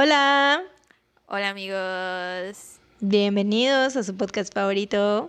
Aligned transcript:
Hola, 0.00 0.62
Hola 1.26 1.48
amigos, 1.48 2.76
bienvenidos 3.00 3.96
a 3.96 4.04
su 4.04 4.16
podcast 4.16 4.54
favorito. 4.54 5.28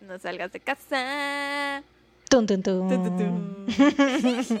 no 0.00 0.18
salgas 0.18 0.50
de 0.50 0.58
casa. 0.58 1.84
Tun, 2.28 2.48
tun, 2.48 2.64
tun. 2.64 2.88
Tu, 2.88 2.96
tu, 3.00 3.16
tu. 3.16 4.60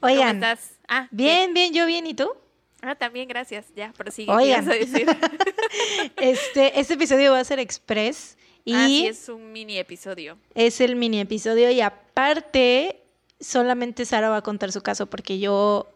Oigan, 0.00 0.40
¿Cómo 0.40 0.50
estás? 0.50 0.72
Ah, 0.88 1.06
bien, 1.12 1.54
bien, 1.54 1.72
yo 1.72 1.86
bien, 1.86 2.04
¿y 2.04 2.14
tú? 2.14 2.32
Ah, 2.80 2.96
también, 2.96 3.28
gracias. 3.28 3.66
Ya, 3.76 3.92
prosigue. 3.92 4.32
Oigan. 4.32 4.66
¿qué 4.68 4.76
ibas 4.80 4.92
a 4.92 4.92
decir? 4.92 5.06
Este, 6.16 6.80
este 6.80 6.94
episodio 6.94 7.30
va 7.30 7.38
a 7.38 7.44
ser 7.44 7.60
express 7.60 8.36
y 8.64 8.74
Ah, 8.74 8.86
sí, 8.88 9.06
es 9.06 9.28
un 9.28 9.52
mini 9.52 9.78
episodio. 9.78 10.36
es 10.56 10.80
el 10.80 10.96
mini 10.96 11.20
episodio 11.20 11.70
y 11.70 11.80
aparte 11.80 13.04
solamente 13.38 14.04
Sara 14.04 14.30
va 14.30 14.38
a 14.38 14.42
contar 14.42 14.72
su 14.72 14.82
caso 14.82 15.06
porque 15.06 15.38
yo 15.38 15.86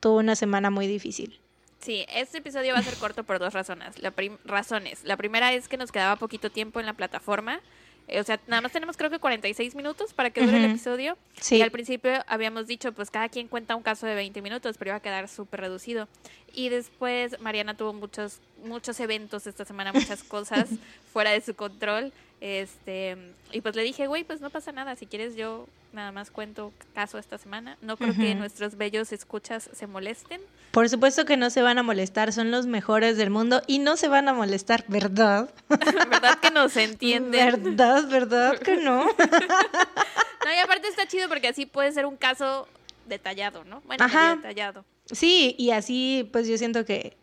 tuve 0.00 0.20
una 0.20 0.34
semana 0.34 0.70
muy 0.70 0.86
difícil. 0.86 1.38
Sí, 1.80 2.04
este 2.10 2.38
episodio 2.38 2.74
va 2.74 2.80
a 2.80 2.82
ser 2.82 2.94
corto 2.96 3.24
por 3.24 3.38
dos 3.38 3.54
razones. 3.54 3.98
La 4.02 4.10
prim- 4.10 4.36
razones. 4.44 5.02
La 5.04 5.16
primera 5.16 5.52
es 5.54 5.66
que 5.68 5.76
nos 5.76 5.90
quedaba 5.92 6.16
poquito 6.16 6.50
tiempo 6.50 6.78
en 6.80 6.86
la 6.86 6.92
plataforma. 6.92 7.60
Eh, 8.08 8.20
O 8.20 8.24
sea, 8.24 8.38
nada 8.48 8.60
más 8.60 8.72
tenemos 8.72 8.96
creo 8.98 9.08
que 9.08 9.18
46 9.18 9.74
minutos 9.74 10.12
para 10.12 10.30
que 10.30 10.42
dure 10.42 10.58
el 10.58 10.64
episodio. 10.70 11.16
Sí. 11.40 11.56
Y 11.56 11.62
al 11.62 11.70
principio 11.70 12.12
habíamos 12.26 12.66
dicho, 12.66 12.92
pues 12.92 13.10
cada 13.10 13.28
quien 13.30 13.48
cuenta 13.48 13.76
un 13.76 13.82
caso 13.82 14.06
de 14.06 14.14
20 14.14 14.42
minutos, 14.42 14.76
pero 14.78 14.90
iba 14.90 14.96
a 14.96 15.00
quedar 15.00 15.26
súper 15.28 15.60
reducido. 15.60 16.06
Y 16.52 16.68
después 16.68 17.40
Mariana 17.40 17.74
tuvo 17.76 17.92
muchos, 17.94 18.40
muchos 18.64 18.98
eventos 19.00 19.46
esta 19.46 19.64
semana, 19.64 19.92
muchas 19.92 20.22
cosas 20.22 20.68
fuera 21.12 21.30
de 21.30 21.40
su 21.40 21.54
control. 21.54 22.12
Este, 22.42 23.16
y 23.52 23.60
pues 23.62 23.74
le 23.76 23.82
dije, 23.82 24.06
güey, 24.06 24.24
pues 24.24 24.40
no 24.40 24.50
pasa 24.50 24.72
nada, 24.72 24.96
si 24.96 25.06
quieres 25.06 25.36
yo 25.36 25.66
nada 25.92 26.12
más 26.12 26.30
cuento 26.30 26.72
caso 26.94 27.18
esta 27.18 27.38
semana. 27.38 27.76
No 27.82 27.96
creo 27.96 28.14
que 28.14 28.30
Ujú. 28.30 28.38
nuestros 28.38 28.76
bellos 28.76 29.12
escuchas 29.12 29.70
se 29.72 29.86
molesten. 29.86 30.40
Por 30.70 30.88
supuesto 30.88 31.24
que 31.24 31.36
no 31.36 31.50
se 31.50 31.62
van 31.62 31.78
a 31.78 31.82
molestar, 31.82 32.32
son 32.32 32.50
los 32.50 32.66
mejores 32.66 33.16
del 33.16 33.30
mundo 33.30 33.62
y 33.66 33.80
no 33.80 33.96
se 33.96 34.08
van 34.08 34.28
a 34.28 34.32
molestar, 34.32 34.84
¿verdad? 34.88 35.50
¿Verdad 35.68 36.38
que 36.40 36.50
nos 36.50 36.76
entienden? 36.76 37.62
¿Verdad? 37.62 38.08
¿Verdad 38.08 38.58
que 38.58 38.76
no? 38.76 39.04
No, 39.04 40.52
y 40.54 40.58
aparte 40.62 40.88
está 40.88 41.06
chido 41.06 41.28
porque 41.28 41.48
así 41.48 41.66
puede 41.66 41.92
ser 41.92 42.06
un 42.06 42.16
caso 42.16 42.68
detallado, 43.06 43.64
¿no? 43.64 43.80
Bueno, 43.82 44.04
Ajá. 44.04 44.36
detallado. 44.36 44.84
Sí, 45.06 45.56
y 45.58 45.70
así 45.72 46.28
pues 46.32 46.46
yo 46.46 46.56
siento 46.56 46.84
que 46.84 47.16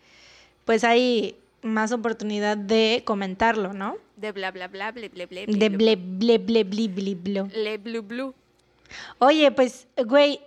pues 0.65 0.83
hay 0.83 1.37
más 1.61 1.91
oportunidad 1.91 2.57
de 2.57 3.03
comentarlo, 3.05 3.73
¿no? 3.73 3.97
De 4.17 4.31
bla 4.31 4.51
bla 4.51 4.67
bla, 4.67 4.91
ble 4.91 5.09
ble 5.09 5.25
ble. 5.25 5.45
De 5.47 5.69
ble, 5.69 5.95
ble, 5.95 6.37
ble, 6.37 6.63
bli, 6.63 7.15
blo. 7.15 7.47
Le 7.53 7.77
blu 7.77 8.01
blu. 8.01 8.35
Oye, 9.19 9.51
pues, 9.51 9.87
güey, 10.05 10.39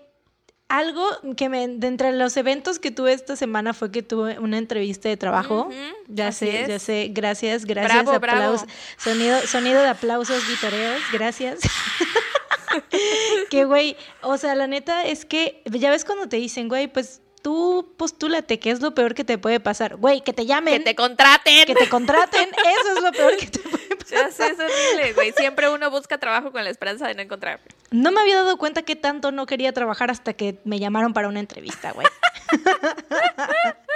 algo 0.69 1.05
que 1.36 1.48
me, 1.48 1.66
de 1.66 1.86
entre 1.88 2.12
los 2.12 2.36
eventos 2.36 2.78
que 2.78 2.91
tuve 2.92 3.12
esta 3.12 3.34
semana 3.34 3.74
fue 3.74 3.91
que 3.91 4.02
tuve 4.02 4.38
una 4.38 4.56
entrevista 4.58 5.08
de 5.08 5.16
trabajo. 5.16 5.69
Ya 6.06 6.30
sé, 6.32 6.64
ya 6.69 6.78
sé, 6.78 7.08
gracias, 7.12 7.64
gracias. 7.64 8.05
Bravo, 8.05 8.20
bravo. 8.20 8.55
aplaus- 8.56 8.66
Sonido, 8.97 9.41
sonido 9.47 9.82
de 9.82 9.88
aplausos 9.88 10.47
vitoreos, 10.48 11.00
gracias. 11.12 11.58
que, 13.50 13.64
güey, 13.64 13.97
o 14.22 14.36
sea, 14.36 14.54
la 14.54 14.66
neta 14.66 15.04
es 15.04 15.25
que, 15.25 15.62
ya 15.66 15.91
ves 15.91 16.04
cuando 16.04 16.28
te 16.28 16.36
dicen, 16.36 16.69
güey, 16.69 16.86
pues 16.88 17.20
tú 17.42 17.94
postúlate, 17.97 18.58
que 18.58 18.70
es 18.70 18.80
lo 18.80 18.94
peor 18.94 19.14
que 19.14 19.25
te 19.25 19.38
puede 19.38 19.60
pasar. 19.60 19.97
Güey, 19.97 20.20
que 20.22 20.32
te 20.32 20.47
llamen, 20.47 20.78
Que 20.78 20.84
te 20.91 20.94
contraten. 20.94 21.66
que 21.66 21.75
te 21.75 21.88
contraten, 21.88 22.48
eso 22.48 22.97
es 22.97 23.02
lo 23.02 23.12
peor 23.12 23.36
que 23.36 23.47
te 23.47 23.58
puede 23.60 23.70
pasar. 23.72 23.80
Ya 24.11 24.30
sé, 24.30 24.47
es 24.47 24.58
horrible, 24.58 25.12
güey. 25.14 25.33
Siempre 25.33 25.69
uno 25.69 25.91
busca 25.91 26.19
trabajo 26.19 26.53
con 26.53 26.64
la 26.64 26.70
esperanza 26.70 27.06
de 27.06 27.14
no 27.14 27.22
encontrar. 27.22 27.61
No 27.91 28.11
me 28.12 28.20
había 28.20 28.36
dado 28.36 28.56
cuenta 28.56 28.83
que 28.83 28.97
tanto 28.97 29.33
no 29.33 29.47
quería 29.47 29.72
trabajar 29.72 30.11
hasta 30.11 30.33
que 30.33 30.61
me 30.64 30.78
llamaron 30.78 31.12
para 31.12 31.28
una 31.28 31.41
entrevista, 31.41 31.92
güey. 31.92 32.06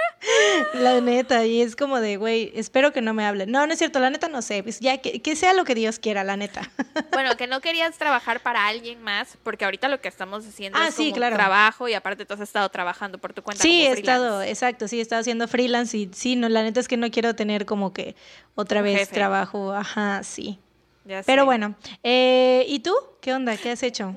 la 0.73 1.01
neta, 1.01 1.45
y 1.45 1.61
es 1.61 1.75
como 1.75 1.99
de, 1.99 2.17
güey, 2.17 2.51
espero 2.55 2.91
que 2.93 3.01
no 3.01 3.13
me 3.13 3.25
hablen. 3.25 3.51
No, 3.51 3.65
no 3.67 3.73
es 3.73 3.79
cierto, 3.79 3.99
la 3.99 4.09
neta 4.09 4.27
no 4.27 4.41
sé, 4.41 4.63
pues 4.63 4.79
ya 4.79 4.97
que, 4.97 5.21
que 5.21 5.35
sea 5.35 5.53
lo 5.53 5.63
que 5.65 5.75
Dios 5.75 5.99
quiera, 5.99 6.23
la 6.23 6.37
neta. 6.37 6.69
Bueno, 7.11 7.37
que 7.37 7.47
no 7.47 7.61
querías 7.61 7.97
trabajar 7.97 8.41
para 8.41 8.67
alguien 8.67 9.01
más, 9.01 9.37
porque 9.43 9.63
ahorita 9.65 9.87
lo 9.87 10.01
que 10.01 10.07
estamos 10.09 10.45
haciendo 10.45 10.77
Ah, 10.79 10.87
es 10.89 10.95
sí, 10.95 11.05
como 11.05 11.15
claro. 11.15 11.35
trabajo 11.35 11.87
y 11.87 11.93
aparte 11.93 12.25
tú 12.25 12.33
has 12.33 12.39
estado 12.41 12.67
trabajando 12.69 13.17
por 13.19 13.33
tu 13.33 13.41
cuenta. 13.41 13.61
sí, 13.63 13.83
como 13.83 13.95
he 13.95 13.99
estado, 13.99 14.41
exacto, 14.43 14.87
sí, 14.87 14.99
he 14.99 15.01
estado 15.01 15.21
haciendo 15.21 15.47
freelance 15.47 15.97
y 15.97 16.09
sí, 16.13 16.35
no, 16.35 16.49
la 16.49 16.61
neta 16.63 16.79
es 16.81 16.87
que 16.87 16.97
no 16.97 17.09
quiero 17.11 17.35
tener 17.35 17.65
como 17.65 17.93
que 17.93 18.15
otra 18.55 18.79
Un 18.79 18.85
vez 18.85 18.99
jefe. 18.99 19.15
trabajo, 19.15 19.73
ajá, 19.73 20.23
sí. 20.23 20.59
Ya 21.05 21.21
Pero 21.23 21.43
sé. 21.43 21.45
bueno, 21.45 21.75
eh, 22.03 22.65
¿y 22.67 22.79
tú? 22.79 22.93
¿Qué 23.21 23.33
onda? 23.33 23.55
¿Qué 23.57 23.71
has 23.71 23.83
hecho? 23.83 24.15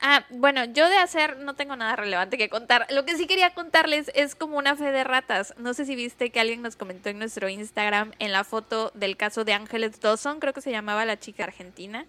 Ah, 0.00 0.24
bueno, 0.30 0.64
yo 0.64 0.88
de 0.88 0.98
hacer 0.98 1.38
no 1.38 1.54
tengo 1.54 1.74
nada 1.74 1.96
relevante 1.96 2.36
que 2.36 2.48
contar. 2.48 2.86
Lo 2.90 3.04
que 3.04 3.16
sí 3.16 3.26
quería 3.26 3.54
contarles 3.54 4.10
es 4.14 4.34
como 4.34 4.58
una 4.58 4.76
fe 4.76 4.92
de 4.92 5.04
ratas. 5.04 5.54
No 5.58 5.74
sé 5.74 5.86
si 5.86 5.96
viste 5.96 6.30
que 6.30 6.40
alguien 6.40 6.62
nos 6.62 6.76
comentó 6.76 7.08
en 7.08 7.18
nuestro 7.18 7.48
Instagram 7.48 8.12
en 8.18 8.32
la 8.32 8.44
foto 8.44 8.92
del 8.94 9.16
caso 9.16 9.44
de 9.44 9.54
Ángeles 9.54 10.00
Dawson, 10.00 10.38
creo 10.38 10.52
que 10.52 10.60
se 10.60 10.70
llamaba 10.70 11.04
la 11.04 11.18
chica 11.18 11.44
argentina, 11.44 12.04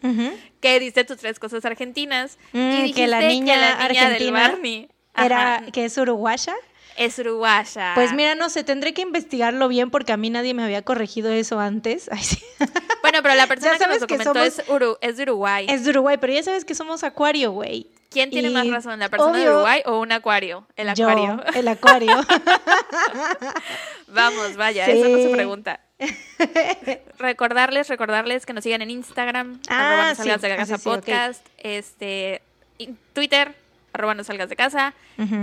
que 0.59 0.79
dice 0.79 1.05
tus 1.05 1.17
tres 1.17 1.39
cosas 1.39 1.63
argentinas. 1.65 2.37
Mm, 2.51 2.85
y 2.85 2.93
que 2.93 3.07
la 3.07 3.21
niña 3.21 3.55
del 3.57 3.97
argentina 3.97 4.49
Barney 4.49 4.89
Era, 5.15 5.55
ajá, 5.55 5.71
que 5.71 5.85
es 5.85 5.97
uruguaya. 5.97 6.55
Es 6.97 7.17
uruguaya. 7.19 7.91
Pues 7.95 8.13
mira, 8.13 8.35
no 8.35 8.49
sé, 8.49 8.63
tendré 8.63 8.93
que 8.93 9.01
investigarlo 9.01 9.67
bien 9.67 9.89
porque 9.91 10.11
a 10.13 10.17
mí 10.17 10.29
nadie 10.29 10.53
me 10.53 10.63
había 10.63 10.81
corregido 10.81 11.31
eso 11.31 11.59
antes. 11.59 12.09
Ay, 12.11 12.23
sí. 12.23 12.43
Bueno, 13.01 13.19
pero 13.21 13.35
la 13.35 13.47
persona 13.47 13.77
que 13.77 13.87
nos 13.87 13.99
que 13.99 14.07
comentó 14.17 14.33
somos- 14.33 14.45
es, 14.47 14.67
Uru- 14.67 14.97
es 15.01 15.17
de 15.17 15.23
Uruguay. 15.23 15.65
Es 15.69 15.83
de 15.85 15.91
Uruguay, 15.91 16.17
pero 16.19 16.33
ya 16.33 16.43
sabes 16.43 16.65
que 16.65 16.75
somos 16.75 17.03
acuario, 17.03 17.51
güey. 17.51 17.87
¿Quién 18.09 18.29
tiene 18.29 18.49
y 18.49 18.53
más 18.53 18.67
razón, 18.69 18.99
la 18.99 19.09
persona 19.09 19.37
de 19.37 19.49
Uruguay 19.49 19.81
o 19.85 19.99
un 19.99 20.11
acuario? 20.13 20.65
El 20.77 20.93
Yo, 20.95 21.09
acuario. 21.09 21.43
el 21.53 21.67
acuario. 21.67 22.15
Vamos, 24.07 24.55
vaya, 24.55 24.85
Sí. 24.85 24.91
eso 24.91 25.09
no 25.09 25.17
se 25.17 25.29
pregunta. 25.29 25.79
recordarles, 27.17 27.89
recordarles 27.89 28.45
que 28.45 28.53
nos 28.53 28.63
sigan 28.63 28.81
en 28.81 28.91
Instagram, 28.91 29.59
Ah, 29.69 30.13
sí. 30.15 30.23
de 30.23 30.33
Ah, 30.53 30.55
casa 30.55 30.77
sí, 30.77 30.83
podcast, 30.83 31.45
este, 31.57 32.41
Twitter, 33.13 33.55
arroba 33.97 34.13
no 34.13 34.23
salgas 34.23 34.49
de 34.49 34.55
casa. 34.55 34.93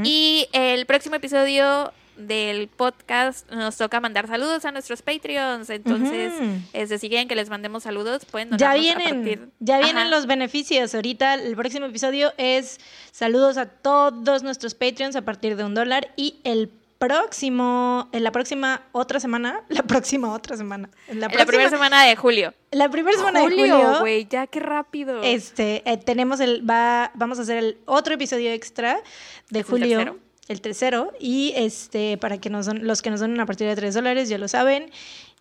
Y 0.04 0.48
el 0.52 0.86
próximo 0.86 1.16
episodio 1.16 1.92
del 2.16 2.68
podcast 2.68 3.50
nos 3.50 3.76
toca 3.76 3.98
mandar 3.98 4.28
saludos 4.28 4.64
a 4.64 4.70
nuestros 4.70 5.02
Patreons. 5.02 5.68
Entonces, 5.68 6.32
Ujú. 6.38 6.50
este, 6.72 6.98
si 7.00 7.08
quieren 7.08 7.26
que 7.26 7.34
les 7.34 7.50
mandemos 7.50 7.82
saludos, 7.82 8.24
pueden 8.24 8.56
ya 8.56 8.70
a 8.70 8.74
vienen, 8.74 9.24
partir- 9.24 9.48
ya 9.58 9.78
vienen 9.78 9.96
Ajá. 10.06 10.08
los 10.10 10.26
beneficios. 10.26 10.94
Ahorita 10.94 11.34
el 11.34 11.56
próximo 11.56 11.86
episodio 11.86 12.32
es 12.38 12.78
saludos 13.10 13.56
a 13.56 13.66
todos 13.66 14.44
nuestros 14.44 14.74
Patreons 14.76 15.16
a 15.16 15.22
partir 15.22 15.56
de 15.56 15.64
un 15.64 15.74
dólar 15.74 16.12
y 16.16 16.36
el 16.44 16.70
próximo, 17.06 18.08
en 18.12 18.24
la 18.24 18.32
próxima 18.32 18.82
otra 18.92 19.20
semana, 19.20 19.62
la 19.68 19.82
próxima 19.82 20.32
otra 20.32 20.56
semana, 20.56 20.88
en 21.08 21.20
la, 21.20 21.26
En 21.26 21.32
la 21.32 21.44
primera 21.46 21.46
próxima- 21.46 21.70
semana 21.70 22.04
de 22.04 22.16
julio. 22.16 22.54
la 22.70 22.88
primera 22.88 23.16
semana 23.16 23.40
de 23.40 23.44
julio, 23.46 23.76
julio, 23.76 24.00
güey, 24.00 24.26
ya 24.28 24.46
qué 24.46 24.60
rápido. 24.60 25.22
Este, 25.22 25.82
eh, 25.90 25.96
tenemos 25.96 26.40
el, 26.40 26.68
va, 26.68 27.10
vamos 27.14 27.38
a 27.38 27.42
hacer 27.42 27.58
el 27.58 27.78
otro 27.86 28.14
episodio 28.14 28.50
extra 28.52 29.00
de 29.50 29.60
¿Es 29.60 29.66
el 29.66 29.70
julio, 29.70 29.98
tercero? 29.98 30.18
el 30.48 30.60
tercero, 30.60 31.12
y 31.20 31.52
este, 31.56 32.18
para 32.18 32.38
que 32.38 32.50
nos 32.50 32.66
don- 32.66 32.86
los 32.86 33.00
que 33.02 33.10
nos 33.10 33.20
donen 33.20 33.40
a 33.40 33.46
partir 33.46 33.66
de 33.66 33.76
3 33.76 33.94
dólares, 33.94 34.28
ya 34.28 34.38
lo 34.38 34.48
saben. 34.48 34.90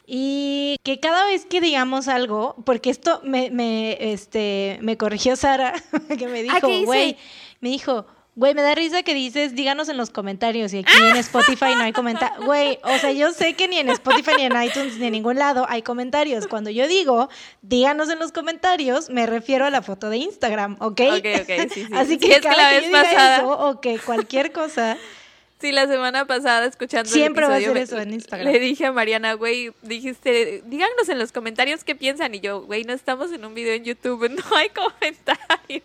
Y 0.05 0.75
que 0.83 0.99
cada 0.99 1.25
vez 1.25 1.45
que 1.45 1.61
digamos 1.61 2.09
algo, 2.09 2.55
porque 2.65 2.89
esto 2.89 3.21
me, 3.23 3.49
me, 3.51 3.97
este, 4.13 4.77
me 4.81 4.97
corrigió 4.97 5.35
Sara, 5.37 5.73
que 6.19 6.27
me 6.27 6.39
Ah, 6.49 6.59
¿qué 6.59 6.67
dijo, 6.67 6.85
güey, 6.85 7.17
me 7.61 7.69
dijo, 7.69 8.05
güey, 8.35 8.53
me 8.55 8.61
da 8.61 8.73
risa 8.75 9.03
que 9.03 9.13
dices, 9.13 9.53
díganos 9.55 9.89
en 9.89 9.97
los 9.97 10.09
comentarios, 10.09 10.73
y 10.73 10.79
aquí 10.79 10.93
en 10.97 11.15
Spotify 11.17 11.75
no 11.75 11.83
hay 11.83 11.93
comentarios. 11.93 12.43
Güey, 12.45 12.79
o 12.83 12.97
sea, 12.97 13.11
yo 13.11 13.31
sé 13.31 13.53
que 13.53 13.67
ni 13.67 13.77
en 13.77 13.89
Spotify, 13.89 14.31
ni 14.37 14.43
en 14.45 14.61
iTunes, 14.63 14.97
ni 14.97 15.05
en 15.07 15.11
ningún 15.13 15.37
lado 15.37 15.65
hay 15.69 15.81
comentarios. 15.83 16.47
Cuando 16.47 16.69
yo 16.69 16.87
digo, 16.87 17.29
díganos 17.61 18.09
en 18.09 18.19
los 18.19 18.31
comentarios, 18.31 19.09
me 19.09 19.25
refiero 19.27 19.65
a 19.65 19.69
la 19.69 19.81
foto 19.81 20.09
de 20.09 20.17
Instagram, 20.17 20.77
¿ok? 20.79 21.01
Ok, 21.17 21.25
ok, 21.41 21.71
sí, 21.73 21.85
sí. 21.85 21.87
Así 21.93 22.13
Sí, 22.13 22.17
que 22.17 22.31
es 22.31 22.35
que 22.37 22.41
cada 22.41 22.57
la 22.57 22.69
que 22.69 22.75
vez 22.75 22.83
yo 22.83 22.87
diga 22.89 23.03
pasada- 23.03 23.37
eso, 23.37 23.49
o 23.51 23.81
que 23.81 23.99
cualquier 23.99 24.51
cosa, 24.51 24.97
Sí, 25.61 25.71
la 25.71 25.87
semana 25.87 26.25
pasada 26.27 26.65
escuchando 26.65 27.07
el 27.07 27.13
Siempre 27.13 27.47
va 27.47 27.55
a 27.55 27.59
ser 27.61 27.77
eso 27.77 27.97
en 27.97 28.13
Instagram. 28.13 28.51
Le 28.51 28.59
dije 28.59 28.85
a 28.87 28.91
Mariana, 28.91 29.35
güey, 29.35 29.71
dijiste, 29.81 30.61
díganos 30.65 31.07
en 31.07 31.17
los 31.17 31.31
comentarios 31.31 31.85
qué 31.85 31.95
piensan. 31.95 32.35
Y 32.35 32.41
yo, 32.41 32.63
güey, 32.63 32.83
no 32.83 32.91
estamos 32.91 33.31
en 33.31 33.45
un 33.45 33.53
video 33.53 33.73
en 33.73 33.85
YouTube, 33.85 34.29
no 34.29 34.43
hay 34.57 34.67
comentarios. 34.71 35.83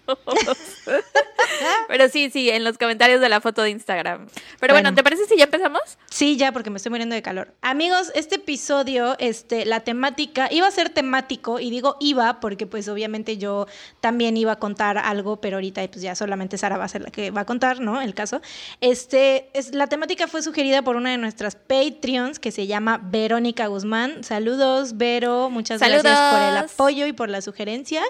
Pero 1.88 2.08
sí, 2.08 2.30
sí, 2.30 2.50
en 2.50 2.64
los 2.64 2.78
comentarios 2.78 3.20
de 3.20 3.28
la 3.28 3.40
foto 3.40 3.62
de 3.62 3.70
Instagram. 3.70 4.26
Pero 4.60 4.74
bueno, 4.74 4.88
Bueno. 4.88 4.94
¿te 4.94 5.02
parece 5.02 5.24
si 5.26 5.36
ya 5.36 5.44
empezamos? 5.44 5.80
Sí, 6.10 6.36
ya, 6.36 6.52
porque 6.52 6.70
me 6.70 6.76
estoy 6.76 6.90
muriendo 6.90 7.14
de 7.14 7.22
calor. 7.22 7.52
Amigos, 7.62 8.10
este 8.14 8.36
episodio, 8.36 9.16
este, 9.18 9.64
la 9.66 9.80
temática, 9.80 10.48
iba 10.50 10.66
a 10.66 10.70
ser 10.70 10.90
temático, 10.90 11.60
y 11.60 11.70
digo 11.70 11.96
iba 12.00 12.40
porque 12.40 12.66
pues 12.66 12.88
obviamente 12.88 13.38
yo 13.38 13.66
también 14.00 14.36
iba 14.36 14.52
a 14.52 14.56
contar 14.58 14.98
algo, 14.98 15.40
pero 15.40 15.56
ahorita 15.56 15.86
pues 15.88 16.02
ya 16.02 16.14
solamente 16.14 16.58
Sara 16.58 16.76
va 16.78 16.84
a 16.84 16.88
ser 16.88 17.02
la 17.02 17.10
que 17.10 17.30
va 17.30 17.42
a 17.42 17.44
contar, 17.46 17.80
¿no? 17.80 18.00
El 18.00 18.14
caso. 18.14 18.40
Este, 18.80 19.48
es, 19.54 19.74
la 19.74 19.86
temática 19.86 20.26
fue 20.28 20.42
sugerida 20.42 20.82
por 20.82 20.96
una 20.96 21.10
de 21.10 21.18
nuestras 21.18 21.56
Patreons 21.56 22.38
que 22.38 22.50
se 22.52 22.66
llama 22.66 23.00
Verónica 23.02 23.66
Guzmán. 23.66 24.24
Saludos, 24.24 24.96
Vero, 24.96 25.50
muchas 25.50 25.80
gracias 25.80 26.02
por 26.02 26.40
el 26.40 26.54
Saludos. 26.54 26.72
apoyo 26.72 27.06
y 27.06 27.12
por 27.12 27.28
la 27.28 27.40
sugerencia. 27.42 28.02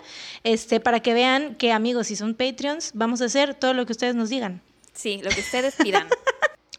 Este, 0.44 0.80
para 0.80 1.00
que 1.00 1.14
vean 1.14 1.54
que 1.56 1.72
amigos, 1.72 2.08
si 2.08 2.16
son 2.16 2.34
Patreons, 2.34 2.92
vamos 2.94 3.20
a 3.22 3.26
hacer 3.26 3.47
todo 3.54 3.74
lo 3.74 3.86
que 3.86 3.92
ustedes 3.92 4.14
nos 4.14 4.28
digan. 4.30 4.60
Sí, 4.94 5.20
lo 5.22 5.30
que 5.30 5.40
ustedes 5.40 5.74
pidan. 5.76 6.08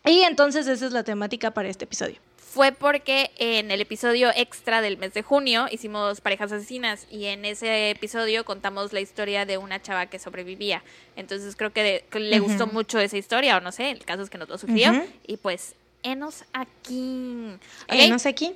Y 0.06 0.22
entonces 0.22 0.66
esa 0.68 0.86
es 0.88 0.92
la 0.92 1.04
temática 1.04 1.52
para 1.52 1.68
este 1.70 1.84
episodio. 1.84 2.16
Fue 2.38 2.72
porque 2.72 3.30
en 3.38 3.70
el 3.70 3.80
episodio 3.82 4.32
extra 4.36 4.82
del 4.82 4.98
mes 4.98 5.14
de 5.14 5.22
junio 5.22 5.68
hicimos 5.70 6.20
parejas 6.22 6.52
asesinas 6.52 7.06
y 7.12 7.26
en 7.26 7.46
ese 7.46 7.92
episodio 7.92 8.44
contamos 8.44 8.92
la 8.92 9.02
historia 9.02 9.46
de 9.46 9.58
una 9.60 9.80
chava 9.82 10.08
que 10.08 10.18
sobrevivía. 10.18 10.82
Entonces 11.16 11.56
creo 11.56 11.72
que, 11.74 11.84
de- 11.84 12.06
que 12.10 12.20
le 12.22 12.40
gustó 12.40 12.66
mucho 12.66 12.98
esa 13.00 13.18
historia 13.18 13.58
o 13.58 13.62
no 13.62 13.72
sé, 13.72 13.92
el 13.92 14.04
caso 14.04 14.24
es 14.24 14.32
que 14.32 14.40
nos 14.40 14.50
lo 14.50 14.58
sugirió. 14.58 14.94
Y 15.28 15.38
pues, 15.38 15.76
enos 16.02 16.44
aquí. 16.54 17.52
Ok, 17.88 18.10
no 18.10 18.18
sé 18.18 18.30
aquí. 18.30 18.54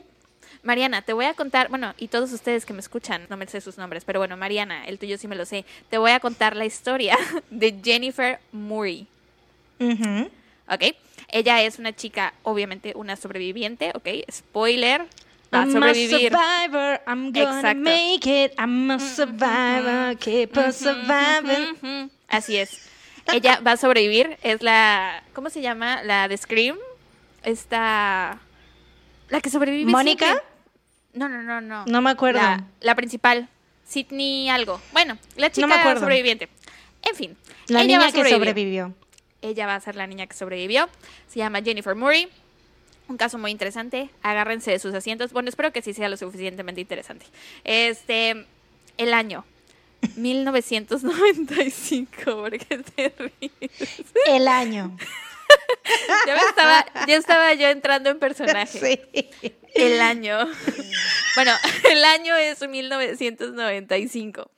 Mariana, 0.63 1.01
te 1.01 1.11
voy 1.13 1.25
a 1.25 1.33
contar, 1.33 1.67
bueno, 1.69 1.93
y 1.97 2.07
todos 2.07 2.31
ustedes 2.31 2.65
que 2.65 2.73
me 2.73 2.79
escuchan, 2.79 3.25
no 3.29 3.35
me 3.37 3.45
sé 3.47 3.59
sus 3.61 3.77
nombres, 3.77 4.05
pero 4.05 4.19
bueno, 4.19 4.37
Mariana, 4.37 4.85
el 4.85 4.97
tuyo 4.97 5.17
sí 5.17 5.27
me 5.27 5.35
lo 5.35 5.45
sé. 5.45 5.65
Te 5.89 5.97
voy 5.97 6.11
a 6.11 6.19
contar 6.21 6.55
la 6.55 6.65
historia 6.65 7.17
de 7.49 7.75
Jennifer 7.83 8.39
Murray. 8.53 9.05
¿ok? 9.79 10.83
Ella 11.29 11.61
es 11.63 11.79
una 11.79 11.93
chica, 11.93 12.33
obviamente 12.43 12.93
una 12.95 13.15
sobreviviente, 13.15 13.91
¿ok? 13.95 14.07
Spoiler, 14.31 15.01
va 15.53 15.61
a 15.61 15.63
I'm 15.63 15.71
sobrevivir. 15.73 16.33
a 16.33 16.39
survivor, 16.39 17.01
I'm 17.07 17.31
gonna 17.33 17.59
Exacto. 17.59 17.81
make 17.81 18.45
it. 18.45 18.53
I'm 18.57 18.91
a 18.91 18.99
survivor, 18.99 20.17
keep 20.17 20.55
on 20.57 20.71
surviving. 20.71 22.09
Así 22.29 22.57
es. 22.57 22.89
Ella 23.33 23.59
va 23.65 23.73
a 23.73 23.77
sobrevivir, 23.77 24.37
es 24.43 24.61
la, 24.61 25.23
¿cómo 25.33 25.49
se 25.49 25.61
llama? 25.61 26.03
La 26.03 26.27
de 26.27 26.37
Scream. 26.37 26.77
Esta, 27.43 28.39
la 29.29 29.41
que 29.41 29.49
sobrevive. 29.49 29.91
¿Mónica? 29.91 30.41
No, 31.13 31.29
no, 31.29 31.43
no, 31.43 31.61
no. 31.61 31.85
No 31.85 32.01
me 32.01 32.09
acuerdo. 32.09 32.39
La, 32.39 32.65
la 32.81 32.95
principal, 32.95 33.47
Sydney 33.87 34.49
algo. 34.49 34.81
Bueno, 34.91 35.17
la 35.35 35.51
chica 35.51 35.67
me 35.67 35.75
acuerdo. 35.75 36.01
sobreviviente. 36.01 36.49
En 37.03 37.15
fin. 37.15 37.37
La 37.67 37.81
ella 37.81 37.99
va 37.99 38.05
niña 38.07 38.21
a 38.21 38.23
que 38.23 38.29
sobrevivió. 38.29 38.93
Ella 39.41 39.67
va 39.67 39.75
a 39.75 39.79
ser 39.79 39.95
la 39.95 40.07
niña 40.07 40.25
que 40.27 40.35
sobrevivió. 40.35 40.89
Se 41.27 41.39
llama 41.39 41.61
Jennifer 41.61 41.95
Murray. 41.95 42.29
Un 43.07 43.17
caso 43.17 43.37
muy 43.37 43.51
interesante. 43.51 44.09
Agárrense 44.21 44.71
de 44.71 44.79
sus 44.79 44.93
asientos. 44.93 45.33
Bueno, 45.33 45.49
espero 45.49 45.71
que 45.73 45.81
sí 45.81 45.93
sea 45.93 46.09
lo 46.09 46.17
suficientemente 46.17 46.81
interesante. 46.81 47.25
Este, 47.63 48.45
el 48.97 49.13
año 49.13 49.45
1995. 50.15 52.13
¿Por 52.25 52.57
qué 52.57 52.77
te 52.77 53.13
ríes? 53.17 53.51
El 54.27 54.47
año. 54.47 54.97
Ya 56.27 56.35
me 56.35 56.41
estaba, 56.41 56.85
ya 57.07 57.15
estaba 57.15 57.53
yo 57.53 57.67
entrando 57.67 58.09
en 58.09 58.19
personaje. 58.19 58.79
Sí. 59.41 59.55
El 59.73 60.01
año. 60.01 60.47
Bueno, 61.35 61.51
el 61.91 62.03
año 62.05 62.35
es 62.35 62.67
1995. 62.67 64.51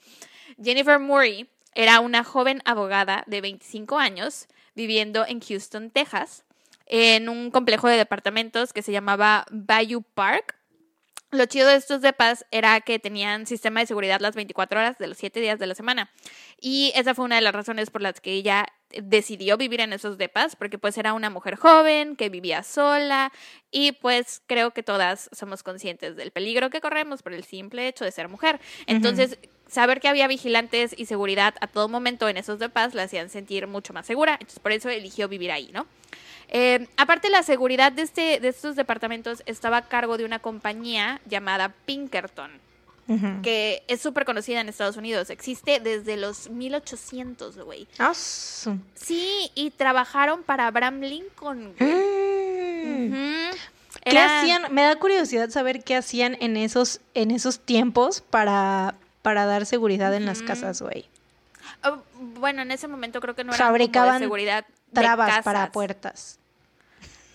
Jennifer 0.62 1.00
Murray 1.00 1.50
era 1.74 2.00
una 2.00 2.24
joven 2.24 2.62
abogada 2.66 3.24
de 3.28 3.42
25 3.42 3.98
años 3.98 4.48
viviendo 4.76 5.26
en 5.26 5.40
Houston, 5.42 5.90
Texas, 5.90 6.44
en 6.86 7.30
un 7.30 7.52
complejo 7.52 7.88
de 7.88 7.98
departamentos 7.98 8.74
que 8.74 8.82
se 8.82 8.92
llamaba 8.92 9.46
Bayou 9.52 10.04
Park. 10.04 10.56
Lo 11.32 11.46
chido 11.46 11.68
de 11.68 11.76
estos 11.76 12.02
depas 12.02 12.46
era 12.52 12.80
que 12.82 13.00
tenían 13.00 13.46
sistema 13.46 13.80
de 13.80 13.88
seguridad 13.88 14.22
las 14.22 14.36
24 14.36 14.80
horas 14.80 14.98
de 14.98 15.08
los 15.08 15.18
7 15.18 15.40
días 15.40 15.60
de 15.60 15.68
la 15.68 15.76
semana. 15.76 16.10
Y 16.62 16.94
esa 16.96 17.14
fue 17.14 17.26
una 17.26 17.36
de 17.36 17.42
las 17.42 17.56
razones 17.56 17.90
por 17.90 18.02
las 18.02 18.22
que 18.22 18.32
ella 18.32 18.68
decidió 19.02 19.58
vivir 19.58 19.82
en 19.82 19.94
esos 19.94 20.18
depas, 20.18 20.56
porque 20.56 20.78
pues 20.78 20.98
era 20.98 21.14
una 21.14 21.30
mujer 21.30 21.56
joven 21.56 22.16
que 22.16 22.30
vivía 22.30 22.64
sola 22.64 23.32
y 23.72 23.94
pues 23.94 24.42
creo 24.48 24.72
que 24.72 24.84
todas 24.84 25.30
somos 25.32 25.64
conscientes 25.64 26.16
del 26.16 26.32
peligro 26.32 26.70
que 26.70 26.82
corremos 26.82 27.22
por 27.22 27.34
el 27.34 27.44
simple 27.44 27.88
hecho 27.88 28.06
de 28.06 28.12
ser 28.12 28.30
mujer. 28.30 28.60
Entonces, 28.88 29.38
saber 29.68 30.00
que 30.00 30.08
había 30.08 30.28
vigilantes 30.28 30.94
y 30.98 31.06
seguridad 31.06 31.56
a 31.62 31.68
todo 31.68 31.90
momento 31.90 32.30
en 32.30 32.38
esos 32.38 32.60
depas 32.60 32.94
la 32.94 33.04
hacían 33.04 33.30
sentir 33.30 33.68
mucho 33.68 33.94
más 33.94 34.06
segura. 34.06 34.34
Entonces, 34.34 34.60
por 34.60 34.72
eso 34.72 34.90
eligió 34.90 35.28
vivir 35.28 35.52
ahí, 35.52 35.70
¿no? 35.74 35.86
Eh, 36.48 36.88
aparte, 36.98 37.30
la 37.30 37.44
seguridad 37.44 37.92
de, 37.92 38.04
este, 38.04 38.40
de 38.40 38.48
estos 38.50 38.76
departamentos 38.76 39.42
estaba 39.46 39.78
a 39.78 39.88
cargo 39.88 40.18
de 40.18 40.26
una 40.26 40.40
compañía 40.40 41.20
llamada 41.26 41.74
Pinkerton, 41.86 42.52
Que 43.44 43.84
es 43.88 44.02
súper 44.02 44.26
conocida 44.26 44.62
en 44.62 44.68
Estados 44.70 44.98
Unidos. 44.98 45.30
Existe 45.30 45.80
desde 45.80 46.18
los 46.18 46.50
1800, 46.50 47.58
güey. 47.60 47.88
Ah, 48.00 48.14
su- 48.16 48.80
Sí, 48.96 49.52
y 49.54 49.70
trabajaron 49.72 50.42
para 50.44 50.66
Abraham 50.68 51.02
Lincoln. 51.02 51.74
güey. 51.78 51.92
Mm. 53.10 53.52
¿Qué 54.04 54.20
hacían? 54.20 54.74
Me 54.74 54.84
da 54.84 54.96
curiosidad 54.98 55.50
saber 55.50 55.84
qué 55.84 55.96
hacían 55.96 56.38
en 56.40 56.58
esos, 56.58 57.00
en 57.14 57.32
esos 57.32 57.60
tiempos 57.60 58.22
para, 58.22 58.96
para 59.22 59.46
dar 59.46 59.66
seguridad 59.66 60.14
en 60.14 60.26
las 60.26 60.42
casas, 60.42 60.82
güey. 60.82 61.06
Oh, 61.84 61.98
bueno, 62.40 62.62
en 62.64 62.72
ese 62.72 62.88
momento 62.88 63.22
creo 63.22 63.36
que 63.36 63.44
no 63.44 63.54
era 63.54 63.66
Fabricaban 63.66 64.20
de 64.20 64.26
seguridad 64.26 64.66
de 64.92 65.02
Trabas 65.02 65.44
para 65.44 65.72
puertas. 65.72 66.40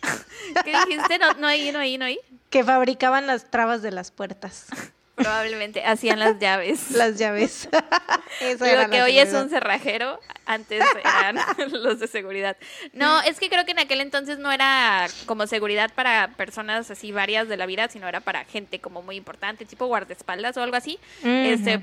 ¿Qué 0.64 0.72
dijiste? 0.86 1.18
No, 1.18 1.32
no 1.34 1.46
oí, 1.48 1.70
no 1.72 1.80
oí, 1.80 1.98
no 1.98 2.04
oí. 2.06 2.18
Que 2.50 2.64
fabricaban 2.64 3.26
las 3.26 3.50
trabas 3.50 3.82
de 3.82 3.90
las 3.92 4.10
puertas. 4.10 4.66
Probablemente 5.20 5.84
hacían 5.84 6.18
las 6.18 6.38
llaves. 6.38 6.90
Las 7.00 7.18
llaves. 7.18 7.68
Lo 8.42 8.90
que 8.90 9.02
hoy 9.02 9.18
es 9.18 9.32
un 9.34 9.50
cerrajero, 9.50 10.18
antes 10.46 10.82
eran 10.98 11.38
los 11.72 12.00
de 12.00 12.06
seguridad. 12.06 12.56
No, 12.92 13.20
es 13.22 13.38
que 13.38 13.48
creo 13.48 13.64
que 13.64 13.72
en 13.72 13.80
aquel 13.80 14.00
entonces 14.00 14.38
no 14.38 14.50
era 14.50 15.06
como 15.26 15.46
seguridad 15.46 15.90
para 15.94 16.32
personas 16.36 16.90
así 16.90 17.12
varias 17.12 17.48
de 17.48 17.56
la 17.56 17.66
vida, 17.66 17.88
sino 17.88 18.08
era 18.08 18.20
para 18.20 18.44
gente 18.44 18.78
como 18.80 19.02
muy 19.02 19.16
importante, 19.16 19.64
tipo 19.64 19.86
guardaespaldas 19.86 20.56
o 20.56 20.62
algo 20.62 20.76
así. 20.76 20.98
Este, 21.22 21.80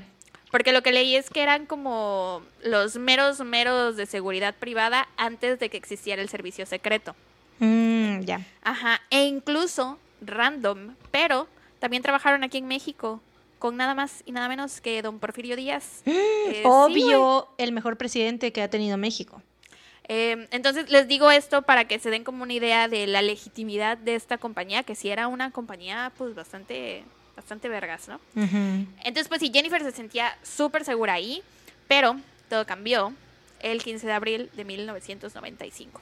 porque 0.50 0.72
lo 0.72 0.82
que 0.82 0.92
leí 0.92 1.16
es 1.16 1.30
que 1.30 1.42
eran 1.42 1.66
como 1.66 2.42
los 2.62 2.96
meros 2.96 3.40
meros 3.40 3.96
de 3.96 4.06
seguridad 4.06 4.54
privada 4.54 5.08
antes 5.16 5.58
de 5.60 5.68
que 5.68 5.76
existiera 5.76 6.20
el 6.20 6.28
servicio 6.28 6.66
secreto. 6.66 7.14
Mm, 7.60 8.20
ya. 8.20 8.40
Ajá, 8.62 9.00
e 9.10 9.24
incluso 9.24 9.98
random, 10.20 10.94
pero 11.10 11.48
también 11.78 12.02
trabajaron 12.02 12.44
aquí 12.44 12.58
en 12.58 12.66
México 12.66 13.20
con 13.58 13.76
nada 13.76 13.94
más 13.94 14.22
y 14.26 14.32
nada 14.32 14.48
menos 14.48 14.80
que 14.80 15.02
don 15.02 15.18
Porfirio 15.18 15.56
Díaz. 15.56 16.02
Eh, 16.48 16.62
sí. 16.62 16.62
Obvio, 16.64 17.48
el 17.58 17.72
mejor 17.72 17.98
presidente 17.98 18.52
que 18.52 18.62
ha 18.62 18.70
tenido 18.70 18.96
México. 18.96 19.42
Eh, 20.08 20.48
entonces 20.50 20.90
les 20.90 21.06
digo 21.06 21.30
esto 21.30 21.60
para 21.60 21.86
que 21.86 21.98
se 21.98 22.08
den 22.08 22.24
como 22.24 22.42
una 22.42 22.54
idea 22.54 22.88
de 22.88 23.06
la 23.06 23.20
legitimidad 23.20 23.98
de 23.98 24.14
esta 24.14 24.38
compañía, 24.38 24.82
que 24.82 24.94
sí 24.94 25.10
era 25.10 25.28
una 25.28 25.50
compañía 25.50 26.10
pues 26.16 26.34
bastante, 26.34 27.04
bastante 27.36 27.68
vergas, 27.68 28.08
¿no? 28.08 28.18
Entonces 28.34 29.28
pues 29.28 29.40
sí, 29.40 29.50
Jennifer 29.52 29.82
se 29.82 29.92
sentía 29.92 30.38
súper 30.42 30.86
segura 30.86 31.12
ahí, 31.12 31.42
pero 31.86 32.16
todo 32.48 32.64
cambió 32.64 33.12
el 33.60 33.82
15 33.82 34.06
de 34.06 34.12
abril 34.14 34.50
de 34.54 34.64
1995. 34.64 36.00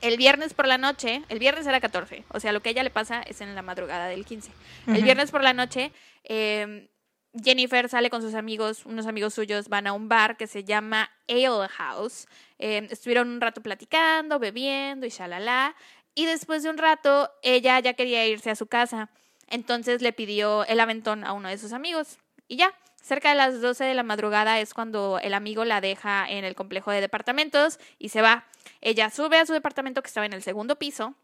El 0.00 0.16
viernes 0.16 0.54
por 0.54 0.66
la 0.66 0.78
noche, 0.78 1.22
el 1.28 1.38
viernes 1.40 1.66
era 1.66 1.80
14, 1.80 2.24
o 2.28 2.40
sea, 2.40 2.52
lo 2.52 2.60
que 2.60 2.70
a 2.70 2.72
ella 2.72 2.84
le 2.84 2.90
pasa 2.90 3.22
es 3.22 3.40
en 3.40 3.54
la 3.54 3.62
madrugada 3.62 4.06
del 4.06 4.24
15. 4.24 4.50
El 4.86 5.02
viernes 5.02 5.30
por 5.30 5.42
la 5.42 5.52
noche, 5.52 5.92
eh, 6.24 6.90
Jennifer 7.32 7.88
sale 7.88 8.10
con 8.10 8.22
sus 8.22 8.34
amigos, 8.34 8.84
unos 8.86 9.06
amigos 9.06 9.34
suyos 9.34 9.68
van 9.68 9.86
a 9.86 9.92
un 9.92 10.08
bar 10.08 10.36
que 10.36 10.46
se 10.46 10.64
llama 10.64 11.10
Ale 11.28 11.68
House. 11.68 12.26
Eh, 12.58 12.88
estuvieron 12.90 13.28
un 13.28 13.40
rato 13.40 13.62
platicando, 13.62 14.38
bebiendo 14.38 15.06
y 15.06 15.10
shalala. 15.10 15.76
Y 16.14 16.26
después 16.26 16.64
de 16.64 16.70
un 16.70 16.78
rato, 16.78 17.30
ella 17.42 17.78
ya 17.78 17.94
quería 17.94 18.26
irse 18.26 18.50
a 18.50 18.56
su 18.56 18.66
casa. 18.66 19.10
Entonces 19.46 20.02
le 20.02 20.12
pidió 20.12 20.64
el 20.66 20.80
aventón 20.80 21.24
a 21.24 21.32
uno 21.32 21.48
de 21.48 21.58
sus 21.58 21.72
amigos. 21.72 22.18
Y 22.48 22.56
ya, 22.56 22.74
cerca 23.00 23.30
de 23.30 23.36
las 23.36 23.60
12 23.60 23.84
de 23.84 23.94
la 23.94 24.02
madrugada 24.02 24.58
es 24.58 24.74
cuando 24.74 25.20
el 25.22 25.34
amigo 25.34 25.64
la 25.64 25.80
deja 25.80 26.28
en 26.28 26.44
el 26.44 26.56
complejo 26.56 26.90
de 26.90 27.00
departamentos 27.00 27.78
y 27.98 28.08
se 28.08 28.22
va. 28.22 28.44
Ella 28.80 29.08
sube 29.08 29.38
a 29.38 29.46
su 29.46 29.52
departamento 29.52 30.02
que 30.02 30.08
estaba 30.08 30.26
en 30.26 30.32
el 30.32 30.42
segundo 30.42 30.76
piso 30.76 31.14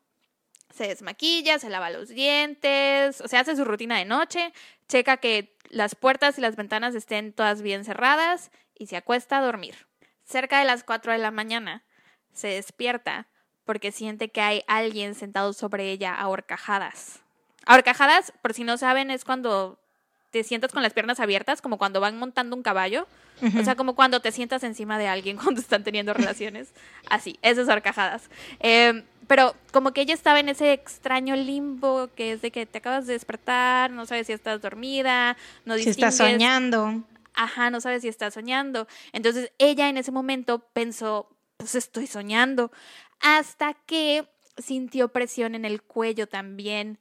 se 0.76 0.88
desmaquilla, 0.88 1.58
se 1.58 1.70
lava 1.70 1.90
los 1.90 2.08
dientes, 2.08 3.20
o 3.20 3.28
sea, 3.28 3.40
hace 3.40 3.56
su 3.56 3.64
rutina 3.64 3.96
de 3.96 4.04
noche, 4.04 4.52
checa 4.88 5.16
que 5.16 5.56
las 5.70 5.94
puertas 5.94 6.38
y 6.38 6.40
las 6.40 6.56
ventanas 6.56 6.94
estén 6.94 7.32
todas 7.32 7.62
bien 7.62 7.84
cerradas 7.84 8.50
y 8.74 8.86
se 8.86 8.96
acuesta 8.96 9.38
a 9.38 9.42
dormir. 9.42 9.86
Cerca 10.24 10.58
de 10.58 10.64
las 10.64 10.84
4 10.84 11.12
de 11.12 11.18
la 11.18 11.30
mañana 11.30 11.84
se 12.32 12.48
despierta 12.48 13.28
porque 13.64 13.92
siente 13.92 14.30
que 14.30 14.40
hay 14.40 14.62
alguien 14.68 15.14
sentado 15.14 15.52
sobre 15.52 15.90
ella 15.90 16.14
a 16.14 16.28
horcajadas. 16.28 17.20
A 17.66 17.74
horcajadas, 17.74 18.32
por 18.42 18.54
si 18.54 18.62
no 18.62 18.76
saben, 18.76 19.10
es 19.10 19.24
cuando 19.24 19.80
te 20.30 20.44
sientas 20.44 20.72
con 20.72 20.82
las 20.82 20.92
piernas 20.92 21.18
abiertas, 21.18 21.60
como 21.60 21.78
cuando 21.78 22.00
van 22.00 22.18
montando 22.18 22.54
un 22.54 22.62
caballo. 22.62 23.06
O 23.58 23.64
sea, 23.64 23.74
como 23.74 23.94
cuando 23.94 24.20
te 24.20 24.32
sientas 24.32 24.62
encima 24.62 24.98
de 24.98 25.08
alguien 25.08 25.36
cuando 25.42 25.60
están 25.60 25.82
teniendo 25.84 26.14
relaciones. 26.14 26.72
Así, 27.10 27.38
esas 27.42 27.68
horcajadas. 27.68 28.30
Eh, 28.60 29.04
pero 29.26 29.54
como 29.72 29.92
que 29.92 30.02
ella 30.02 30.14
estaba 30.14 30.40
en 30.40 30.48
ese 30.48 30.72
extraño 30.72 31.34
limbo 31.36 32.08
que 32.14 32.32
es 32.32 32.42
de 32.42 32.50
que 32.50 32.66
te 32.66 32.78
acabas 32.78 33.06
de 33.06 33.14
despertar, 33.14 33.90
no 33.90 34.06
sabes 34.06 34.26
si 34.28 34.32
estás 34.32 34.60
dormida, 34.62 35.36
no 35.64 35.74
si 35.74 35.88
estás 35.90 36.14
distingues- 36.14 36.32
soñando. 36.34 37.02
Ajá, 37.34 37.70
no 37.70 37.80
sabes 37.80 38.02
si 38.02 38.08
estás 38.08 38.34
soñando. 38.34 38.86
Entonces 39.12 39.52
ella 39.58 39.88
en 39.88 39.98
ese 39.98 40.10
momento 40.12 40.60
pensó, 40.72 41.28
pues 41.58 41.74
estoy 41.74 42.06
soñando. 42.06 42.70
Hasta 43.20 43.74
que 43.74 44.26
sintió 44.58 45.08
presión 45.08 45.54
en 45.54 45.64
el 45.66 45.82
cuello 45.82 46.26
también. 46.28 46.98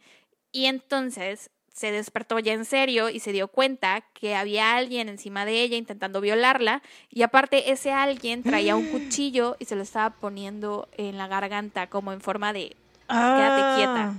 Y 0.51 0.65
entonces 0.65 1.51
se 1.75 1.91
despertó 1.91 2.39
ya 2.39 2.53
en 2.53 2.63
serio 2.63 3.09
y 3.09 3.19
se 3.19 3.33
dio 3.33 3.49
cuenta 3.49 4.01
que 4.13 4.33
había 4.33 4.77
alguien 4.77 5.09
encima 5.09 5.43
de 5.43 5.61
ella 5.61 5.75
intentando 5.75 6.21
violarla 6.21 6.81
y 7.09 7.21
aparte 7.21 7.71
ese 7.71 7.91
alguien 7.91 8.43
traía 8.43 8.77
un 8.77 8.87
cuchillo 8.91 9.57
y 9.59 9.65
se 9.65 9.75
lo 9.75 9.83
estaba 9.83 10.11
poniendo 10.11 10.87
en 10.95 11.17
la 11.17 11.27
garganta 11.27 11.87
como 11.87 12.13
en 12.13 12.21
forma 12.21 12.53
de 12.53 12.77
quédate 13.09 13.75
quieta. 13.75 14.13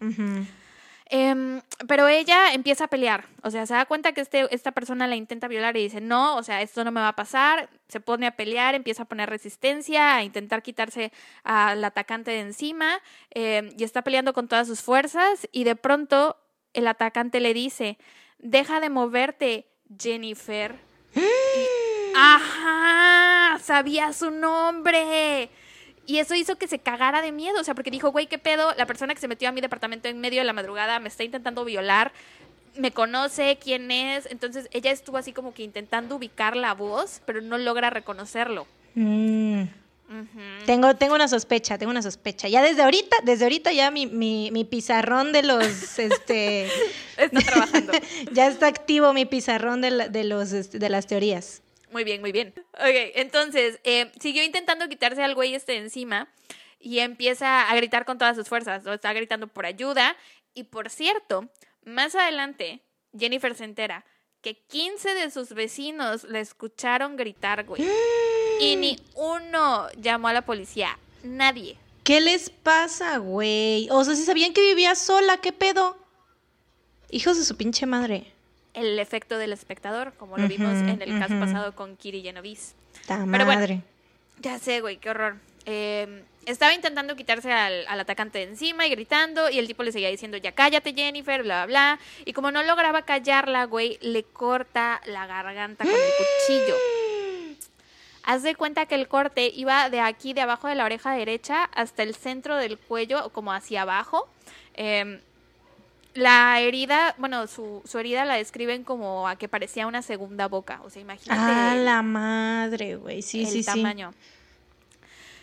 Ujú. 0.00 0.46
Em, 1.10 1.60
pero 1.86 2.08
ella 2.08 2.54
empieza 2.54 2.84
a 2.84 2.88
pelear, 2.88 3.26
o 3.42 3.50
sea, 3.50 3.66
se 3.66 3.74
da 3.74 3.84
cuenta 3.84 4.12
que 4.12 4.22
este, 4.22 4.46
esta 4.54 4.72
persona 4.72 5.06
la 5.06 5.16
intenta 5.16 5.48
violar 5.48 5.76
y 5.76 5.82
dice, 5.82 6.00
no, 6.02 6.36
o 6.36 6.42
sea, 6.42 6.60
esto 6.60 6.84
no 6.84 6.92
me 6.92 7.00
va 7.00 7.08
a 7.08 7.16
pasar, 7.16 7.70
se 7.88 8.00
pone 8.00 8.26
a 8.26 8.36
pelear, 8.36 8.74
empieza 8.74 9.02
a 9.02 9.06
poner 9.06 9.28
resistencia, 9.28 10.16
a 10.16 10.24
intentar 10.24 10.62
quitarse 10.62 11.12
al 11.44 11.82
atacante 11.84 12.30
de 12.30 12.40
encima 12.40 13.00
em, 13.30 13.70
y 13.78 13.84
está 13.84 14.02
peleando 14.02 14.32
con 14.34 14.48
todas 14.48 14.66
sus 14.66 14.82
fuerzas 14.82 15.48
y 15.50 15.64
de 15.64 15.76
pronto 15.76 16.36
el 16.74 16.86
atacante 16.88 17.40
le 17.40 17.54
dice, 17.54 17.98
deja 18.38 18.80
de 18.80 18.90
moverte, 18.90 19.66
Jennifer. 20.00 20.76
Y- 21.14 21.20
Ajá, 22.16 23.58
sabía 23.60 24.12
su 24.12 24.30
nombre. 24.30 25.50
Y 26.06 26.18
eso 26.18 26.34
hizo 26.34 26.56
que 26.56 26.68
se 26.68 26.78
cagara 26.78 27.20
de 27.20 27.32
miedo, 27.32 27.60
o 27.60 27.64
sea, 27.64 27.74
porque 27.74 27.90
dijo, 27.90 28.10
güey, 28.10 28.26
¿qué 28.26 28.38
pedo? 28.38 28.72
La 28.76 28.86
persona 28.86 29.14
que 29.14 29.20
se 29.20 29.28
metió 29.28 29.48
a 29.48 29.52
mi 29.52 29.60
departamento 29.60 30.08
en 30.08 30.20
medio 30.20 30.40
de 30.40 30.44
la 30.46 30.52
madrugada 30.54 30.98
me 31.00 31.08
está 31.08 31.22
intentando 31.22 31.64
violar, 31.64 32.12
me 32.76 32.92
conoce 32.92 33.58
quién 33.62 33.90
es. 33.90 34.26
Entonces 34.26 34.68
ella 34.72 34.90
estuvo 34.90 35.18
así 35.18 35.32
como 35.32 35.52
que 35.52 35.62
intentando 35.62 36.16
ubicar 36.16 36.56
la 36.56 36.72
voz, 36.74 37.20
pero 37.26 37.40
no 37.42 37.58
logra 37.58 37.90
reconocerlo. 37.90 38.66
Mm. 38.94 39.64
Tengo, 40.64 40.96
tengo 40.96 41.14
una 41.14 41.28
sospecha, 41.28 41.76
tengo 41.76 41.90
una 41.90 42.02
sospecha. 42.02 42.48
Ya 42.48 42.62
desde 42.62 42.82
ahorita, 42.82 43.16
desde 43.24 43.44
ahorita 43.44 43.72
ya 43.72 43.90
mi, 43.90 44.06
mi, 44.06 44.50
mi 44.50 44.64
pizarrón 44.64 45.32
de 45.32 45.42
los, 45.42 45.98
este, 45.98 46.66
Está 47.16 47.40
trabajando. 47.40 47.92
ya 48.32 48.46
está 48.46 48.66
activo 48.68 49.12
mi 49.12 49.26
pizarrón 49.26 49.80
de, 49.80 49.90
la- 49.90 50.08
de 50.08 50.24
los, 50.24 50.52
este, 50.52 50.78
de 50.78 50.88
las 50.88 51.06
teorías. 51.06 51.62
Muy 51.90 52.04
bien, 52.04 52.20
muy 52.20 52.32
bien. 52.32 52.54
Ok, 52.74 53.12
entonces 53.14 53.80
eh, 53.84 54.10
siguió 54.20 54.42
intentando 54.42 54.88
quitarse 54.88 55.22
al 55.22 55.34
güey 55.34 55.54
este 55.54 55.72
de 55.72 55.78
encima 55.78 56.28
y 56.80 57.00
empieza 57.00 57.68
a 57.68 57.76
gritar 57.76 58.04
con 58.04 58.18
todas 58.18 58.36
sus 58.36 58.48
fuerzas. 58.48 58.84
¿no? 58.84 58.94
Está 58.94 59.12
gritando 59.12 59.46
por 59.46 59.66
ayuda. 59.66 60.16
Y 60.54 60.64
por 60.64 60.90
cierto, 60.90 61.48
más 61.84 62.14
adelante, 62.14 62.80
Jennifer 63.18 63.54
se 63.54 63.64
entera 63.64 64.04
que 64.40 64.54
15 64.68 65.14
de 65.14 65.30
sus 65.30 65.50
vecinos 65.50 66.24
le 66.24 66.40
escucharon 66.40 67.16
gritar, 67.16 67.64
güey. 67.64 67.82
Y 68.60 68.76
ni 68.76 68.98
uno 69.14 69.86
llamó 69.96 70.28
a 70.28 70.32
la 70.32 70.42
policía. 70.42 70.98
Nadie. 71.22 71.76
¿Qué 72.04 72.20
les 72.20 72.50
pasa, 72.50 73.18
güey? 73.18 73.88
O 73.90 74.02
sea, 74.04 74.14
si 74.14 74.24
sabían 74.24 74.52
que 74.52 74.60
vivía 74.62 74.94
sola, 74.94 75.36
¿qué 75.38 75.52
pedo? 75.52 75.98
Hijos 77.10 77.36
de 77.38 77.44
su 77.44 77.56
pinche 77.56 77.86
madre. 77.86 78.32
El 78.74 78.98
efecto 78.98 79.38
del 79.38 79.52
espectador, 79.52 80.12
como 80.14 80.36
lo 80.38 80.46
vimos 80.48 80.74
en 80.74 81.02
el 81.02 81.18
caso 81.18 81.38
pasado 81.40 81.74
con 81.74 81.96
Kiri 81.96 82.22
Genovese. 82.22 82.74
Ta 83.06 83.16
Pero 83.30 83.44
bueno. 83.44 83.60
madre. 83.60 83.82
Ya 84.40 84.58
sé, 84.58 84.80
güey, 84.80 84.98
qué 84.98 85.10
horror. 85.10 85.36
Eh, 85.66 86.22
estaba 86.46 86.72
intentando 86.72 87.16
quitarse 87.16 87.52
al, 87.52 87.86
al 87.88 88.00
atacante 88.00 88.38
de 88.38 88.44
encima 88.44 88.86
y 88.86 88.90
gritando, 88.90 89.50
y 89.50 89.58
el 89.58 89.66
tipo 89.66 89.82
le 89.82 89.92
seguía 89.92 90.08
diciendo, 90.08 90.36
ya 90.36 90.52
cállate, 90.52 90.94
Jennifer, 90.94 91.42
bla, 91.42 91.66
bla, 91.66 91.96
bla. 91.96 92.00
Y 92.24 92.32
como 92.32 92.50
no 92.50 92.62
lograba 92.62 93.02
callarla, 93.02 93.64
güey, 93.64 93.98
le 94.00 94.22
corta 94.22 95.00
la 95.06 95.26
garganta 95.26 95.84
con 95.84 95.92
el 95.92 96.00
cuchillo. 96.00 96.74
Haz 98.30 98.42
de 98.42 98.54
cuenta 98.54 98.84
que 98.84 98.94
el 98.94 99.08
corte 99.08 99.50
iba 99.54 99.88
de 99.88 100.00
aquí, 100.00 100.34
de 100.34 100.42
abajo 100.42 100.68
de 100.68 100.74
la 100.74 100.84
oreja 100.84 101.12
derecha, 101.12 101.64
hasta 101.74 102.02
el 102.02 102.14
centro 102.14 102.56
del 102.56 102.76
cuello, 102.76 103.30
como 103.30 103.54
hacia 103.54 103.82
abajo. 103.82 104.28
Eh, 104.74 105.22
la 106.12 106.60
herida, 106.60 107.14
bueno, 107.16 107.46
su, 107.46 107.80
su 107.86 107.98
herida 107.98 108.26
la 108.26 108.34
describen 108.34 108.84
como 108.84 109.28
a 109.28 109.36
que 109.36 109.48
parecía 109.48 109.86
una 109.86 110.02
segunda 110.02 110.46
boca. 110.46 110.80
O 110.84 110.90
sea, 110.90 111.00
imagínate. 111.00 111.40
A 111.40 111.74
el- 111.74 111.84
la 111.86 112.02
madre, 112.02 112.96
güey. 112.96 113.22
Sí, 113.22 113.40
el 113.44 113.46
sí, 113.46 113.62
sí. 113.62 113.70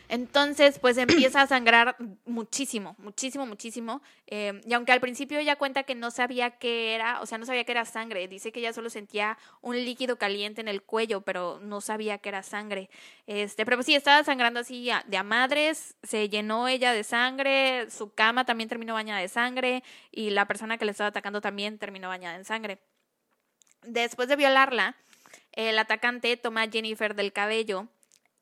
Entonces, 0.10 0.80
pues 0.80 0.98
empieza 0.98 1.42
a 1.42 1.48
sangrar 1.48 1.96
muchísimo, 2.26 2.96
muchísimo, 3.00 3.46
muchísimo. 3.46 4.02
Eh, 4.28 4.62
y 4.66 4.74
aunque 4.74 4.92
al 4.92 5.02
principio 5.02 5.40
ella 5.40 5.56
cuenta 5.56 5.84
que 5.84 5.96
no 5.96 6.12
sabía 6.12 6.52
qué 6.52 6.96
era, 6.96 7.22
o 7.22 7.26
sea, 7.26 7.38
no 7.38 7.46
sabía 7.46 7.64
que 7.64 7.72
era 7.72 7.86
sangre, 7.86 8.28
dice 8.28 8.52
que 8.52 8.60
ella 8.60 8.74
solo 8.74 8.90
sentía 8.90 9.38
un 9.62 9.76
líquido 9.76 10.18
caliente 10.18 10.62
en 10.62 10.68
el 10.68 10.82
cuello, 10.84 11.22
pero 11.22 11.60
no 11.62 11.82
sabía 11.82 12.18
que 12.18 12.30
era 12.30 12.44
sangre. 12.44 12.90
Este, 13.28 13.66
pero 13.66 13.78
pues 13.78 13.86
sí, 13.86 13.96
estaba 13.96 14.24
sangrando 14.24 14.60
así 14.60 14.90
de 15.08 15.18
a 15.18 15.24
madres, 15.24 15.96
se 16.04 16.30
llenó 16.30 16.68
ella 16.68 16.92
de 16.94 17.04
sangre, 17.04 17.90
su 17.90 18.14
cama 18.14 18.46
también 18.46 18.70
terminó 18.70 18.94
bañada 18.94 19.22
de 19.22 19.28
sangre 19.28 19.84
y 20.12 20.30
la 20.30 20.46
persona 20.46 20.78
que 20.78 20.86
le 20.86 20.92
estaba 20.92 21.10
atacando 21.10 21.42
también 21.42 21.78
terminó 21.78 22.08
bañada 22.08 22.36
en 22.36 22.46
sangre. 22.46 22.80
Después 23.84 24.28
de 24.28 24.36
violarla, 24.36 24.96
el 25.52 25.78
atacante 25.78 26.36
toma 26.38 26.64
a 26.64 26.70
Jennifer 26.70 27.16
del 27.16 27.32
cabello 27.32 27.88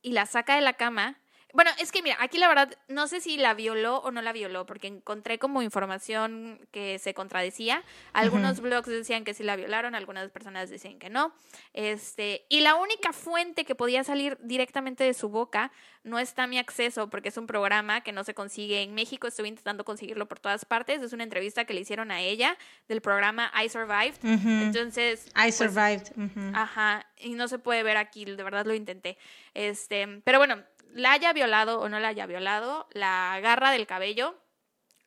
y 0.01 0.11
la 0.11 0.25
saca 0.25 0.55
de 0.55 0.61
la 0.61 0.73
cama. 0.73 1.17
Bueno, 1.53 1.69
es 1.79 1.91
que 1.91 2.01
mira, 2.01 2.17
aquí 2.19 2.39
la 2.39 2.47
verdad 2.47 2.73
no 2.87 3.07
sé 3.07 3.21
si 3.21 3.37
la 3.37 3.53
violó 3.53 3.97
o 3.97 4.09
no 4.09 4.23
la 4.23 4.33
violó, 4.33 4.65
porque 4.65 4.87
encontré 4.87 5.37
como 5.37 5.61
información 5.61 6.59
que 6.71 6.97
se 6.97 7.13
contradecía. 7.13 7.83
Algunos 8.11 8.59
blogs 8.59 8.87
decían 8.87 9.23
que 9.23 9.35
sí 9.35 9.43
la 9.43 9.55
violaron, 9.55 9.93
algunas 9.93 10.31
personas 10.31 10.71
decían 10.71 10.97
que 10.97 11.11
no. 11.11 11.31
Este, 11.73 12.45
y 12.49 12.61
la 12.61 12.75
única 12.75 13.13
fuente 13.13 13.65
que 13.65 13.75
podía 13.75 14.03
salir 14.03 14.37
directamente 14.41 15.03
de 15.03 15.13
su 15.13 15.29
boca 15.29 15.71
no 16.03 16.17
está 16.17 16.43
a 16.43 16.47
mi 16.47 16.57
acceso, 16.57 17.09
porque 17.09 17.29
es 17.29 17.37
un 17.37 17.45
programa 17.45 18.01
que 18.01 18.11
no 18.11 18.23
se 18.23 18.33
consigue 18.33 18.81
en 18.81 18.95
México. 18.95 19.27
Estuve 19.27 19.47
intentando 19.47 19.85
conseguirlo 19.85 20.27
por 20.27 20.39
todas 20.39 20.65
partes. 20.65 21.03
Es 21.03 21.13
una 21.13 21.23
entrevista 21.23 21.65
que 21.65 21.75
le 21.75 21.81
hicieron 21.81 22.11
a 22.11 22.19
ella 22.19 22.57
del 22.87 22.99
programa 22.99 23.51
I 23.63 23.69
Survived. 23.69 24.15
Entonces, 24.23 25.27
I 25.27 25.51
pues, 25.51 25.55
survived. 25.55 26.11
ujú. 26.17 26.51
Ajá, 26.55 27.05
y 27.19 27.35
no 27.35 27.47
se 27.47 27.59
puede 27.59 27.83
ver 27.83 27.97
aquí, 27.97 28.25
de 28.25 28.43
verdad 28.43 28.65
lo 28.65 28.73
intenté. 28.73 29.17
Este, 29.53 30.21
pero 30.25 30.39
bueno, 30.39 30.63
la 30.91 31.13
haya 31.13 31.33
violado 31.33 31.79
o 31.79 31.89
no 31.89 31.99
la 31.99 32.09
haya 32.09 32.25
violado, 32.25 32.87
la 32.91 33.33
agarra 33.33 33.71
del 33.71 33.87
cabello, 33.87 34.35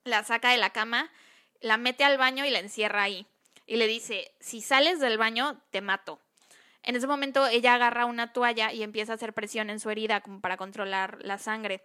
la 0.04 0.24
saca 0.24 0.50
de 0.50 0.58
la 0.58 0.70
cama, 0.70 1.10
la 1.60 1.76
mete 1.76 2.04
al 2.04 2.18
baño 2.18 2.44
y 2.44 2.50
la 2.50 2.58
encierra 2.58 3.02
ahí. 3.02 3.26
Y 3.66 3.76
le 3.76 3.86
dice, 3.86 4.32
si 4.40 4.60
sales 4.60 5.00
del 5.00 5.18
baño, 5.18 5.60
te 5.70 5.80
mato. 5.80 6.20
En 6.82 6.94
ese 6.94 7.08
momento 7.08 7.46
ella 7.48 7.74
agarra 7.74 8.06
una 8.06 8.32
toalla 8.32 8.72
y 8.72 8.84
empieza 8.84 9.12
a 9.12 9.14
hacer 9.16 9.32
presión 9.32 9.70
en 9.70 9.80
su 9.80 9.90
herida 9.90 10.20
como 10.20 10.40
para 10.40 10.56
controlar 10.56 11.18
la 11.22 11.36
sangre. 11.36 11.84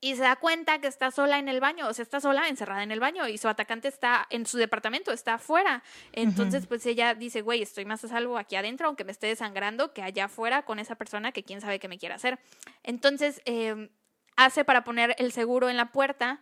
Y 0.00 0.14
se 0.14 0.22
da 0.22 0.36
cuenta 0.36 0.80
que 0.80 0.86
está 0.86 1.10
sola 1.10 1.38
en 1.38 1.48
el 1.48 1.60
baño, 1.60 1.88
o 1.88 1.92
sea, 1.92 2.04
está 2.04 2.20
sola 2.20 2.48
encerrada 2.48 2.84
en 2.84 2.92
el 2.92 3.00
baño 3.00 3.26
y 3.26 3.36
su 3.36 3.48
atacante 3.48 3.88
está 3.88 4.26
en 4.30 4.46
su 4.46 4.56
departamento, 4.56 5.12
está 5.12 5.34
afuera. 5.34 5.82
Entonces, 6.12 6.66
pues 6.66 6.86
ella 6.86 7.14
dice, 7.14 7.42
güey, 7.42 7.62
estoy 7.62 7.84
más 7.84 8.04
a 8.04 8.08
salvo 8.08 8.38
aquí 8.38 8.54
adentro, 8.54 8.86
aunque 8.86 9.02
me 9.02 9.10
esté 9.10 9.26
desangrando, 9.26 9.92
que 9.92 10.02
allá 10.02 10.26
afuera 10.26 10.62
con 10.62 10.78
esa 10.78 10.94
persona 10.94 11.32
que 11.32 11.42
quién 11.42 11.60
sabe 11.60 11.80
qué 11.80 11.88
me 11.88 11.98
quiere 11.98 12.14
hacer. 12.14 12.38
Entonces, 12.84 13.42
eh, 13.44 13.90
hace 14.36 14.64
para 14.64 14.84
poner 14.84 15.16
el 15.18 15.32
seguro 15.32 15.68
en 15.68 15.76
la 15.76 15.90
puerta 15.90 16.40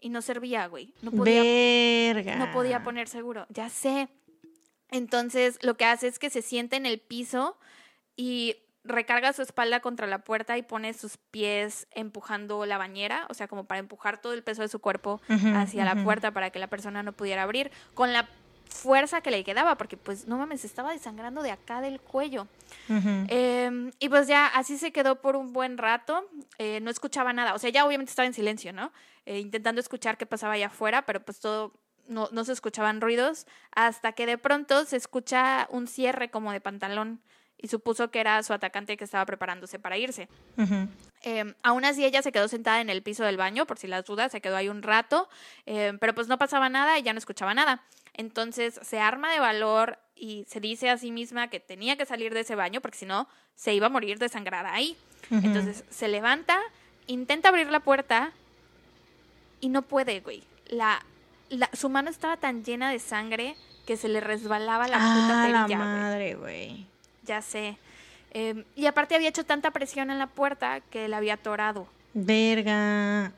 y 0.00 0.08
no 0.08 0.22
servía, 0.22 0.66
güey. 0.66 0.94
No 1.02 1.10
podía 1.10 1.42
Verga. 1.42 2.36
no 2.36 2.52
podía 2.52 2.82
poner 2.82 3.06
seguro, 3.06 3.46
ya 3.50 3.68
sé. 3.68 4.08
Entonces 4.90 5.58
lo 5.62 5.76
que 5.76 5.84
hace 5.84 6.08
es 6.08 6.18
que 6.18 6.30
se 6.30 6.42
sienta 6.42 6.76
en 6.76 6.86
el 6.86 7.00
piso 7.00 7.58
y 8.16 8.56
recarga 8.84 9.32
su 9.32 9.42
espalda 9.42 9.80
contra 9.80 10.06
la 10.06 10.18
puerta 10.18 10.56
y 10.58 10.62
pone 10.62 10.92
sus 10.92 11.16
pies 11.16 11.88
empujando 11.90 12.66
la 12.66 12.78
bañera, 12.78 13.26
o 13.30 13.34
sea, 13.34 13.48
como 13.48 13.64
para 13.64 13.80
empujar 13.80 14.20
todo 14.20 14.34
el 14.34 14.42
peso 14.42 14.62
de 14.62 14.68
su 14.68 14.78
cuerpo 14.78 15.20
hacia 15.54 15.84
la 15.84 16.04
puerta 16.04 16.30
para 16.32 16.50
que 16.50 16.58
la 16.58 16.68
persona 16.68 17.02
no 17.02 17.12
pudiera 17.12 17.42
abrir, 17.42 17.70
con 17.94 18.12
la 18.12 18.28
fuerza 18.68 19.20
que 19.20 19.30
le 19.30 19.44
quedaba, 19.44 19.76
porque 19.76 19.96
pues 19.96 20.26
no 20.26 20.36
mames, 20.36 20.64
estaba 20.64 20.92
desangrando 20.92 21.42
de 21.42 21.52
acá 21.52 21.80
del 21.80 22.00
cuello. 22.00 22.46
Eh, 22.88 23.90
y 23.98 24.08
pues 24.08 24.26
ya 24.26 24.46
así 24.46 24.76
se 24.76 24.92
quedó 24.92 25.20
por 25.20 25.36
un 25.36 25.52
buen 25.52 25.78
rato, 25.78 26.28
eh, 26.58 26.80
no 26.80 26.90
escuchaba 26.90 27.32
nada, 27.32 27.54
o 27.54 27.58
sea, 27.58 27.70
ya 27.70 27.86
obviamente 27.86 28.10
estaba 28.10 28.26
en 28.26 28.34
silencio, 28.34 28.72
¿no? 28.72 28.92
Eh, 29.24 29.38
intentando 29.38 29.80
escuchar 29.80 30.18
qué 30.18 30.26
pasaba 30.26 30.54
allá 30.54 30.66
afuera, 30.66 31.06
pero 31.06 31.24
pues 31.24 31.40
todo, 31.40 31.72
no, 32.08 32.28
no 32.32 32.44
se 32.44 32.52
escuchaban 32.52 33.00
ruidos, 33.00 33.46
hasta 33.74 34.12
que 34.12 34.26
de 34.26 34.36
pronto 34.36 34.84
se 34.84 34.96
escucha 34.96 35.68
un 35.70 35.86
cierre 35.86 36.30
como 36.30 36.52
de 36.52 36.60
pantalón 36.60 37.22
y 37.64 37.68
supuso 37.68 38.10
que 38.10 38.20
era 38.20 38.42
su 38.42 38.52
atacante 38.52 38.98
que 38.98 39.04
estaba 39.04 39.24
preparándose 39.24 39.78
para 39.78 39.96
irse. 39.96 40.28
Eh, 41.22 41.54
aún 41.62 41.86
así 41.86 42.04
ella 42.04 42.20
se 42.20 42.30
quedó 42.30 42.46
sentada 42.46 42.82
en 42.82 42.90
el 42.90 43.02
piso 43.02 43.24
del 43.24 43.38
baño, 43.38 43.64
por 43.66 43.78
si 43.78 43.86
las 43.86 44.04
dudas, 44.04 44.30
se 44.32 44.42
quedó 44.42 44.56
ahí 44.56 44.68
un 44.68 44.82
rato, 44.82 45.30
eh, 45.64 45.94
pero 45.98 46.14
pues 46.14 46.28
no 46.28 46.36
pasaba 46.36 46.68
nada 46.68 46.98
y 46.98 47.02
ya 47.02 47.14
no 47.14 47.18
escuchaba 47.18 47.54
nada. 47.54 47.82
Entonces 48.12 48.78
se 48.82 49.00
arma 49.00 49.32
de 49.32 49.40
valor 49.40 49.98
y 50.14 50.44
se 50.46 50.60
dice 50.60 50.90
a 50.90 50.98
sí 50.98 51.10
misma 51.10 51.48
que 51.48 51.58
tenía 51.58 51.96
que 51.96 52.04
salir 52.04 52.34
de 52.34 52.40
ese 52.40 52.54
baño 52.54 52.82
porque 52.82 52.98
si 52.98 53.06
no 53.06 53.28
se 53.54 53.72
iba 53.72 53.86
a 53.86 53.90
morir 53.90 54.18
desangrada 54.18 54.74
ahí. 54.74 54.96
Entonces 55.30 55.84
se 55.88 56.06
levanta, 56.08 56.58
intenta 57.06 57.48
abrir 57.48 57.70
la 57.70 57.80
puerta 57.80 58.32
y 59.60 59.70
no 59.70 59.80
puede, 59.80 60.20
güey. 60.20 60.42
La, 60.66 61.00
la- 61.48 61.70
su 61.72 61.88
mano 61.88 62.10
estaba 62.10 62.36
tan 62.36 62.62
llena 62.62 62.90
de 62.90 62.98
sangre 62.98 63.56
que 63.86 63.96
se 63.96 64.08
le 64.08 64.20
resbalaba 64.20 64.86
la 64.86 64.96
puta 64.98 65.44
Ah, 65.44 65.48
la 65.48 65.64
perilla, 65.66 65.76
güey. 65.78 65.88
madre, 65.88 66.34
güey. 66.34 66.86
Ya 67.24 67.42
sé. 67.42 67.78
Eh, 68.32 68.64
y 68.74 68.86
aparte 68.86 69.14
había 69.14 69.28
hecho 69.28 69.44
tanta 69.44 69.70
presión 69.70 70.10
en 70.10 70.18
la 70.18 70.26
puerta 70.26 70.80
que 70.80 71.08
la 71.08 71.18
había 71.18 71.34
atorado. 71.34 71.86
Verga. 72.14 73.32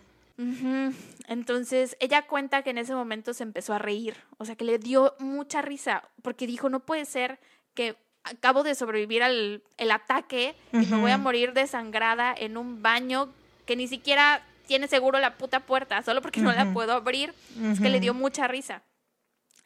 Entonces, 1.29 1.97
ella 1.99 2.27
cuenta 2.27 2.63
que 2.63 2.71
en 2.71 2.79
ese 2.79 2.95
momento 2.95 3.33
se 3.33 3.43
empezó 3.43 3.73
a 3.73 3.79
reír, 3.79 4.17
o 4.37 4.45
sea, 4.45 4.55
que 4.55 4.65
le 4.65 4.79
dio 4.79 5.15
mucha 5.19 5.63
risa, 5.63 6.03
porque 6.23 6.47
dijo, 6.47 6.69
no 6.69 6.81
puede 6.81 7.07
ser 7.07 7.39
que 7.75 7.97
acabo 8.23 8.63
de 8.63 8.75
sobrevivir 8.75 9.23
al 9.23 9.63
el 9.79 9.91
ataque 9.91 10.55
y 10.73 10.87
me 10.87 10.99
voy 10.99 11.11
a 11.11 11.19
morir 11.19 11.53
desangrada 11.53 12.35
en 12.37 12.57
un 12.57 12.83
baño 12.83 13.31
que 13.67 13.77
ni 13.77 13.89
siquiera 13.89 14.43
tiene 14.67 14.89
seguro 14.89 15.19
la 15.19 15.35
puta 15.35 15.61
puerta, 15.61 16.03
solo 16.03 16.21
porque 16.21 16.41
no 16.41 16.53
la 16.53 16.73
puedo 16.73 16.93
abrir. 16.93 17.33
Es 17.63 17.81
que 17.81 17.89
le 17.89 18.01
dio 18.01 18.15
mucha 18.15 18.49
risa. 18.49 18.83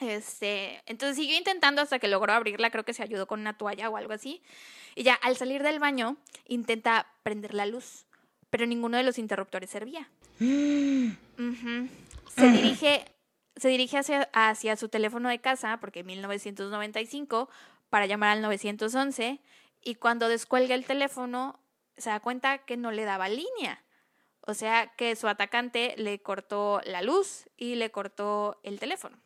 Este, 0.00 0.82
entonces 0.86 1.16
siguió 1.16 1.36
intentando 1.36 1.82
hasta 1.82 1.98
que 1.98 2.08
logró 2.08 2.32
abrirla, 2.32 2.70
creo 2.70 2.84
que 2.84 2.94
se 2.94 3.02
ayudó 3.02 3.26
con 3.26 3.40
una 3.40 3.58
toalla 3.58 3.90
o 3.90 3.96
algo 3.96 4.14
así. 4.14 4.42
Y 4.94 5.02
ya 5.02 5.14
al 5.14 5.36
salir 5.36 5.62
del 5.62 5.78
baño 5.78 6.16
intenta 6.46 7.06
prender 7.22 7.54
la 7.54 7.66
luz, 7.66 8.06
pero 8.48 8.66
ninguno 8.66 8.96
de 8.96 9.02
los 9.02 9.18
interruptores 9.18 9.70
servía. 9.70 10.10
Se 12.34 12.48
dirige, 12.48 13.04
se 13.56 13.68
dirige 13.68 13.98
hacia, 13.98 14.30
hacia 14.32 14.76
su 14.76 14.88
teléfono 14.88 15.28
de 15.28 15.40
casa, 15.40 15.78
porque 15.80 16.00
en 16.00 16.06
1995, 16.06 17.50
para 17.90 18.06
llamar 18.06 18.30
al 18.30 18.42
911, 18.42 19.40
y 19.82 19.94
cuando 19.96 20.28
descuelga 20.28 20.74
el 20.74 20.84
teléfono, 20.84 21.58
se 21.96 22.10
da 22.10 22.20
cuenta 22.20 22.58
que 22.58 22.76
no 22.76 22.92
le 22.92 23.04
daba 23.04 23.28
línea. 23.28 23.82
O 24.42 24.54
sea 24.54 24.92
que 24.96 25.16
su 25.16 25.28
atacante 25.28 25.94
le 25.98 26.20
cortó 26.20 26.80
la 26.84 27.02
luz 27.02 27.48
y 27.56 27.74
le 27.74 27.90
cortó 27.90 28.58
el 28.62 28.78
teléfono. 28.78 29.18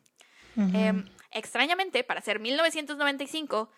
Em, 0.73 1.05
extrañamente, 1.31 2.03
para 2.03 2.21
ser 2.21 2.39
1995, 2.39 3.69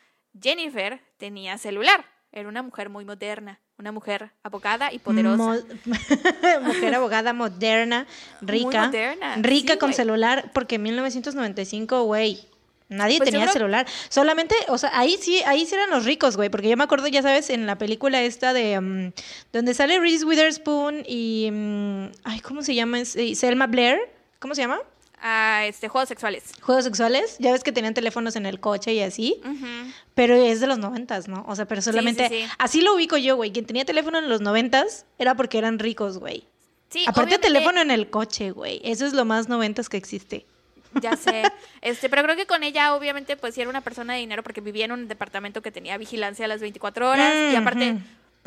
Jennifer 0.42 1.00
tenía 1.18 1.58
celular. 1.58 2.06
Era 2.32 2.50
una 2.50 2.62
mujer 2.62 2.90
muy 2.90 3.06
moderna, 3.06 3.60
una 3.78 3.92
mujer 3.92 4.32
abogada 4.44 4.92
y 4.94 5.00
poderosa. 5.00 5.38
Mo- 5.38 5.56
Mujer 6.64 6.94
abogada 6.96 7.34
moderna, 7.34 8.06
Muy 8.42 8.52
rica. 8.52 8.86
moderna, 8.88 9.36
Rica 9.38 9.74
sí, 9.74 9.80
con 9.80 9.94
celular, 9.94 10.52
porque 10.54 10.76
en 10.76 10.84
1995, 10.84 12.04
güey. 12.04 12.40
Nadie 12.90 13.18
Pues 13.18 13.30
tenía 13.32 13.48
celular. 13.50 13.86
Solamente, 14.08 14.56
o 14.70 14.78
sea, 14.78 14.98
ahí 14.98 15.18
sí, 15.20 15.42
ahí 15.46 15.66
sí 15.66 15.76
eran 15.76 15.90
los 15.90 16.06
ricos, 16.06 16.38
güey. 16.38 16.48
Porque 16.50 16.70
yo 16.70 16.78
me 16.78 16.86
acuerdo, 16.86 17.08
ya 17.08 17.22
sabes, 17.22 17.50
en 17.50 17.66
la 17.66 17.78
película 17.78 18.22
esta 18.22 18.54
de 18.54 18.80
mm, 18.80 19.12
donde 19.52 19.74
sale 19.74 20.00
Reese 20.00 20.24
Witherspoon 20.24 21.04
y 21.06 21.50
mm, 21.52 22.06
ay, 22.24 22.40
¿cómo 22.40 22.62
se 22.62 22.76
llama? 22.76 23.00
Eh, 23.00 23.36
Selma 23.36 23.68
Blair. 23.68 24.00
¿Cómo 24.40 24.56
se 24.56 24.62
llama? 24.62 24.80
A 25.22 25.66
este, 25.66 25.88
juegos 25.88 26.10
sexuales. 26.10 26.52
Juegos 26.62 26.84
sexuales. 26.84 27.38
Ya 27.40 27.52
ves 27.52 27.64
que 27.64 27.72
tenían 27.72 27.94
teléfonos 27.94 28.36
en 28.36 28.46
el 28.46 28.60
coche 28.60 28.94
y 28.94 29.02
así. 29.02 29.42
Pero 30.14 30.36
es 30.36 30.60
de 30.60 30.68
los 30.68 30.78
noventas, 30.78 31.28
¿no? 31.28 31.46
O 31.48 31.56
sea, 31.56 31.66
pero 31.66 31.82
solamente. 31.82 32.28
sí. 32.30 32.46
Así 32.58 32.82
lo 32.82 32.96
ubico 32.96 33.18
yo, 33.18 33.36
güey. 33.36 33.52
Quien 33.52 33.66
tenía 33.66 33.86
teléfono 33.86 34.20
en 34.20 34.30
los 34.30 34.42
noventas 34.42 35.06
era 35.18 35.36
porque 35.36 35.58
eran 35.58 35.80
ricos, 35.80 36.18
güey. 36.18 36.46
Sí, 36.90 37.04
Aparte 37.08 37.38
teléfono 37.38 37.82
en 37.82 37.92
el 37.92 38.10
coche, 38.10 38.52
güey. 38.52 38.80
Eso 38.84 39.06
es 39.06 39.14
lo 39.14 39.26
más 39.26 39.50
noventas 39.50 39.90
que 39.90 39.98
existe. 39.98 40.46
Ya 41.02 41.16
sé. 41.16 41.44
Este, 41.82 42.10
pero 42.10 42.24
creo 42.24 42.36
que 42.36 42.48
con 42.48 42.64
ella, 42.64 42.96
obviamente, 42.96 43.38
pues 43.38 43.56
sí 43.56 43.62
era 43.62 43.70
una 43.70 43.82
persona 43.82 44.14
de 44.14 44.20
dinero 44.20 44.44
porque 44.44 44.60
vivía 44.60 44.86
en 44.86 44.92
un 44.92 45.08
departamento 45.08 45.62
que 45.62 45.72
tenía 45.72 45.98
vigilancia 45.98 46.46
a 46.46 46.48
las 46.50 46.60
24 46.60 47.10
horas. 47.10 47.54
Y 47.54 47.56
aparte. 47.56 47.98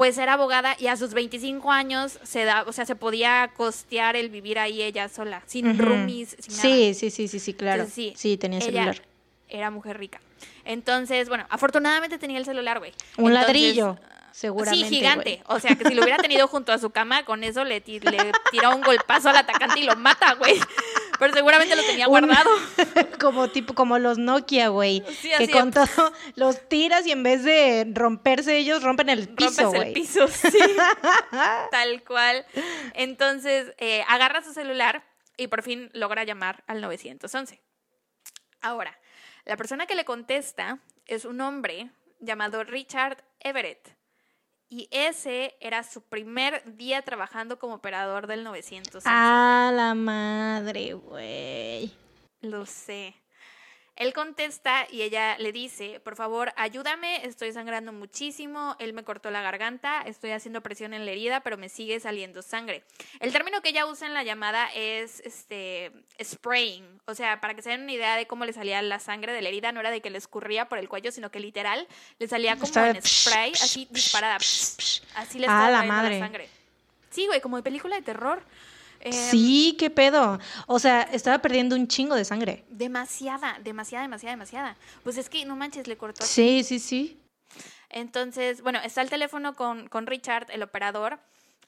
Pues 0.01 0.17
era 0.17 0.33
abogada 0.33 0.77
y 0.79 0.87
a 0.87 0.97
sus 0.97 1.13
25 1.13 1.71
años 1.71 2.21
se 2.23 2.45
da, 2.45 2.63
o 2.63 2.73
sea, 2.73 2.87
se 2.87 2.97
podía 2.97 3.51
costear 3.55 4.17
el 4.17 4.31
vivir 4.31 4.59
ahí 4.59 4.81
ella 4.81 5.11
sola, 5.11 5.43
sin 5.45 5.79
roomies, 5.79 6.39
sin 6.39 6.57
nada. 6.57 6.63
Sí, 6.63 6.95
sí, 6.95 7.11
sí, 7.11 7.29
sí, 7.29 7.39
sí, 7.39 7.53
claro. 7.53 7.83
Entonces, 7.83 8.15
sí, 8.17 8.39
tenía 8.39 8.61
ella 8.61 8.67
celular. 8.67 9.03
Era 9.47 9.71
mujer 9.71 9.99
rica. 9.99 10.19
Entonces, 10.65 11.29
bueno, 11.29 11.45
afortunadamente 11.51 12.17
tenía 12.17 12.39
el 12.39 12.47
celular, 12.47 12.79
güey. 12.79 12.93
Un 13.19 13.27
Entonces, 13.27 13.47
ladrillo, 13.47 13.99
seguramente. 14.33 14.89
Sí, 14.89 14.95
gigante. 14.97 15.43
O 15.47 15.59
sea, 15.61 15.75
que 15.77 15.85
si 15.87 15.95
lo 15.95 16.03
hubiera 16.03 16.19
tenido 16.19 16.47
junto 16.49 16.73
a 16.73 16.79
su 16.79 16.91
cama, 16.91 17.25
con 17.25 17.45
eso 17.45 17.65
le, 17.65 17.81
le 17.87 18.33
tira 18.51 18.69
un 18.75 18.83
golpazo 18.83 19.29
al 19.31 19.37
atacante 19.37 19.81
y 19.81 19.85
lo 19.85 19.97
mata, 19.97 20.35
güey. 20.35 20.59
Pero 21.19 21.35
seguramente 21.35 21.77
lo 21.77 21.83
tenía 21.83 22.07
Un- 22.09 22.11
guardado. 22.11 22.51
como 23.21 23.49
tipo, 23.51 23.75
como 23.75 23.99
los 23.99 24.19
Nokia, 24.19 24.69
güey. 24.69 25.03
Sí, 25.21 25.31
que 25.37 25.51
con 25.51 25.71
todo 25.71 25.87
los 26.37 26.69
tiras 26.69 27.07
y 27.07 27.13
en 27.13 27.23
vez 27.23 27.45
de 27.45 27.87
romperse 27.93 28.57
ellos, 28.57 28.83
rompen 28.83 29.09
el 29.11 29.29
piso, 29.29 29.65
Rompes 29.65 29.83
el 29.83 29.93
piso, 29.93 30.29
sí. 30.29 30.49
Tal 31.71 32.03
cual. 32.05 32.47
Entonces, 32.95 33.75
eh, 33.79 34.05
agarra 34.09 34.43
su 34.43 34.53
celular 34.53 35.05
y 35.37 35.47
por 35.49 35.63
fin 35.63 35.91
logra 35.93 36.25
llamar 36.25 36.65
al 36.67 36.81
911. 36.81 37.61
Ahora, 38.63 38.99
la 39.45 39.57
persona 39.57 39.87
que 39.87 39.95
le 39.95 40.05
contesta 40.05 40.79
es 41.07 41.25
un 41.25 41.41
hombre 41.41 41.91
llamado 42.19 42.63
Richard 42.65 43.25
Everett. 43.41 43.97
Y 44.73 44.89
ese 44.93 45.57
era 45.61 45.83
su 45.83 46.01
primer 46.01 46.77
día 46.77 47.03
trabajando 47.03 47.59
como 47.59 47.75
operador 47.75 48.29
del 48.29 48.45
911. 48.45 49.09
A 49.11 49.73
la 49.75 49.95
madre, 49.95 50.95
güey. 50.95 51.93
Lo 52.41 52.65
sé. 52.67 53.17
Él 54.01 54.15
contesta 54.15 54.87
y 54.91 55.03
ella 55.03 55.37
le 55.37 55.53
dice, 55.53 56.01
por 56.01 56.17
favor, 56.17 56.55
ayúdame, 56.57 57.27
estoy 57.27 57.53
sangrando 57.53 57.93
muchísimo, 57.93 58.75
él 58.79 58.95
me 58.95 59.05
cortó 59.05 59.31
la 59.31 59.43
garganta, 59.43 60.01
estoy 60.07 60.31
haciendo 60.31 60.63
presión 60.63 60.95
en 60.95 61.05
la 61.05 61.11
herida, 61.11 61.41
pero 61.41 61.59
me 61.59 61.69
sigue 61.69 62.01
saliendo 62.01 62.41
sangre. 62.41 62.83
El 63.19 63.31
término 63.31 63.61
que 63.61 63.69
ella 63.69 63.85
usa 63.85 64.07
en 64.07 64.15
la 64.15 64.23
llamada 64.23 64.71
es 64.75 65.21
este 65.21 65.93
spraying, 66.19 66.87
o 67.05 67.15
sea, 67.15 67.43
para 67.43 67.53
que 67.53 67.61
se 67.61 67.69
den 67.69 67.83
una 67.83 67.93
idea 67.93 68.17
de 68.17 68.27
cómo 68.27 68.47
le 68.47 68.55
salía 68.55 68.81
la 68.81 69.01
sangre 69.01 69.35
de 69.35 69.43
la 69.43 69.51
herida, 69.51 69.71
no 69.71 69.81
era 69.81 69.91
de 69.91 70.01
que 70.01 70.09
le 70.09 70.17
escurría 70.17 70.67
por 70.67 70.79
el 70.79 70.89
cuello, 70.89 71.13
sino 71.13 71.31
que 71.31 71.39
literal 71.39 71.87
le 72.19 72.27
salía 72.27 72.55
como 72.55 72.65
Estaba 72.65 72.89
en 72.89 73.03
spray, 73.03 73.53
así 73.53 73.87
disparada. 73.91 74.37
Así 74.37 75.39
le 75.39 75.45
estaba 75.45 75.69
la 75.69 75.77
saliendo 75.77 75.95
madre. 75.95 76.19
sangre. 76.21 76.49
Sí, 77.11 77.27
güey, 77.27 77.43
como 77.43 77.59
de 77.59 77.63
película 77.63 77.97
de 77.97 78.03
terror. 78.03 78.43
Em, 79.01 79.13
Sí, 79.13 79.77
qué 79.79 79.91
pedo. 79.91 80.39
O 80.67 80.79
sea, 80.79 81.03
estaba 81.03 81.39
perdiendo 81.39 81.75
un 81.77 81.89
chingo 81.89 82.15
de 82.15 82.25
sangre. 82.25 82.65
Demasiada, 82.69 83.59
demasiada, 83.63 84.03
demasiada, 84.03 84.33
demasiada. 84.37 84.77
Pues 85.03 85.17
es 85.17 85.29
que 85.29 85.45
no 85.45 85.57
manches, 85.57 85.87
le 85.87 85.97
cortó. 85.97 86.25
Sí, 86.25 86.63
sí, 86.65 86.79
sí. 86.79 87.21
Entonces, 87.89 88.63
bueno, 88.63 88.79
está 88.85 89.03
el 89.03 89.11
teléfono 89.11 89.55
con, 89.55 89.89
con 89.89 90.07
Richard, 90.07 90.47
el 90.51 90.63
operador, 90.63 91.19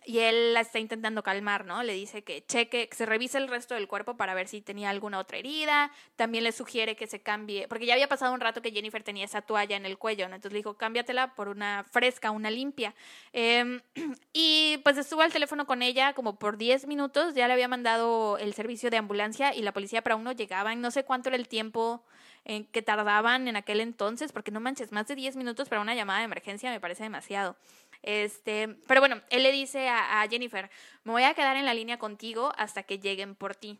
y 0.04 0.18
él 0.18 0.54
la 0.54 0.60
está 0.60 0.78
intentando 0.78 1.22
calmar, 1.22 1.64
¿no? 1.64 1.82
Le 1.82 1.92
dice 1.92 2.22
que 2.22 2.44
cheque, 2.44 2.88
que 2.88 2.96
se 2.96 3.06
revise 3.06 3.38
el 3.38 3.48
resto 3.48 3.74
del 3.74 3.88
cuerpo 3.88 4.16
para 4.16 4.34
ver 4.34 4.48
si 4.48 4.60
tenía 4.60 4.90
alguna 4.90 5.18
otra 5.18 5.38
herida. 5.38 5.92
También 6.16 6.44
le 6.44 6.52
sugiere 6.52 6.96
que 6.96 7.06
se 7.06 7.20
cambie, 7.20 7.68
porque 7.68 7.86
ya 7.86 7.94
había 7.94 8.08
pasado 8.08 8.34
un 8.34 8.40
rato 8.40 8.62
que 8.62 8.72
Jennifer 8.72 9.02
tenía 9.02 9.24
esa 9.24 9.42
toalla 9.42 9.76
en 9.76 9.86
el 9.86 9.98
cuello, 9.98 10.28
¿no? 10.28 10.34
Entonces 10.34 10.52
le 10.52 10.58
dijo, 10.58 10.74
cámbiatela 10.74 11.34
por 11.34 11.48
una 11.48 11.84
fresca, 11.90 12.30
una 12.30 12.50
limpia. 12.50 12.94
Em, 13.32 13.80
y 14.32 14.78
pues 14.84 14.98
estuvo 14.98 15.22
al 15.22 15.32
teléfono 15.32 15.66
con 15.66 15.82
ella 15.82 16.14
como 16.14 16.38
por 16.38 16.56
10 16.56 16.86
minutos, 16.86 17.34
ya 17.34 17.46
le 17.46 17.54
había 17.54 17.68
mandado 17.68 18.38
el 18.38 18.54
servicio 18.54 18.90
de 18.90 18.96
ambulancia 18.96 19.54
y 19.54 19.62
la 19.62 19.72
policía 19.72 20.02
para 20.02 20.14
aún 20.14 20.24
no 20.24 20.32
llegaban. 20.32 20.80
No 20.80 20.90
sé 20.90 21.04
cuánto 21.04 21.28
era 21.28 21.36
el 21.36 21.48
tiempo 21.48 22.04
en 22.44 22.64
que 22.66 22.82
tardaban 22.82 23.46
en 23.48 23.56
aquel 23.56 23.80
entonces, 23.80 24.32
porque 24.32 24.50
no 24.50 24.60
manches, 24.60 24.92
más 24.92 25.06
de 25.06 25.14
10 25.14 25.36
minutos 25.36 25.68
para 25.68 25.80
una 25.80 25.94
llamada 25.94 26.20
de 26.20 26.24
emergencia 26.24 26.70
me 26.70 26.80
parece 26.80 27.04
demasiado. 27.04 27.56
Este, 28.02 28.68
pero 28.86 29.00
bueno, 29.00 29.20
él 29.30 29.42
le 29.42 29.52
dice 29.52 29.88
a, 29.88 30.20
a 30.20 30.28
Jennifer, 30.28 30.70
me 31.04 31.12
voy 31.12 31.22
a 31.22 31.34
quedar 31.34 31.56
en 31.56 31.64
la 31.64 31.74
línea 31.74 31.98
contigo 31.98 32.52
hasta 32.56 32.82
que 32.82 32.98
lleguen 32.98 33.34
por 33.34 33.54
ti. 33.54 33.78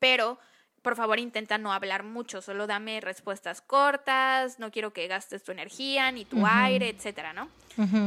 Pero, 0.00 0.38
por 0.82 0.96
favor, 0.96 1.18
intenta 1.18 1.58
no 1.58 1.72
hablar 1.72 2.02
mucho, 2.02 2.42
solo 2.42 2.66
dame 2.66 3.00
respuestas 3.00 3.60
cortas, 3.60 4.58
no 4.58 4.70
quiero 4.70 4.92
que 4.92 5.06
gastes 5.06 5.44
tu 5.44 5.52
energía 5.52 6.10
ni 6.10 6.24
tu 6.24 6.44
aire, 6.46 6.88
etcétera, 6.88 7.32
¿no? 7.32 7.48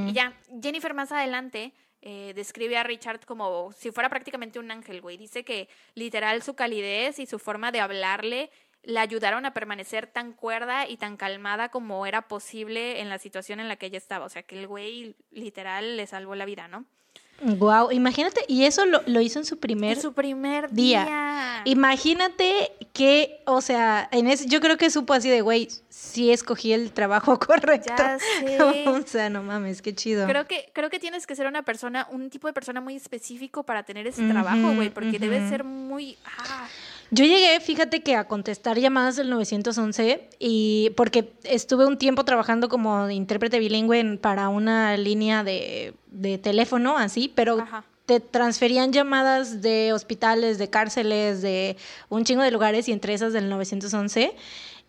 Y 0.08 0.14
ya, 0.14 0.34
Jennifer 0.62 0.94
más 0.94 1.12
adelante 1.12 1.74
eh, 2.02 2.34
describe 2.36 2.78
a 2.78 2.84
Richard 2.84 3.22
como 3.26 3.72
si 3.72 3.92
fuera 3.92 4.10
prácticamente 4.10 4.60
un 4.60 4.70
ángel, 4.70 5.02
güey. 5.02 5.18
Dice 5.18 5.46
que 5.46 5.70
literal 5.96 6.44
su 6.44 6.54
calidez 6.54 7.18
y 7.20 7.26
su 7.26 7.40
forma 7.40 7.72
de 7.72 7.80
hablarle 7.80 8.52
le 8.84 9.00
ayudaron 9.00 9.46
a 9.46 9.54
permanecer 9.54 10.08
tan 10.08 10.34
cuerda 10.34 10.88
y 10.88 10.98
tan 10.98 11.18
calmada 11.18 11.70
como 11.70 12.06
era 12.06 12.24
posible 12.24 13.00
en 13.02 13.10
la 13.10 13.18
situación 13.18 13.60
en 13.60 13.68
la 13.68 13.78
que 13.78 13.88
ella 13.88 13.98
estaba. 13.98 14.26
O 14.26 14.30
sea, 14.30 14.44
que 14.44 14.60
el 14.60 14.68
güey 14.68 15.16
literal 15.32 15.98
le 15.98 16.06
salvó 16.08 16.36
la 16.36 16.46
vida, 16.46 16.68
¿no? 16.68 16.86
Wow, 17.42 17.92
imagínate, 17.92 18.46
y 18.48 18.64
eso 18.64 18.86
lo, 18.86 19.02
lo 19.06 19.20
hizo 19.20 19.40
en 19.40 19.46
su 19.46 19.60
primer 19.60 19.98
En 19.98 20.02
su 20.02 20.14
primer 20.14 20.72
día. 20.72 21.04
día. 21.04 21.62
Imagínate 21.66 22.72
que, 22.94 23.42
o 23.46 23.60
sea, 23.60 24.08
en 24.12 24.28
ese, 24.28 24.48
yo 24.48 24.62
creo 24.62 24.78
que 24.78 24.90
supo 24.90 25.14
así 25.14 25.30
de, 25.30 25.42
güey, 25.42 25.68
sí 25.90 26.32
escogí 26.32 26.72
el 26.72 26.94
trabajo 26.94 27.40
correcto. 27.40 27.94
Ya 27.98 28.18
sé. 28.20 28.60
o 28.88 29.02
sea, 29.06 29.30
no 29.30 29.44
mames, 29.44 29.82
qué 29.82 29.94
chido. 29.94 30.26
Creo 30.28 30.48
que, 30.48 30.70
creo 30.74 30.90
que 30.90 31.00
tienes 31.00 31.28
que 31.28 31.36
ser 31.36 31.48
una 31.48 31.64
persona, 31.64 32.08
un 32.12 32.30
tipo 32.30 32.48
de 32.48 32.54
persona 32.54 32.80
muy 32.80 32.96
específico 32.96 33.64
para 33.64 33.84
tener 33.84 34.08
ese 34.08 34.28
trabajo, 34.30 34.74
güey, 34.76 34.90
porque 34.90 35.20
debe 35.20 35.50
ser 35.50 35.64
muy... 35.64 36.18
ah, 36.26 36.68
Yo 37.12 37.26
llegué, 37.26 37.60
fíjate 37.60 38.02
que 38.02 38.16
a 38.16 38.28
contestar 38.28 38.80
llamadas 38.80 39.16
del 39.16 39.30
911 39.30 40.30
y 40.40 40.92
porque 40.96 41.32
estuve 41.44 41.86
un 41.86 41.98
tiempo 41.98 42.26
trabajando 42.26 42.70
como 42.70 43.10
intérprete 43.10 43.60
bilingüe 43.60 44.18
para 44.18 44.50
una 44.50 44.98
línea 44.98 45.44
de, 45.44 45.94
de 46.08 46.38
teléfono, 46.38 46.98
así, 46.98 47.32
pero 47.34 47.60
Ajá. 47.60 47.84
te 48.06 48.20
transferían 48.20 48.92
llamadas 48.92 49.62
de 49.62 49.94
hospitales, 49.94 50.58
de 50.58 50.70
cárceles, 50.70 51.42
de 51.42 51.78
un 52.10 52.24
chingo 52.24 52.42
de 52.42 52.52
lugares 52.52 52.88
y 52.88 52.92
entre 52.92 53.14
esas 53.14 53.34
del 53.34 53.50
911. 53.50 54.36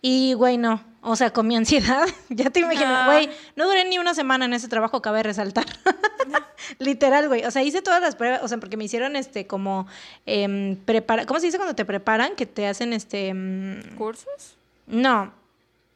Y, 0.00 0.34
güey, 0.34 0.58
no. 0.58 0.82
O 1.06 1.16
sea, 1.16 1.30
con 1.34 1.46
mi 1.46 1.54
ansiedad, 1.54 2.06
ya 2.30 2.48
te 2.48 2.60
imagino, 2.60 3.04
güey, 3.04 3.28
no. 3.56 3.66
duré 3.66 3.84
ni 3.84 3.98
una 3.98 4.14
semana 4.14 4.46
en 4.46 4.54
ese 4.54 4.68
trabajo, 4.68 5.02
cabe 5.02 5.22
resaltar. 5.22 5.66
Literal, 6.78 7.28
güey. 7.28 7.44
O 7.44 7.50
sea, 7.50 7.62
hice 7.62 7.82
todas 7.82 8.00
las 8.00 8.16
pruebas, 8.16 8.40
o 8.42 8.48
sea, 8.48 8.56
porque 8.56 8.78
me 8.78 8.84
hicieron 8.84 9.14
este 9.14 9.46
como 9.46 9.86
eh, 10.24 10.78
prepara 10.86 11.26
¿cómo 11.26 11.40
se 11.40 11.46
dice 11.46 11.58
cuando 11.58 11.74
te 11.74 11.84
preparan? 11.84 12.34
Que 12.36 12.46
te 12.46 12.66
hacen 12.66 12.94
este 12.94 13.28
em, 13.28 13.82
¿Cursos? 13.96 14.56
No, 14.86 15.32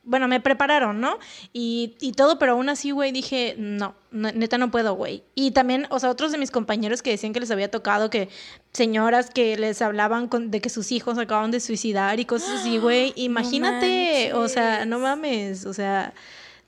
bueno, 0.09 0.27
me 0.27 0.41
prepararon, 0.41 1.01
¿no? 1.01 1.19
Y, 1.53 1.97
y 2.01 2.13
todo, 2.13 2.39
pero 2.39 2.53
aún 2.53 2.69
así, 2.69 2.91
güey, 2.91 3.13
dije, 3.13 3.55
no, 3.59 3.95
neta 4.11 4.57
no 4.57 4.71
puedo, 4.71 4.95
güey. 4.95 5.23
Y 5.35 5.51
también, 5.51 5.87
o 5.91 6.01
sea, 6.01 6.11
otros 6.11 6.33
de 6.33 6.39
mis 6.39 6.51
compañeros 6.51 7.03
que 7.03 7.11
decían 7.11 7.33
que 7.33 7.41
les 7.41 7.51
había 7.51 7.71
tocado, 7.71 8.09
que 8.09 8.31
señoras 8.73 9.31
que 9.31 9.57
les 9.57 9.83
hablaban 9.83 10.31
de 10.51 10.61
que 10.61 10.71
sus 10.71 10.93
hijos 10.93 11.19
acaban 11.19 11.51
de 11.51 11.61
suicidar 11.61 12.19
y 12.19 12.25
cosas 12.25 12.61
así, 12.61 12.79
güey. 12.79 13.13
Imagínate, 13.17 14.33
o 14.33 14.49
sea, 14.49 14.85
no 14.85 14.99
mames, 14.99 15.67
o 15.67 15.75
sea... 15.75 16.15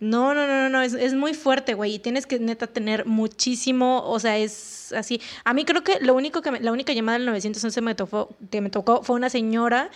No, 0.02 0.32
no, 0.32 0.46
no, 0.46 0.70
no, 0.70 0.80
es, 0.80 0.94
es 0.94 1.12
muy 1.12 1.34
fuerte, 1.34 1.74
güey, 1.74 1.96
y 1.96 1.98
tienes 1.98 2.26
que 2.26 2.38
neta 2.38 2.66
tener 2.66 3.04
muchísimo, 3.04 4.02
o 4.06 4.18
sea, 4.18 4.38
es 4.38 4.94
así. 4.94 5.20
A 5.44 5.52
mí 5.52 5.66
creo 5.66 5.84
que 5.84 6.00
lo 6.00 6.14
único 6.14 6.40
que 6.40 6.52
la 6.52 6.72
única 6.72 6.94
llamada 6.94 7.18
del 7.18 7.26
911 7.26 7.80
me 7.82 7.94
tocó, 7.94 8.34
que 8.50 8.62
me 8.62 8.70
tocó 8.70 9.02
fue 9.02 9.16
una 9.16 9.28
señora 9.28 9.90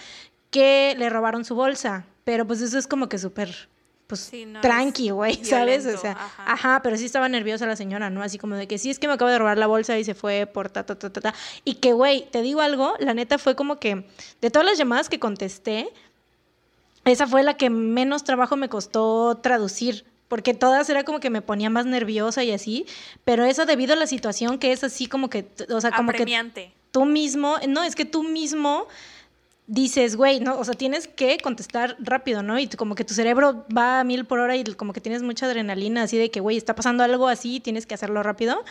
que 0.50 0.94
le 0.98 1.08
robaron 1.08 1.46
su 1.46 1.54
bolsa. 1.54 2.04
Pero 2.24 2.46
pues 2.46 2.60
eso 2.60 2.78
es 2.78 2.86
como 2.86 3.08
que 3.08 3.18
súper, 3.18 3.68
pues 4.06 4.32
tranqui, 4.60 5.10
güey, 5.10 5.44
¿sabes? 5.44 5.86
O 5.86 5.96
sea, 5.98 6.16
ajá. 6.38 6.80
pero 6.82 6.96
sí 6.96 7.04
estaba 7.04 7.28
nerviosa 7.28 7.66
la 7.66 7.76
señora, 7.76 8.10
¿no? 8.10 8.22
Así 8.22 8.38
como 8.38 8.56
de 8.56 8.66
que 8.66 8.78
sí, 8.78 8.90
es 8.90 8.98
que 8.98 9.06
me 9.06 9.14
acabo 9.14 9.30
de 9.30 9.38
robar 9.38 9.58
la 9.58 9.66
bolsa 9.66 9.98
y 9.98 10.04
se 10.04 10.14
fue 10.14 10.46
por 10.46 10.70
ta, 10.70 10.84
ta, 10.84 10.98
ta, 10.98 11.12
ta, 11.12 11.20
ta. 11.20 11.34
Y 11.64 11.74
que, 11.74 11.92
güey, 11.92 12.28
te 12.30 12.42
digo 12.42 12.60
algo, 12.60 12.94
la 12.98 13.14
neta 13.14 13.38
fue 13.38 13.54
como 13.54 13.78
que 13.78 14.06
de 14.40 14.50
todas 14.50 14.66
las 14.66 14.78
llamadas 14.78 15.08
que 15.08 15.18
contesté, 15.18 15.90
esa 17.04 17.26
fue 17.26 17.42
la 17.42 17.56
que 17.56 17.70
menos 17.70 18.24
trabajo 18.24 18.56
me 18.56 18.68
costó 18.68 19.36
traducir. 19.42 20.04
Porque 20.28 20.54
todas 20.54 20.88
era 20.88 21.04
como 21.04 21.20
que 21.20 21.28
me 21.28 21.42
ponía 21.42 21.68
más 21.68 21.84
nerviosa 21.84 22.42
y 22.42 22.50
así, 22.50 22.86
pero 23.24 23.44
eso 23.44 23.66
debido 23.66 23.92
a 23.92 23.96
la 23.96 24.06
situación 24.06 24.58
que 24.58 24.72
es 24.72 24.82
así 24.82 25.06
como 25.06 25.28
que, 25.28 25.46
o 25.68 25.80
sea, 25.80 25.92
como 25.92 26.12
que 26.12 26.72
tú 26.90 27.04
mismo, 27.04 27.58
no, 27.68 27.84
es 27.84 27.94
que 27.94 28.06
tú 28.06 28.22
mismo 28.22 28.88
dices, 29.66 30.16
güey, 30.16 30.40
no, 30.40 30.58
o 30.58 30.64
sea, 30.64 30.74
tienes 30.74 31.08
que 31.08 31.38
contestar 31.38 31.96
rápido, 31.98 32.42
¿no? 32.42 32.58
Y 32.58 32.68
como 32.68 32.94
que 32.94 33.04
tu 33.04 33.14
cerebro 33.14 33.64
va 33.74 34.00
a 34.00 34.04
mil 34.04 34.26
por 34.26 34.38
hora 34.38 34.56
y 34.56 34.64
como 34.64 34.92
que 34.92 35.00
tienes 35.00 35.22
mucha 35.22 35.46
adrenalina, 35.46 36.02
así 36.02 36.18
de 36.18 36.30
que, 36.30 36.40
güey, 36.40 36.56
está 36.56 36.74
pasando 36.74 37.02
algo 37.02 37.28
así, 37.28 37.60
tienes 37.60 37.86
que 37.86 37.94
hacerlo 37.94 38.22
rápido. 38.22 38.62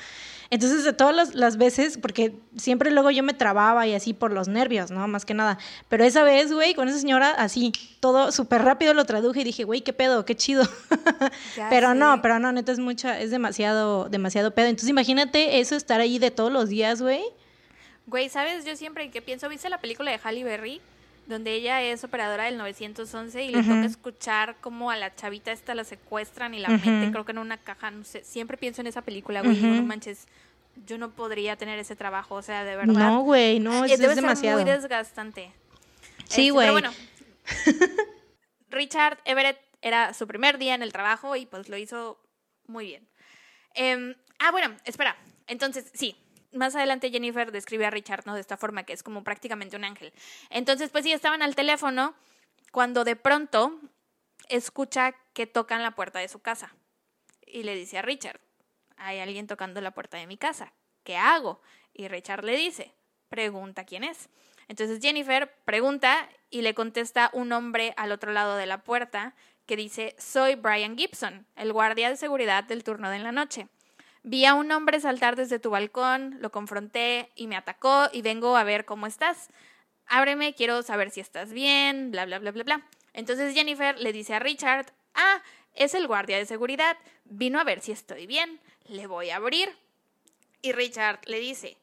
Entonces, 0.51 0.83
de 0.83 0.93
todas 0.93 1.33
las, 1.33 1.57
veces, 1.57 1.97
porque 1.97 2.35
siempre 2.57 2.91
luego 2.91 3.09
yo 3.09 3.23
me 3.23 3.33
trababa 3.33 3.87
y 3.87 3.95
así 3.95 4.13
por 4.13 4.31
los 4.31 4.47
nervios, 4.47 4.91
¿no? 4.91 5.07
Más 5.07 5.25
que 5.25 5.33
nada. 5.33 5.57
Pero 5.89 6.03
esa 6.03 6.21
vez, 6.21 6.53
güey, 6.53 6.75
con 6.75 6.87
esa 6.87 6.99
señora, 6.99 7.31
así, 7.31 7.71
todo 7.99 8.31
súper 8.31 8.61
rápido 8.61 8.93
lo 8.93 9.05
traduje 9.05 9.41
y 9.41 9.45
dije, 9.45 9.63
güey, 9.63 9.81
qué 9.81 9.93
pedo, 9.93 10.25
qué 10.25 10.35
chido. 10.35 10.63
pero 11.71 11.95
no, 11.95 12.21
pero 12.21 12.37
no, 12.37 12.51
neta, 12.51 12.71
es 12.71 12.77
mucha, 12.77 13.19
es 13.19 13.31
demasiado, 13.31 14.09
demasiado 14.09 14.53
pedo. 14.53 14.67
Entonces, 14.67 14.89
imagínate 14.89 15.59
eso, 15.59 15.75
estar 15.75 16.01
ahí 16.01 16.19
de 16.19 16.29
todos 16.29 16.51
los 16.51 16.69
días, 16.69 17.01
güey. 17.01 17.23
Güey, 18.05 18.29
¿sabes? 18.29 18.65
Yo 18.65 18.75
siempre 18.75 19.09
que 19.09 19.21
pienso, 19.21 19.49
¿viste 19.49 19.69
la 19.69 19.79
película 19.79 20.11
de 20.11 20.19
Halle 20.23 20.43
Berry? 20.43 20.81
Donde 21.25 21.53
ella 21.53 21.81
es 21.81 22.03
operadora 22.03 22.45
del 22.45 22.57
911 22.57 23.43
y 23.43 23.51
le 23.51 23.63
toca 23.63 23.85
escuchar 23.85 24.57
cómo 24.59 24.91
a 24.91 24.97
la 24.97 25.15
chavita 25.15 25.53
esta 25.53 25.73
la 25.73 25.85
secuestran 25.85 26.53
y 26.53 26.59
la 26.59 26.67
meten, 26.67 27.11
creo 27.11 27.23
que 27.23 27.31
en 27.31 27.37
una 27.37 27.57
caja, 27.57 27.91
no 27.91 28.03
sé. 28.03 28.25
Siempre 28.25 28.57
pienso 28.57 28.81
en 28.81 28.87
esa 28.87 29.03
película, 29.03 29.41
güey, 29.41 29.55
no 29.55 29.83
manches. 29.83 30.27
Yo 30.85 30.97
no 30.97 31.11
podría 31.11 31.55
tener 31.55 31.79
ese 31.79 31.95
trabajo, 31.95 32.35
o 32.35 32.41
sea, 32.41 32.65
de 32.65 32.75
verdad. 32.75 32.93
No, 32.93 33.21
güey, 33.21 33.59
no, 33.59 33.85
es, 33.85 33.99
debe 33.99 34.15
demasiado. 34.15 34.57
Ser 34.57 34.67
muy 34.67 34.75
desgastante. 34.75 35.51
Sí, 36.27 36.41
este, 36.41 36.51
güey. 36.51 36.67
pero 36.67 36.73
bueno. 36.73 36.91
Richard 38.69 39.19
Everett 39.23 39.59
era 39.81 40.13
su 40.13 40.27
primer 40.27 40.57
día 40.57 40.75
en 40.75 40.81
el 40.81 40.91
trabajo 40.91 41.35
y 41.35 41.45
pues 41.45 41.69
lo 41.69 41.77
hizo 41.77 42.19
muy 42.67 42.85
bien. 42.85 43.07
Em, 43.75 44.15
ah, 44.39 44.51
bueno, 44.51 44.75
espera. 44.83 45.15
Entonces, 45.47 45.91
sí, 45.93 46.15
más 46.53 46.75
adelante 46.75 47.11
Jennifer 47.11 47.51
describe 47.51 47.85
a 47.85 47.89
Richard, 47.89 48.25
¿no? 48.25 48.35
De 48.35 48.41
esta 48.41 48.57
forma, 48.57 48.83
que 48.83 48.93
es 48.93 49.03
como 49.03 49.23
prácticamente 49.23 49.75
un 49.75 49.83
ángel. 49.83 50.13
Entonces, 50.49 50.89
pues 50.89 51.03
sí, 51.03 51.11
estaban 51.11 51.41
al 51.41 51.55
teléfono 51.55 52.15
cuando 52.71 53.03
de 53.03 53.15
pronto 53.15 53.79
escucha 54.49 55.15
que 55.33 55.47
tocan 55.47 55.83
la 55.83 55.91
puerta 55.91 56.19
de 56.19 56.27
su 56.27 56.39
casa. 56.39 56.73
Y 57.45 57.63
le 57.63 57.75
dice 57.75 57.97
a 57.97 58.01
Richard, 58.01 58.39
hay 58.97 59.19
alguien 59.19 59.47
tocando 59.47 59.81
la 59.81 59.91
puerta 59.91 60.17
de 60.17 60.27
mi 60.27 60.37
casa. 60.37 60.73
¿Qué 61.03 61.17
hago? 61.17 61.61
Y 61.93 62.07
Richard 62.07 62.43
le 62.43 62.55
dice, 62.55 62.93
pregunta 63.29 63.85
quién 63.85 64.03
es. 64.03 64.29
Entonces 64.67 64.99
Jennifer 65.01 65.53
pregunta 65.65 66.29
y 66.49 66.61
le 66.61 66.73
contesta 66.73 67.29
un 67.33 67.51
hombre 67.51 67.93
al 67.97 68.11
otro 68.11 68.31
lado 68.31 68.55
de 68.55 68.65
la 68.65 68.83
puerta 68.83 69.35
que 69.65 69.75
dice, 69.75 70.15
soy 70.17 70.55
Brian 70.55 70.97
Gibson, 70.97 71.45
el 71.55 71.73
guardia 71.73 72.09
de 72.09 72.17
seguridad 72.17 72.63
del 72.63 72.83
turno 72.83 73.09
de 73.09 73.19
la 73.19 73.31
noche. 73.31 73.67
Vi 74.23 74.45
a 74.45 74.53
un 74.53 74.71
hombre 74.71 75.01
saltar 75.01 75.35
desde 75.35 75.59
tu 75.59 75.69
balcón, 75.69 76.37
lo 76.39 76.51
confronté 76.51 77.29
y 77.35 77.47
me 77.47 77.57
atacó 77.57 78.07
y 78.13 78.21
vengo 78.21 78.55
a 78.55 78.63
ver 78.63 78.85
cómo 78.85 79.05
estás. 79.05 79.49
Ábreme, 80.07 80.55
quiero 80.55 80.81
saber 80.81 81.11
si 81.11 81.19
estás 81.19 81.51
bien, 81.51 82.09
bla, 82.09 82.25
bla, 82.25 82.39
bla, 82.39 82.51
bla, 82.51 82.63
bla. 82.63 82.87
Entonces 83.11 83.53
Jennifer 83.53 83.99
le 83.99 84.13
dice 84.13 84.33
a 84.33 84.39
Richard, 84.39 84.93
ah, 85.13 85.41
es 85.73 85.93
el 85.93 86.07
guardia 86.07 86.37
de 86.37 86.45
seguridad, 86.45 86.97
vino 87.25 87.59
a 87.59 87.65
ver 87.65 87.81
si 87.81 87.91
estoy 87.91 88.25
bien, 88.25 88.61
le 88.87 89.07
voy 89.07 89.29
a 89.29 89.35
abrir. 89.37 89.69
Y 90.61 90.71
Richard 90.71 91.19
le 91.25 91.39
dice, 91.39 91.77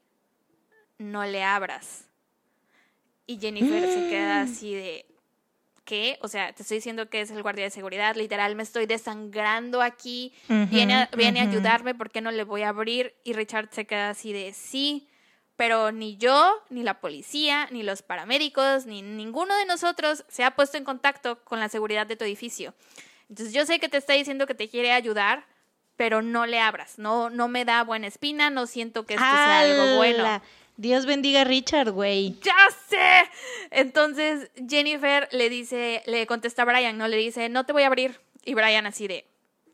no 0.96 1.24
le 1.24 1.42
abras. 1.42 2.06
Y 3.26 3.38
Jennifer 3.38 3.86
se 3.86 4.08
queda 4.08 4.42
así 4.42 4.74
de, 4.74 5.06
¿qué? 5.84 6.18
O 6.22 6.28
sea, 6.28 6.52
te 6.52 6.62
estoy 6.62 6.78
diciendo 6.78 7.08
que 7.08 7.20
es 7.20 7.30
el 7.30 7.42
guardia 7.42 7.64
de 7.64 7.70
seguridad, 7.70 8.14
literal, 8.16 8.54
me 8.54 8.62
estoy 8.62 8.86
desangrando 8.86 9.82
aquí, 9.82 10.32
viene, 10.70 10.94
a, 10.94 11.10
viene 11.16 11.40
a 11.40 11.44
ayudarme, 11.44 11.94
¿por 11.94 12.10
qué 12.10 12.20
no 12.20 12.30
le 12.30 12.44
voy 12.44 12.62
a 12.62 12.68
abrir? 12.70 13.14
Y 13.24 13.32
Richard 13.32 13.68
se 13.72 13.86
queda 13.86 14.10
así 14.10 14.32
de, 14.32 14.52
sí, 14.52 15.08
pero 15.56 15.92
ni 15.92 16.16
yo, 16.16 16.62
ni 16.70 16.82
la 16.82 17.00
policía, 17.00 17.68
ni 17.70 17.82
los 17.82 18.02
paramédicos, 18.02 18.86
ni 18.86 19.02
ninguno 19.02 19.54
de 19.56 19.66
nosotros 19.66 20.24
se 20.28 20.44
ha 20.44 20.52
puesto 20.52 20.78
en 20.78 20.84
contacto 20.84 21.44
con 21.44 21.60
la 21.60 21.68
seguridad 21.68 22.06
de 22.06 22.16
tu 22.16 22.24
edificio. 22.24 22.74
Entonces 23.28 23.54
yo 23.54 23.66
sé 23.66 23.78
que 23.78 23.88
te 23.88 23.96
está 23.96 24.14
diciendo 24.14 24.46
que 24.46 24.54
te 24.54 24.68
quiere 24.68 24.92
ayudar, 24.92 25.44
pero 25.96 26.22
no 26.22 26.46
le 26.46 26.58
abras, 26.60 26.98
no, 26.98 27.28
no 27.28 27.48
me 27.48 27.66
da 27.66 27.84
buena 27.84 28.06
espina, 28.06 28.48
no 28.48 28.66
siento 28.66 29.04
que 29.04 29.14
esto 29.14 29.26
sea 29.26 29.60
algo 29.60 29.96
bueno. 29.96 30.40
Dios 30.80 31.04
bendiga 31.04 31.42
a 31.42 31.44
Richard, 31.44 31.90
güey. 31.90 32.38
¡Ya 32.40 32.56
sé! 32.88 33.30
Entonces 33.70 34.50
Jennifer 34.66 35.28
le 35.30 35.50
dice, 35.50 36.02
le 36.06 36.26
contesta 36.26 36.62
a 36.62 36.64
Brian, 36.64 36.96
¿no? 36.96 37.06
Le 37.06 37.18
dice, 37.18 37.50
no 37.50 37.66
te 37.66 37.74
voy 37.74 37.82
a 37.82 37.88
abrir. 37.88 38.18
Y 38.46 38.54
Brian 38.54 38.86
así 38.86 39.06
de, 39.06 39.26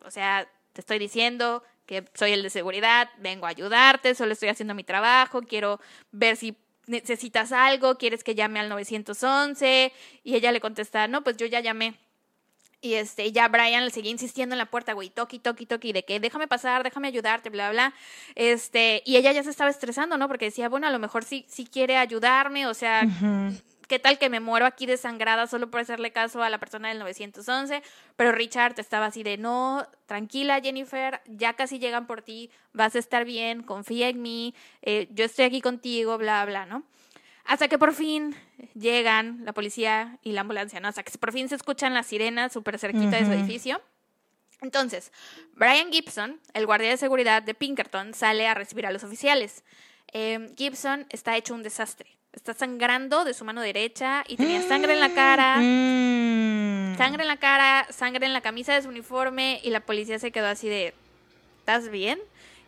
o 0.04 0.10
sea, 0.10 0.48
te 0.72 0.80
estoy 0.80 0.98
diciendo 0.98 1.62
que 1.86 2.04
soy 2.14 2.32
el 2.32 2.42
de 2.42 2.50
seguridad, 2.50 3.08
vengo 3.18 3.46
a 3.46 3.50
ayudarte, 3.50 4.16
solo 4.16 4.32
estoy 4.32 4.48
haciendo 4.48 4.74
mi 4.74 4.82
trabajo, 4.82 5.42
quiero 5.42 5.78
ver 6.10 6.36
si 6.36 6.56
necesitas 6.88 7.52
algo, 7.52 7.98
quieres 7.98 8.24
que 8.24 8.34
llame 8.34 8.58
al 8.58 8.68
911. 8.68 9.92
Y 10.24 10.34
ella 10.34 10.50
le 10.50 10.60
contesta, 10.60 11.06
no, 11.06 11.22
pues 11.22 11.36
yo 11.36 11.46
ya 11.46 11.60
llamé. 11.60 11.94
Y 12.86 12.94
este, 12.94 13.32
ya 13.32 13.48
Brian 13.48 13.84
le 13.84 13.90
seguía 13.90 14.12
insistiendo 14.12 14.54
en 14.54 14.58
la 14.58 14.66
puerta, 14.66 14.92
güey, 14.92 15.10
toqui, 15.10 15.40
toqui, 15.40 15.66
toqui, 15.66 15.92
de 15.92 16.04
que 16.04 16.20
déjame 16.20 16.46
pasar, 16.46 16.84
déjame 16.84 17.08
ayudarte, 17.08 17.50
bla, 17.50 17.70
bla. 17.72 17.92
Este, 18.36 19.02
y 19.04 19.16
ella 19.16 19.32
ya 19.32 19.42
se 19.42 19.50
estaba 19.50 19.70
estresando, 19.70 20.16
¿no? 20.16 20.28
Porque 20.28 20.44
decía, 20.44 20.68
bueno, 20.68 20.86
a 20.86 20.92
lo 20.92 21.00
mejor 21.00 21.24
sí, 21.24 21.44
sí 21.48 21.66
quiere 21.66 21.96
ayudarme, 21.96 22.68
o 22.68 22.74
sea, 22.74 23.02
¿qué 23.88 23.98
tal 23.98 24.18
que 24.18 24.30
me 24.30 24.38
muero 24.38 24.66
aquí 24.66 24.86
desangrada 24.86 25.48
solo 25.48 25.68
por 25.68 25.80
hacerle 25.80 26.12
caso 26.12 26.44
a 26.44 26.48
la 26.48 26.58
persona 26.58 26.90
del 26.90 27.00
911? 27.00 27.82
Pero 28.14 28.30
Richard 28.30 28.78
estaba 28.78 29.06
así 29.06 29.24
de, 29.24 29.36
no, 29.36 29.84
tranquila, 30.06 30.60
Jennifer, 30.60 31.20
ya 31.26 31.54
casi 31.54 31.80
llegan 31.80 32.06
por 32.06 32.22
ti, 32.22 32.50
vas 32.72 32.94
a 32.94 33.00
estar 33.00 33.24
bien, 33.24 33.64
confía 33.64 34.08
en 34.08 34.22
mí, 34.22 34.54
eh, 34.82 35.08
yo 35.10 35.24
estoy 35.24 35.46
aquí 35.46 35.60
contigo, 35.60 36.18
bla, 36.18 36.44
bla, 36.44 36.66
¿no? 36.66 36.84
Hasta 37.46 37.68
que 37.68 37.78
por 37.78 37.94
fin 37.94 38.34
llegan 38.74 39.44
la 39.44 39.52
policía 39.52 40.18
y 40.22 40.32
la 40.32 40.42
ambulancia, 40.42 40.80
¿no? 40.80 40.88
Hasta 40.88 41.02
que 41.02 41.16
por 41.18 41.32
fin 41.32 41.48
se 41.48 41.54
escuchan 41.54 41.94
las 41.94 42.06
sirenas 42.06 42.52
súper 42.52 42.78
cerquita 42.78 43.16
de 43.16 43.26
su 43.26 43.32
edificio. 43.32 43.80
Entonces, 44.62 45.12
Brian 45.54 45.92
Gibson, 45.92 46.40
el 46.54 46.66
guardia 46.66 46.90
de 46.90 46.96
seguridad 46.96 47.42
de 47.42 47.54
Pinkerton, 47.54 48.14
sale 48.14 48.48
a 48.48 48.54
recibir 48.54 48.86
a 48.86 48.90
los 48.90 49.04
oficiales. 49.04 49.64
Em, 50.08 50.54
Gibson 50.56 51.06
está 51.10 51.36
hecho 51.36 51.54
un 51.54 51.62
desastre. 51.62 52.16
Está 52.32 52.52
sangrando 52.52 53.24
de 53.24 53.32
su 53.32 53.44
mano 53.44 53.60
derecha 53.60 54.24
y 54.26 54.36
tenía 54.36 54.60
sangre 54.62 54.94
en 54.94 55.00
la 55.00 55.10
cara. 55.10 55.56
Mm. 55.60 56.96
Sangre 56.96 57.22
en 57.22 57.28
la 57.28 57.36
cara, 57.36 57.86
sangre 57.90 58.26
en 58.26 58.32
la 58.32 58.40
camisa 58.40 58.74
de 58.74 58.82
su 58.82 58.88
uniforme 58.88 59.60
y 59.62 59.70
la 59.70 59.80
policía 59.80 60.18
se 60.18 60.32
quedó 60.32 60.46
así 60.46 60.68
de, 60.68 60.94
¿estás 61.60 61.90
bien? 61.90 62.18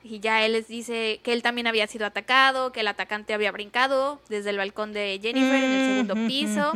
Y 0.08 0.20
ya 0.20 0.44
él 0.44 0.52
les 0.52 0.68
dice 0.68 1.20
que 1.22 1.32
él 1.32 1.42
también 1.42 1.66
había 1.66 1.86
sido 1.86 2.06
atacado, 2.06 2.72
que 2.72 2.80
el 2.80 2.88
atacante 2.88 3.34
había 3.34 3.52
brincado 3.52 4.20
desde 4.28 4.50
el 4.50 4.56
balcón 4.56 4.92
de 4.92 5.18
Jennifer 5.22 5.54
en 5.54 5.70
el 5.70 5.86
segundo 5.86 6.14
piso 6.26 6.72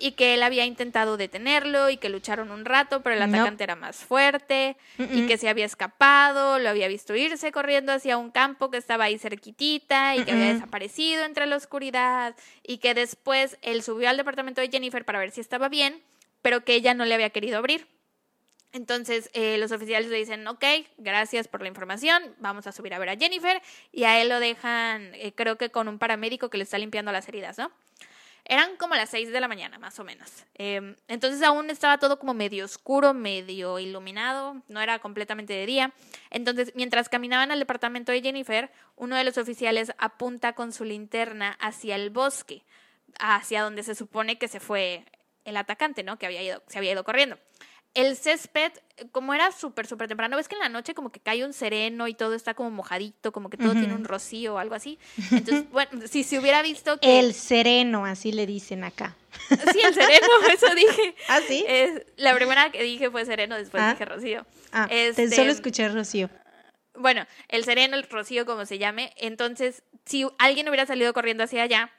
y 0.00 0.12
que 0.12 0.34
él 0.34 0.42
había 0.42 0.64
intentado 0.64 1.16
detenerlo 1.16 1.90
y 1.90 1.96
que 1.96 2.08
lucharon 2.08 2.52
un 2.52 2.64
rato, 2.64 3.02
pero 3.02 3.16
el 3.16 3.22
atacante 3.22 3.64
era 3.64 3.74
más 3.74 3.96
fuerte 3.96 4.76
y 4.98 5.26
que 5.26 5.38
se 5.38 5.48
había 5.48 5.66
escapado, 5.66 6.58
lo 6.58 6.68
había 6.68 6.86
visto 6.88 7.16
irse 7.16 7.50
corriendo 7.50 7.92
hacia 7.92 8.16
un 8.16 8.30
campo 8.30 8.70
que 8.70 8.76
estaba 8.76 9.04
ahí 9.04 9.18
cerquitita 9.18 10.14
y 10.16 10.24
que 10.24 10.32
había 10.32 10.54
desaparecido 10.54 11.24
entre 11.24 11.46
la 11.46 11.56
oscuridad 11.56 12.36
y 12.62 12.78
que 12.78 12.94
después 12.94 13.58
él 13.62 13.82
subió 13.82 14.08
al 14.08 14.16
departamento 14.16 14.60
de 14.60 14.68
Jennifer 14.68 15.04
para 15.04 15.18
ver 15.18 15.32
si 15.32 15.40
estaba 15.40 15.68
bien 15.68 16.00
pero 16.42 16.64
que 16.64 16.74
ella 16.74 16.94
no 16.94 17.04
le 17.04 17.14
había 17.14 17.30
querido 17.30 17.58
abrir. 17.58 17.86
Entonces 18.72 19.30
eh, 19.32 19.56
los 19.58 19.72
oficiales 19.72 20.10
le 20.10 20.18
dicen, 20.18 20.46
ok, 20.46 20.64
gracias 20.98 21.48
por 21.48 21.62
la 21.62 21.68
información, 21.68 22.22
vamos 22.38 22.66
a 22.66 22.72
subir 22.72 22.92
a 22.92 22.98
ver 22.98 23.08
a 23.08 23.16
Jennifer 23.16 23.62
y 23.92 24.04
a 24.04 24.20
él 24.20 24.28
lo 24.28 24.40
dejan, 24.40 25.14
eh, 25.14 25.32
creo 25.34 25.56
que 25.56 25.70
con 25.70 25.88
un 25.88 25.98
paramédico 25.98 26.50
que 26.50 26.58
le 26.58 26.64
está 26.64 26.76
limpiando 26.76 27.10
las 27.10 27.28
heridas, 27.28 27.56
¿no? 27.56 27.70
Eran 28.44 28.76
como 28.76 28.94
las 28.94 29.10
6 29.10 29.30
de 29.30 29.40
la 29.40 29.48
mañana, 29.48 29.78
más 29.78 29.98
o 29.98 30.04
menos. 30.04 30.30
Em, 30.54 30.96
entonces 31.06 31.42
aún 31.42 31.68
estaba 31.68 31.98
todo 31.98 32.18
como 32.18 32.32
medio 32.32 32.64
oscuro, 32.64 33.12
medio 33.12 33.78
iluminado, 33.78 34.62
no 34.68 34.80
era 34.80 34.98
completamente 35.00 35.52
de 35.52 35.66
día. 35.66 35.92
Entonces, 36.30 36.72
mientras 36.74 37.10
caminaban 37.10 37.50
al 37.50 37.58
departamento 37.58 38.10
de 38.10 38.22
Jennifer, 38.22 38.70
uno 38.96 39.16
de 39.16 39.24
los 39.24 39.36
oficiales 39.36 39.92
apunta 39.98 40.54
con 40.54 40.72
su 40.72 40.84
linterna 40.84 41.58
hacia 41.60 41.94
el 41.96 42.08
bosque, 42.08 42.62
hacia 43.20 43.62
donde 43.62 43.82
se 43.82 43.94
supone 43.94 44.38
que 44.38 44.48
se 44.48 44.60
fue 44.60 45.04
el 45.44 45.56
atacante, 45.58 46.02
¿no? 46.02 46.18
Que 46.18 46.24
había 46.24 46.42
ido, 46.42 46.62
se 46.68 46.78
había 46.78 46.92
ido 46.92 47.04
corriendo 47.04 47.38
el 47.94 48.16
césped, 48.16 48.72
como 49.12 49.34
era 49.34 49.50
súper, 49.52 49.86
súper 49.86 50.08
temprano, 50.08 50.36
ves 50.36 50.48
que 50.48 50.54
en 50.54 50.60
la 50.60 50.68
noche 50.68 50.94
como 50.94 51.10
que 51.10 51.20
cae 51.20 51.44
un 51.44 51.52
sereno 51.52 52.06
y 52.08 52.14
todo 52.14 52.34
está 52.34 52.54
como 52.54 52.70
mojadito, 52.70 53.32
como 53.32 53.50
que 53.50 53.56
todo 53.56 53.72
tiene 53.72 53.94
un 53.94 54.04
rocío 54.04 54.54
o 54.54 54.58
algo 54.58 54.74
así. 54.74 54.98
Entonces, 55.32 55.70
bueno, 55.70 56.06
si 56.06 56.22
se 56.22 56.38
hubiera 56.38 56.62
visto 56.62 56.98
que... 57.00 57.18
El 57.18 57.34
sereno, 57.34 58.04
así 58.04 58.32
le 58.32 58.46
dicen 58.46 58.84
acá. 58.84 59.16
Sí, 59.48 59.80
el 59.84 59.94
sereno, 59.94 60.26
eso 60.52 60.74
dije. 60.74 61.14
¿Ah, 61.28 61.40
sí? 61.46 61.64
la 62.16 62.34
primera 62.34 62.70
que 62.70 62.82
dije 62.82 63.10
fue 63.10 63.24
sereno, 63.24 63.56
después 63.56 63.82
ah. 63.82 63.92
dije 63.92 64.04
rocío. 64.04 64.46
Ah, 64.72 64.86
este, 64.90 65.30
solo 65.30 65.50
escuché 65.50 65.88
rocío. 65.88 66.30
Bueno, 66.94 67.26
el 67.48 67.64
sereno, 67.64 67.96
el 67.96 68.04
rocío, 68.04 68.44
como 68.44 68.66
se 68.66 68.78
llame. 68.78 69.12
Entonces, 69.16 69.82
si 70.04 70.26
alguien 70.38 70.68
hubiera 70.68 70.86
salido 70.86 71.12
corriendo 71.12 71.44
hacia 71.44 71.62
allá, 71.62 71.90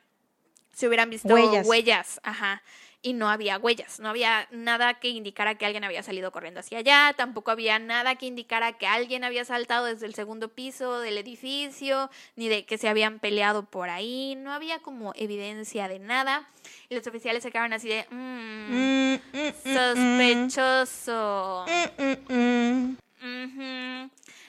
se 0.73 0.87
hubieran 0.87 1.09
visto 1.09 1.33
huellas. 1.33 1.67
huellas 1.67 2.19
ajá 2.23 2.61
y 3.01 3.13
no 3.13 3.29
había 3.29 3.57
huellas, 3.57 3.99
no 3.99 4.09
había 4.09 4.47
nada 4.51 4.95
que 4.95 5.09
indicara 5.09 5.55
que 5.55 5.65
alguien 5.65 5.85
había 5.85 6.03
salido 6.03 6.31
corriendo 6.31 6.59
hacia 6.59 6.79
allá, 6.79 7.13
tampoco 7.15 7.51
había 7.51 7.79
nada 7.79 8.15
que 8.15 8.25
indicara 8.25 8.77
que 8.77 8.87
alguien 8.87 9.23
había 9.23 9.45
saltado 9.45 9.85
desde 9.85 10.05
el 10.05 10.15
segundo 10.15 10.49
piso 10.49 10.99
del 10.99 11.17
edificio, 11.17 12.09
ni 12.35 12.49
de 12.49 12.65
que 12.65 12.77
se 12.77 12.89
habían 12.89 13.19
peleado 13.19 13.65
por 13.65 13.89
ahí, 13.89 14.35
no 14.35 14.51
había 14.51 14.79
como 14.79 15.13
evidencia 15.15 15.87
de 15.87 15.99
nada. 15.99 16.49
Y 16.89 16.95
los 16.95 17.07
oficiales 17.07 17.41
se 17.41 17.51
quedaban 17.51 17.71
así 17.71 17.87
de, 17.87 18.05
mmm, 18.09 19.15
sospechoso. 19.63 21.65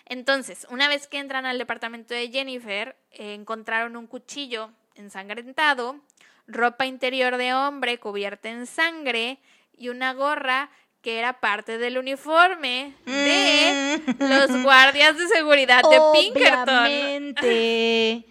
Entonces, 0.07 0.67
una 0.71 0.89
vez 0.89 1.07
que 1.07 1.19
entran 1.19 1.47
al 1.47 1.59
departamento 1.59 2.15
de 2.15 2.31
Jennifer, 2.31 2.97
encontraron 3.13 3.97
un 3.97 4.09
cuchillo 4.09 4.73
ensangrentado 4.97 6.01
ropa 6.47 6.87
interior 6.87 7.37
de 7.37 7.55
hombre 7.55 7.99
cubierta 7.99 8.49
en 8.49 8.67
sangre 8.67 9.39
y 9.77 9.89
una 9.89 10.13
gorra 10.13 10.71
que 11.03 11.19
era 11.19 11.41
parte 11.41 11.79
del 11.79 11.99
uniforme 11.99 12.95
de 13.07 14.03
mm. 14.07 14.25
los 14.25 14.63
guardias 14.63 15.17
de 15.17 15.29
seguridad 15.29 15.83
de 15.83 15.99
Pinkerton. 16.13 17.35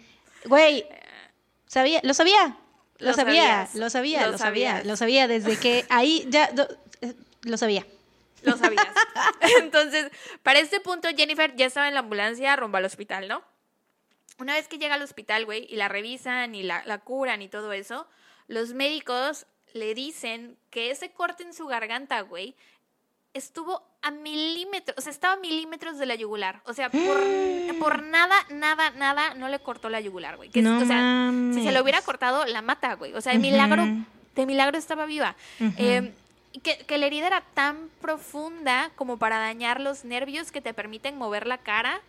Güey, 0.42 0.86
sabía, 1.66 2.00
lo 2.02 2.14
sabía. 2.14 2.56
Lo, 2.98 3.12
sabía, 3.14 3.68
lo 3.74 3.90
sabía, 3.90 4.26
lo, 4.26 4.38
sabía, 4.38 4.82
lo 4.84 4.96
sabía 4.96 5.28
desde 5.28 5.58
que 5.58 5.86
ahí 5.90 6.26
ya 6.28 6.50
lo 7.42 7.56
sabía. 7.56 7.86
Lo 8.42 8.56
sabías. 8.56 8.86
Entonces, 9.58 10.10
para 10.42 10.60
este 10.60 10.80
punto 10.80 11.08
Jennifer 11.14 11.54
ya 11.56 11.66
estaba 11.66 11.88
en 11.88 11.94
la 11.94 12.00
ambulancia 12.00 12.56
rumbo 12.56 12.78
al 12.78 12.86
hospital, 12.86 13.28
¿no? 13.28 13.42
Una 14.40 14.54
vez 14.54 14.68
que 14.68 14.78
llega 14.78 14.94
al 14.94 15.02
hospital, 15.02 15.44
güey, 15.44 15.66
y 15.68 15.76
la 15.76 15.88
revisan 15.88 16.54
y 16.54 16.62
la, 16.62 16.98
curan 17.04 17.42
y 17.42 17.48
todo 17.48 17.72
eso, 17.72 18.06
los 18.48 18.74
médicos 18.74 19.46
le 19.74 19.94
dicen 19.94 20.56
que 20.70 20.90
ese 20.90 21.12
corte 21.12 21.42
en 21.42 21.54
su 21.54 21.66
garganta, 21.66 22.20
güey, 22.22 22.56
estuvo 23.34 23.82
a 24.02 24.10
milímetros, 24.10 24.98
o 24.98 25.00
sea, 25.00 25.12
estaba 25.12 25.34
a 25.34 25.36
milímetros 25.36 25.98
de 25.98 26.06
la 26.06 26.14
yugular. 26.14 26.62
O 26.64 26.72
sea, 26.72 26.90
por, 26.90 27.20
por 27.78 28.02
nada, 28.02 28.34
nada, 28.50 28.90
nada, 28.90 29.34
no 29.34 29.48
le 29.48 29.60
cortó 29.60 29.88
la 29.90 30.00
yugular, 30.00 30.36
güey. 30.36 30.48
o 30.48 30.86
sea, 30.86 31.30
si 31.54 31.62
se 31.62 31.70
lo 31.72 31.82
hubiera 31.82 32.00
cortado, 32.02 32.44
la 32.46 32.62
mata, 32.62 32.94
güey. 32.94 33.12
O 33.14 33.20
sea, 33.20 33.32
de 33.32 33.38
milagro, 33.38 33.84
de 34.34 34.46
milagro 34.46 34.78
estaba 34.78 35.06
viva 35.06 35.36
que, 36.58 36.78
que, 36.78 36.98
la 36.98 37.06
herida 37.06 37.28
era 37.28 37.42
tan 37.54 37.88
profunda 38.00 38.90
como 38.96 39.18
para 39.18 39.38
dañar 39.38 39.80
los 39.80 40.04
nervios 40.04 40.50
que 40.50 40.60
te 40.60 40.74
permiten 40.74 41.16
mover 41.16 41.46
la 41.46 41.58
cara, 41.58 42.00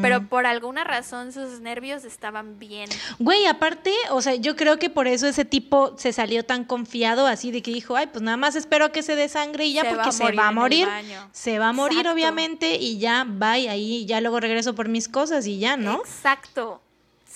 pero 0.00 0.28
por 0.28 0.46
alguna 0.46 0.82
razón 0.82 1.30
sus 1.32 1.60
nervios 1.60 2.04
estaban 2.04 2.58
bien. 2.58 2.88
Güey, 3.18 3.44
aparte, 3.46 3.92
o 4.10 4.22
sea, 4.22 4.34
yo 4.34 4.56
creo 4.56 4.78
que 4.78 4.88
por 4.88 5.06
eso 5.06 5.26
ese 5.26 5.44
tipo 5.44 5.94
se 5.98 6.14
salió 6.14 6.42
tan 6.42 6.64
confiado, 6.64 7.26
así 7.26 7.50
de 7.50 7.60
que 7.60 7.70
dijo, 7.70 7.94
ay, 7.94 8.06
pues 8.06 8.22
nada 8.22 8.38
más 8.38 8.56
espero 8.56 8.92
que 8.92 9.02
se 9.02 9.14
dé 9.14 9.28
sangre 9.28 9.66
y 9.66 9.74
ya, 9.74 9.84
porque 9.84 10.10
se 10.10 10.32
va 10.32 10.48
a 10.48 10.52
morir. 10.52 10.88
Se 11.32 11.58
va 11.58 11.68
a 11.68 11.72
morir, 11.74 12.08
obviamente, 12.08 12.76
y 12.76 12.98
ya, 12.98 13.24
bye, 13.28 13.68
ahí 13.68 14.06
ya 14.06 14.22
luego 14.22 14.40
regreso 14.40 14.74
por 14.74 14.88
mis 14.88 15.08
cosas 15.08 15.46
y 15.46 15.58
ya, 15.58 15.76
¿no? 15.76 15.96
Exacto. 15.98 16.80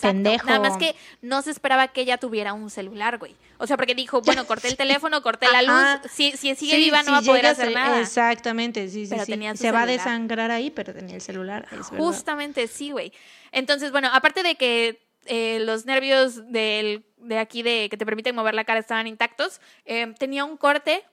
Pendejo. 0.00 0.46
Nada 0.46 0.60
más 0.60 0.76
que 0.76 0.94
no 1.22 1.42
se 1.42 1.50
esperaba 1.50 1.88
que 1.88 2.02
ella 2.02 2.18
tuviera 2.18 2.52
un 2.52 2.70
celular, 2.70 3.18
güey. 3.18 3.34
O 3.58 3.66
sea, 3.66 3.76
porque 3.76 3.94
dijo, 3.94 4.20
bueno, 4.20 4.46
corté 4.46 4.68
el 4.68 4.76
teléfono, 4.76 5.22
corté 5.22 5.46
la 5.50 5.62
luz. 5.62 6.10
Si, 6.12 6.32
si 6.32 6.54
sigue 6.54 6.76
viva 6.76 7.02
no 7.02 7.12
va 7.12 7.18
a 7.18 7.22
poder 7.22 7.46
hacer 7.46 7.72
nada. 7.72 8.00
Exactamente, 8.00 8.88
sí, 8.88 9.06
sí, 9.06 9.14
sí. 9.24 9.56
se 9.56 9.72
va 9.72 9.82
a 9.82 9.86
desangrar 9.86 10.50
ahí, 10.50 10.70
pero 10.70 10.92
tenía 10.92 11.14
el 11.14 11.22
celular. 11.22 11.66
Justamente, 11.96 12.68
sí, 12.68 12.90
güey. 12.90 13.12
Entonces, 13.52 13.92
bueno, 13.92 14.08
aparte 14.12 14.42
de 14.42 14.56
que 14.56 15.02
eh, 15.26 15.60
los 15.60 15.86
nervios 15.86 16.50
del, 16.52 17.04
de 17.16 17.38
aquí 17.38 17.62
de 17.62 17.88
que 17.90 17.96
te 17.96 18.06
permiten 18.06 18.34
mover 18.34 18.54
la 18.54 18.64
cara 18.64 18.80
estaban 18.80 19.06
intactos, 19.06 19.60
eh, 19.84 20.14
tenía 20.18 20.44
un 20.44 20.56
corte 20.56 21.04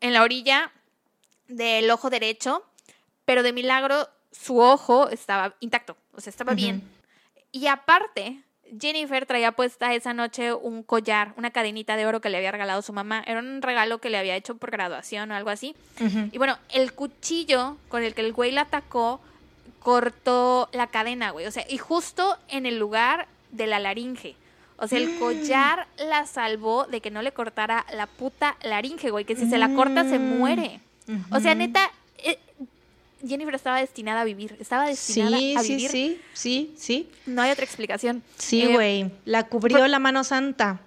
en 0.00 0.12
la 0.12 0.22
orilla 0.22 0.72
del 1.48 1.90
ojo 1.90 2.10
derecho, 2.10 2.64
pero 3.24 3.42
de 3.42 3.52
milagro 3.52 4.08
su 4.30 4.58
ojo 4.60 5.08
estaba 5.08 5.54
intacto, 5.60 5.96
o 6.12 6.20
sea, 6.20 6.30
estaba 6.30 6.54
bien. 6.54 6.82
Y 7.52 7.66
aparte, 7.66 8.42
Jennifer 8.78 9.26
traía 9.26 9.52
puesta 9.52 9.94
esa 9.94 10.12
noche 10.12 10.52
un 10.52 10.82
collar, 10.82 11.32
una 11.36 11.50
cadenita 11.50 11.96
de 11.96 12.06
oro 12.06 12.20
que 12.20 12.28
le 12.28 12.36
había 12.36 12.52
regalado 12.52 12.82
su 12.82 12.92
mamá. 12.92 13.22
Era 13.26 13.40
un 13.40 13.62
regalo 13.62 13.98
que 13.98 14.10
le 14.10 14.18
había 14.18 14.36
hecho 14.36 14.56
por 14.56 14.70
graduación 14.70 15.30
o 15.30 15.34
algo 15.34 15.50
así. 15.50 15.74
Y 16.32 16.38
bueno, 16.38 16.58
el 16.70 16.92
cuchillo 16.92 17.76
con 17.88 18.02
el 18.02 18.14
que 18.14 18.22
el 18.22 18.32
güey 18.32 18.52
la 18.52 18.62
atacó 18.62 19.20
cortó 19.80 20.68
la 20.72 20.88
cadena, 20.88 21.30
güey. 21.30 21.46
O 21.46 21.50
sea, 21.50 21.64
y 21.68 21.78
justo 21.78 22.36
en 22.48 22.66
el 22.66 22.78
lugar 22.78 23.26
de 23.50 23.66
la 23.66 23.78
laringe. 23.78 24.36
O 24.76 24.86
sea, 24.86 24.98
el 24.98 25.18
collar 25.18 25.88
la 25.98 26.26
salvó 26.26 26.86
de 26.86 27.00
que 27.00 27.10
no 27.10 27.22
le 27.22 27.32
cortara 27.32 27.84
la 27.92 28.06
puta 28.06 28.56
laringe, 28.62 29.10
güey. 29.10 29.24
Que 29.24 29.34
si 29.34 29.48
se 29.48 29.58
la 29.58 29.74
corta 29.74 30.04
se 30.04 30.18
muere. 30.18 30.80
O 31.32 31.40
sea, 31.40 31.54
neta, 31.54 31.90
Jennifer 33.26 33.54
estaba 33.54 33.80
destinada 33.80 34.22
a 34.22 34.24
vivir. 34.24 34.56
Estaba 34.60 34.86
destinada 34.86 35.36
a 35.36 35.62
vivir. 35.62 35.62
Sí, 35.62 35.88
sí, 35.88 36.20
sí, 36.32 36.74
sí. 36.76 37.10
No 37.26 37.42
hay 37.42 37.50
otra 37.50 37.64
explicación. 37.64 38.22
Sí, 38.36 38.62
eh, 38.62 38.72
güey. 38.72 39.10
la 39.24 39.46
cubrió 39.46 39.86
la 39.88 39.98
mano 39.98 40.24
santa. 40.24 40.80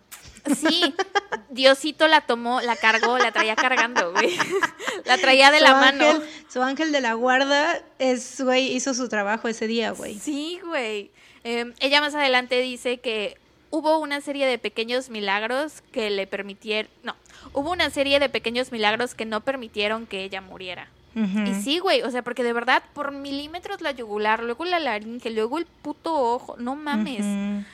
Sí, 0.55 0.93
Diosito 1.49 2.07
la 2.07 2.21
tomó, 2.21 2.61
la 2.61 2.75
cargó, 2.75 3.17
la 3.17 3.31
traía 3.31 3.55
cargando, 3.55 4.11
güey. 4.11 4.35
La 5.05 5.17
traía 5.17 5.51
de 5.51 5.59
la 5.59 5.73
mano. 5.73 6.05
Su 6.47 6.61
ángel 6.61 6.91
de 6.91 7.01
la 7.01 7.13
guarda 7.13 7.81
es, 7.97 8.39
güey, 8.41 8.75
hizo 8.75 8.93
su 8.93 9.09
trabajo 9.09 9.47
ese 9.47 9.67
día, 9.67 9.91
güey. 9.91 10.19
Sí, 10.19 10.59
güey. 10.63 11.11
Em, 11.43 11.73
ella 11.79 12.01
más 12.01 12.13
adelante 12.13 12.61
dice 12.61 12.99
que 12.99 13.37
hubo 13.71 13.97
una 13.97 14.21
serie 14.21 14.45
de 14.45 14.57
pequeños 14.57 15.09
milagros 15.09 15.81
que 15.91 16.09
le 16.09 16.27
permitieron, 16.27 16.91
no, 17.03 17.15
hubo 17.53 17.71
una 17.71 17.89
serie 17.89 18.19
de 18.19 18.29
pequeños 18.29 18.71
milagros 18.71 19.15
que 19.15 19.25
no 19.25 19.41
permitieron 19.41 20.05
que 20.05 20.23
ella 20.23 20.41
muriera. 20.41 20.87
Y 21.13 21.53
sí, 21.61 21.79
güey, 21.79 22.01
o 22.03 22.11
sea, 22.11 22.21
porque 22.21 22.43
de 22.43 22.53
verdad, 22.53 22.83
por 22.93 23.11
milímetros 23.11 23.81
la 23.81 23.91
yugular, 23.91 24.43
luego 24.43 24.65
la 24.65 24.79
laringe, 24.79 25.29
luego 25.29 25.57
el 25.57 25.65
puto 25.65 26.13
ojo, 26.13 26.55
no 26.57 26.75
mames. 26.75 27.65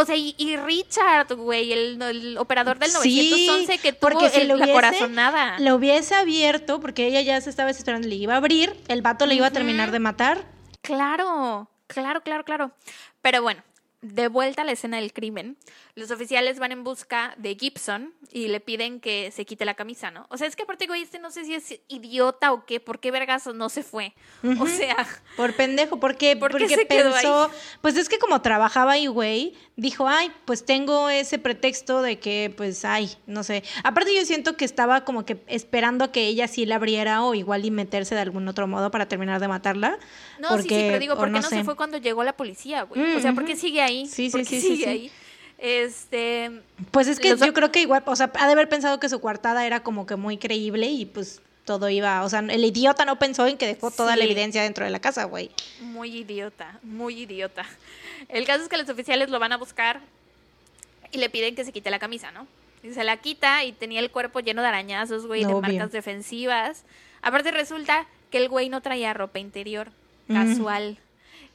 O 0.00 0.04
sea, 0.04 0.14
y, 0.16 0.56
Richard, 0.56 1.34
güey, 1.34 1.72
el, 1.72 2.36
operador 2.38 2.78
del 2.78 2.92
911 2.92 3.78
que 3.78 3.92
tuvo 3.92 4.10
porque 4.10 4.30
si 4.30 4.42
el, 4.42 4.48
la 4.48 4.72
corazonada. 4.72 5.58
Lo 5.58 5.74
hubiese 5.74 6.14
abierto, 6.14 6.80
porque 6.80 7.08
ella 7.08 7.20
ya 7.20 7.40
se 7.40 7.50
estaba 7.50 7.70
esperando, 7.70 8.06
le 8.06 8.14
iba 8.14 8.34
a 8.34 8.36
abrir, 8.36 8.74
el 8.86 9.02
vato 9.02 9.26
le 9.26 9.34
iba 9.34 9.48
a 9.48 9.50
terminar 9.50 9.90
de 9.90 9.98
matar. 9.98 10.44
Claro, 10.82 11.68
claro, 11.88 12.20
claro, 12.22 12.44
claro. 12.44 12.70
Pero 13.22 13.42
bueno, 13.42 13.60
de 14.00 14.28
vuelta 14.28 14.62
a 14.62 14.64
la 14.64 14.72
escena 14.72 14.98
del 14.98 15.12
crimen, 15.12 15.56
los 15.96 16.12
oficiales 16.12 16.60
van 16.60 16.70
en 16.70 16.84
busca 16.84 17.34
de 17.36 17.56
Gibson 17.58 18.14
y 18.30 18.46
le 18.46 18.60
piden 18.60 19.00
que 19.00 19.32
se 19.32 19.44
quite 19.44 19.64
la 19.64 19.74
camisa, 19.74 20.12
¿no? 20.12 20.26
O 20.30 20.36
sea, 20.36 20.46
es 20.46 20.54
que 20.54 20.62
aparte, 20.62 20.86
güey, 20.86 21.02
este 21.02 21.18
no 21.18 21.32
sé 21.32 21.44
si 21.44 21.54
es 21.54 21.80
idiota 21.88 22.52
o 22.52 22.64
qué, 22.64 22.78
¿por 22.78 23.00
qué 23.00 23.10
vergas 23.10 23.46
no 23.48 23.68
se 23.68 23.82
fue? 23.82 24.14
O 24.60 24.66
sea... 24.66 25.06
Por 25.36 25.54
pendejo, 25.54 25.98
¿por 26.00 26.16
qué? 26.16 26.36
porque 26.36 26.68
se 26.68 26.86
pensó... 26.86 27.50
Pues 27.80 27.96
es 27.96 28.08
que 28.08 28.18
como 28.18 28.40
trabajaba 28.40 28.92
ahí, 28.92 29.08
güey, 29.08 29.54
dijo, 29.74 30.06
ay, 30.06 30.30
pues 30.44 30.64
tengo 30.64 31.08
ese 31.08 31.38
pretexto 31.38 32.00
de 32.00 32.20
que, 32.20 32.54
pues, 32.56 32.84
ay, 32.84 33.10
no 33.26 33.42
sé. 33.42 33.64
Aparte 33.82 34.14
yo 34.14 34.24
siento 34.24 34.56
que 34.56 34.64
estaba 34.64 35.04
como 35.04 35.24
que 35.24 35.42
esperando 35.48 36.12
que 36.12 36.26
ella 36.26 36.46
sí 36.46 36.66
la 36.66 36.76
abriera 36.76 37.24
o 37.24 37.34
igual 37.34 37.64
y 37.64 37.72
meterse 37.72 38.14
de 38.14 38.20
algún 38.20 38.46
otro 38.46 38.68
modo 38.68 38.92
para 38.92 39.08
terminar 39.08 39.40
de 39.40 39.48
matarla. 39.48 39.98
No, 40.38 40.56
sí, 40.58 40.62
sí, 40.62 40.68
pero 40.68 40.98
digo, 41.00 41.16
¿por 41.16 41.32
qué 41.32 41.40
no, 41.40 41.42
se 41.42 41.64
fue 41.64 41.74
cuando 41.74 41.98
llegó 41.98 42.22
la 42.22 42.36
policía, 42.36 42.82
güey? 42.82 43.16
o 43.16 43.20
sea, 43.20 43.32
¿por 43.32 43.44
qué 43.44 43.56
sigue 43.56 43.82
ahí? 43.82 43.87
Sí, 43.88 44.30
sí, 44.30 44.30
sí, 44.44 44.60
sigue 44.60 44.76
sí, 44.76 44.84
ahí? 44.84 45.10
Este. 45.58 46.50
Pues 46.90 47.08
es 47.08 47.18
que 47.18 47.30
Los- 47.30 47.40
yo 47.40 47.52
creo 47.52 47.72
que 47.72 47.80
igual, 47.80 48.02
o 48.06 48.16
sea, 48.16 48.30
ha 48.38 48.46
de 48.46 48.52
haber 48.52 48.68
pensado 48.68 49.00
que 49.00 49.08
su 49.08 49.20
coartada 49.20 49.66
era 49.66 49.80
como 49.82 50.06
que 50.06 50.16
muy 50.16 50.38
creíble 50.38 50.86
y 50.86 51.04
pues 51.06 51.40
todo 51.64 51.88
iba, 51.90 52.24
o 52.24 52.28
sea, 52.30 52.38
el 52.40 52.64
idiota 52.64 53.04
no 53.04 53.18
pensó 53.18 53.46
en 53.46 53.58
que 53.58 53.66
dejó 53.66 53.90
toda 53.90 54.16
la 54.16 54.22
Sí. 54.24 54.30
evidencia 54.30 54.62
dentro 54.62 54.84
de 54.84 54.90
la 54.90 55.00
casa, 55.00 55.24
güey. 55.24 55.50
Muy 55.82 56.16
idiota, 56.18 56.78
muy 56.82 57.20
idiota. 57.22 57.66
El 58.28 58.46
caso 58.46 58.62
es 58.62 58.68
que 58.68 58.78
los 58.78 58.88
oficiales 58.88 59.28
lo 59.30 59.38
van 59.38 59.52
a 59.52 59.56
buscar 59.58 60.00
y 61.12 61.18
le 61.18 61.28
piden 61.28 61.54
que 61.54 61.64
se 61.64 61.72
quite 61.72 61.90
la 61.90 61.98
camisa, 61.98 62.30
¿no? 62.30 62.46
Y 62.82 62.92
se 62.94 63.04
la 63.04 63.16
quita 63.18 63.64
y 63.64 63.72
tenía 63.72 64.00
el 64.00 64.10
cuerpo 64.10 64.40
lleno 64.40 64.62
de 64.62 64.68
arañazos, 64.68 65.26
güey, 65.26 65.40
de 65.40 65.52
Obvio. 65.52 65.60
marcas 65.60 65.92
defensivas. 65.92 66.84
Aparte 67.20 67.50
resulta 67.50 68.06
que 68.30 68.38
el 68.38 68.48
güey 68.48 68.68
no 68.68 68.80
traía 68.80 69.12
ropa 69.12 69.38
interior, 69.38 69.90
Mm. 70.28 70.34
casual. 70.34 70.98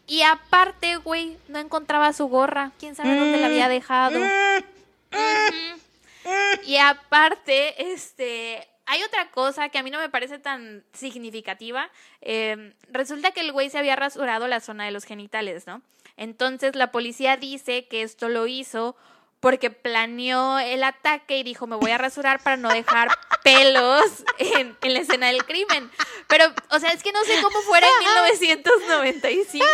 Y 0.08 0.22
aparte, 0.22 0.98
güey, 0.98 1.38
no 1.48 1.60
encontraba 1.60 2.14
su 2.14 2.28
gorra. 2.28 2.72
¿Quién 2.80 2.96
sabe 2.96 3.18
dónde 3.18 3.38
la 3.38 3.48
había 3.48 3.70
dejado? 3.70 4.20
Y 6.66 6.78
aparte, 6.78 7.92
este, 7.94 8.68
hay 8.86 9.04
otra 9.04 9.32
cosa 9.32 9.70
que 9.70 9.78
a 9.78 9.84
mí 9.84 9.90
no 9.90 10.00
me 10.00 10.10
parece 10.10 10.40
tan 10.40 10.84
significativa. 10.94 11.90
Eh, 12.22 12.74
resulta 12.90 13.32
que 13.32 13.42
el 13.42 13.52
güey 13.52 13.70
se 13.70 13.78
había 13.78 13.96
rasurado 13.96 14.48
la 14.48 14.60
zona 14.60 14.86
de 14.86 14.92
los 14.92 15.06
genitales, 15.06 15.68
¿no? 15.68 15.82
Entonces 16.18 16.76
la 16.76 16.92
policía 16.92 17.38
dice 17.38 17.88
que 17.88 18.04
esto 18.04 18.30
lo 18.30 18.48
hizo 18.48 18.96
porque 19.44 19.70
planeó 19.70 20.58
el 20.58 20.86
ataque 20.86 21.38
y 21.38 21.44
dijo, 21.44 21.68
me 21.68 21.76
voy 21.76 21.92
a 21.92 21.98
rasurar 21.98 22.42
para 22.42 22.56
no 22.56 22.70
dejar 22.70 23.10
pelos 23.44 24.06
en, 24.38 24.78
en 24.82 24.94
la 24.94 25.00
escena 25.02 25.28
del 25.28 25.44
crimen. 25.44 25.92
Pero, 26.30 26.46
o 26.72 26.80
sea, 26.80 26.92
es 26.92 27.04
que 27.04 27.12
no 27.12 27.22
sé 27.26 27.42
cómo 27.42 27.60
fuera 27.64 27.86
en 27.86 28.06
1995. 28.06 29.66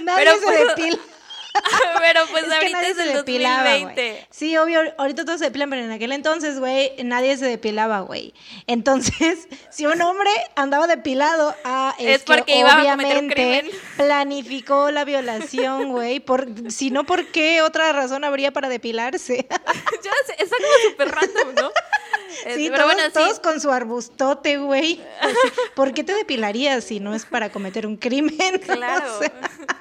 Nadie 0.00 0.26
pero 0.26 0.76
se. 0.76 1.17
pero 1.98 2.26
pues 2.30 2.44
Es 2.44 2.48
que 2.50 2.54
ahorita 2.54 2.78
nadie 2.78 2.90
es 2.90 2.96
se 2.96 3.04
depilaba, 3.16 3.70
2020. 3.70 4.10
güey. 4.10 4.26
Sí, 4.30 4.56
obvio, 4.56 4.80
ahorita 4.98 5.24
todos 5.24 5.38
se 5.38 5.46
depilan, 5.46 5.70
pero 5.70 5.82
en 5.82 5.90
aquel 5.90 6.12
entonces, 6.12 6.58
güey, 6.58 6.92
nadie 7.04 7.36
se 7.36 7.46
depilaba, 7.46 8.00
güey. 8.00 8.34
Entonces, 8.66 9.48
si 9.70 9.86
un 9.86 10.00
hombre 10.00 10.30
andaba 10.56 10.86
depilado, 10.86 11.54
ah, 11.64 11.94
es, 11.98 12.16
Es 12.16 12.22
que 12.24 12.34
porque 12.36 12.62
a 12.62 12.74
un 12.74 12.80
obviamente 12.80 13.70
planificó 13.96 14.90
la 14.90 15.04
violación, 15.04 15.88
güey. 15.92 16.20
Por, 16.20 16.46
si 16.70 16.90
no, 16.90 17.04
¿por 17.04 17.26
qué 17.26 17.62
otra 17.62 17.92
razón 17.92 18.24
habría 18.24 18.52
para 18.52 18.68
depilarse? 18.68 19.46
Ya 19.48 20.12
sé, 20.26 20.42
está 20.42 20.56
como 20.56 20.90
súper 20.90 21.08
random, 21.10 21.54
¿no? 21.54 21.70
Este, 22.28 22.56
Sí, 22.56 22.68
todos, 22.70 22.84
bueno, 22.84 23.02
sí. 23.06 23.12
todos 23.12 23.40
con 23.40 23.60
su 23.60 23.70
arbustote, 23.70 24.58
güey. 24.58 25.00
¿Por 25.74 25.94
qué 25.94 26.04
te 26.04 26.14
depilarías 26.14 26.84
si 26.84 27.00
no 27.00 27.14
es 27.14 27.24
para 27.24 27.50
cometer 27.50 27.86
un 27.86 27.96
crimen? 27.96 28.36
Claro. 28.64 29.16
O 29.16 29.18
sea, 29.18 29.32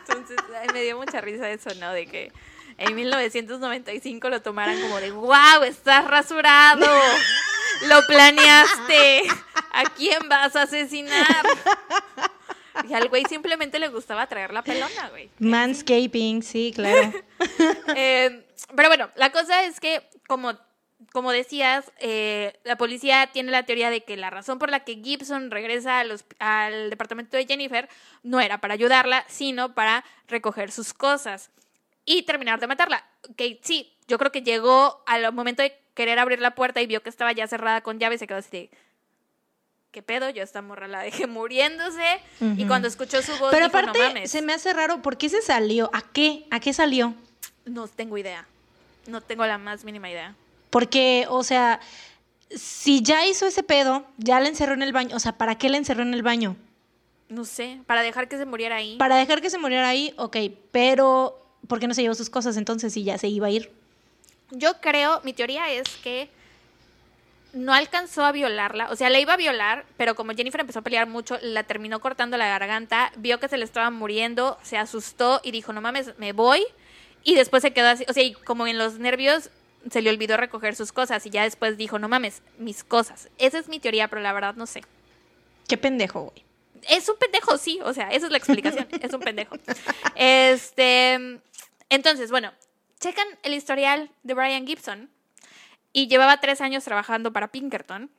Entonces, 0.07 0.37
ay, 0.61 0.67
me 0.73 0.81
dio 0.83 0.97
mucha 0.97 1.21
risa 1.21 1.49
eso, 1.49 1.69
¿no? 1.79 1.91
De 1.91 2.07
que 2.07 2.31
en 2.77 2.95
1995 2.95 4.29
lo 4.29 4.41
tomaran 4.41 4.79
como 4.81 4.99
de, 4.99 5.11
wow, 5.11 5.63
estás 5.65 6.05
rasurado. 6.07 6.85
Lo 7.87 8.01
planeaste. 8.07 9.23
¿A 9.71 9.83
quién 9.95 10.27
vas 10.29 10.55
a 10.55 10.63
asesinar? 10.63 11.45
Y 12.89 12.93
al 12.93 13.07
güey 13.09 13.23
simplemente 13.25 13.77
le 13.79 13.87
gustaba 13.89 14.25
traer 14.27 14.51
la 14.51 14.63
pelona, 14.63 15.09
güey. 15.09 15.29
manscaping, 15.39 16.41
sí, 16.43 16.71
claro. 16.73 17.13
Eh, 17.95 18.45
pero 18.75 18.89
bueno, 18.89 19.09
la 19.15 19.31
cosa 19.31 19.63
es 19.63 19.79
que, 19.79 20.01
como, 20.27 20.53
como 21.13 21.31
decías, 21.31 21.91
eh, 21.99 22.57
la 22.63 22.75
policía 22.77 23.29
tiene 23.31 23.51
la 23.51 23.63
teoría 23.63 23.89
de 23.89 24.03
que 24.03 24.17
la 24.17 24.29
razón 24.29 24.57
por 24.59 24.69
la 24.71 24.79
que 24.83 24.95
Gibson 24.95 25.51
regresa 25.51 25.99
al, 25.99 26.11
hosp- 26.11 26.35
al 26.39 26.89
departamento 26.89 27.37
de 27.37 27.45
Jennifer 27.45 27.87
no 28.23 28.39
era 28.39 28.57
para 28.59 28.73
ayudarla, 28.73 29.23
sino 29.27 29.73
para 29.75 30.03
recoger 30.27 30.71
sus 30.71 30.93
cosas 30.93 31.51
y 32.05 32.23
terminar 32.23 32.59
de 32.59 32.67
matarla. 32.67 33.05
Que 33.35 33.59
sí, 33.63 33.93
yo 34.07 34.17
creo 34.17 34.31
que 34.31 34.41
llegó 34.41 35.03
al 35.05 35.31
momento 35.33 35.61
de 35.61 35.77
querer 35.93 36.17
abrir 36.19 36.39
la 36.41 36.55
puerta 36.55 36.81
y 36.81 36.87
vio 36.87 37.03
que 37.03 37.09
estaba 37.09 37.31
ya 37.31 37.47
cerrada 37.47 37.81
con 37.81 37.99
llave 37.99 38.15
y 38.15 38.17
se 38.17 38.27
quedó 38.27 38.37
así 38.39 38.49
de... 38.51 38.69
¿Qué 39.91 40.03
pedo? 40.03 40.29
Yo 40.29 40.41
a 40.41 40.43
esta 40.43 40.61
morra 40.61 40.87
la 40.87 41.01
dejé 41.01 41.25
muriéndose. 41.27 42.19
Y 42.57 42.65
cuando 42.67 42.87
escuchó 42.87 43.21
su 43.21 43.31
voz, 43.37 43.51
Pero 43.51 43.67
dijo, 43.67 43.77
aparte, 43.77 43.99
no 43.99 44.07
mames. 44.07 44.29
se 44.29 44.41
me 44.41 44.53
hace 44.53 44.73
raro, 44.73 45.01
¿por 45.01 45.17
qué 45.17 45.29
se 45.29 45.41
salió? 45.41 45.89
¿A 45.93 46.01
qué? 46.01 46.45
¿A 46.51 46.59
qué 46.59 46.71
salió? 46.73 47.15
No 47.65 47.87
tengo 47.87 48.17
idea. 48.17 48.45
No 49.07 49.21
tengo 49.21 49.45
la 49.45 49.57
más 49.57 49.83
mínima 49.85 50.09
idea. 50.09 50.35
Porque, 50.69 51.25
o 51.29 51.43
sea, 51.43 51.79
si 52.49 53.01
ya 53.01 53.25
hizo 53.25 53.45
ese 53.45 53.63
pedo, 53.63 54.05
ya 54.17 54.39
la 54.39 54.47
encerró 54.47 54.73
en 54.73 54.83
el 54.83 54.93
baño. 54.93 55.15
O 55.15 55.19
sea, 55.19 55.33
¿para 55.37 55.57
qué 55.57 55.69
la 55.69 55.77
encerró 55.77 56.03
en 56.03 56.13
el 56.13 56.23
baño? 56.23 56.55
No 57.29 57.43
sé, 57.43 57.81
para 57.85 58.01
dejar 58.01 58.29
que 58.29 58.37
se 58.37 58.45
muriera 58.45 58.77
ahí. 58.77 58.95
Para 58.97 59.17
dejar 59.17 59.41
que 59.41 59.49
se 59.49 59.57
muriera 59.57 59.89
ahí, 59.89 60.13
ok, 60.17 60.37
pero 60.71 61.45
¿por 61.67 61.79
qué 61.79 61.87
no 61.87 61.93
se 61.93 62.01
llevó 62.01 62.15
sus 62.15 62.29
cosas 62.29 62.55
entonces 62.55 62.93
si 62.93 63.03
ya 63.03 63.17
se 63.17 63.27
iba 63.27 63.47
a 63.47 63.49
ir? 63.49 63.71
Yo 64.51 64.79
creo, 64.79 65.19
mi 65.25 65.33
teoría 65.33 65.69
es 65.69 65.89
que 66.01 66.29
no 67.51 67.73
alcanzó 67.73 68.23
a 68.23 68.31
violarla, 68.31 68.89
o 68.91 68.95
sea, 68.95 69.09
la 69.09 69.19
iba 69.19 69.33
a 69.33 69.37
violar, 69.37 69.85
pero 69.97 70.15
como 70.15 70.33
Jennifer 70.33 70.61
empezó 70.61 70.79
a 70.79 70.83
pelear 70.83 71.07
mucho, 71.07 71.37
la 71.41 71.63
terminó 71.63 71.99
cortando 71.99 72.37
la 72.37 72.47
garganta, 72.47 73.11
vio 73.17 73.39
que 73.39 73.49
se 73.49 73.57
le 73.57 73.65
estaba 73.65 73.89
muriendo, 73.89 74.57
se 74.63 74.77
asustó 74.77 75.41
y 75.43 75.51
dijo, 75.51 75.73
no 75.73 75.81
mames, 75.81 76.17
me 76.17 76.31
voy. 76.31 76.63
Y 77.23 77.35
después 77.35 77.61
se 77.61 77.73
quedó 77.73 77.89
así, 77.89 78.05
o 78.07 78.13
sea, 78.13 78.23
y 78.23 78.33
como 78.33 78.67
en 78.67 78.77
los 78.77 78.99
nervios 78.99 79.49
se 79.91 80.01
le 80.01 80.09
olvidó 80.09 80.37
recoger 80.37 80.75
sus 80.75 80.91
cosas 80.91 81.25
y 81.25 81.29
ya 81.29 81.43
después 81.43 81.77
dijo, 81.77 81.99
no 81.99 82.09
mames, 82.09 82.41
mis 82.57 82.83
cosas. 82.83 83.29
Esa 83.37 83.59
es 83.59 83.67
mi 83.67 83.79
teoría, 83.79 84.07
pero 84.07 84.21
la 84.21 84.33
verdad 84.33 84.55
no 84.55 84.65
sé. 84.65 84.81
Qué 85.67 85.77
pendejo, 85.77 86.31
güey. 86.31 86.45
Es 86.89 87.09
un 87.09 87.17
pendejo, 87.17 87.57
sí, 87.57 87.79
o 87.83 87.93
sea, 87.93 88.09
esa 88.09 88.27
es 88.27 88.31
la 88.31 88.37
explicación, 88.37 88.87
es 89.01 89.13
un 89.13 89.19
pendejo. 89.19 89.55
Este, 90.15 91.39
entonces, 91.89 92.31
bueno, 92.31 92.51
checan 92.99 93.27
el 93.43 93.53
historial 93.53 94.09
de 94.23 94.33
Brian 94.33 94.65
Gibson 94.65 95.09
y 95.93 96.07
llevaba 96.07 96.39
tres 96.39 96.61
años 96.61 96.83
trabajando 96.83 97.31
para 97.33 97.49
Pinkerton 97.49 98.09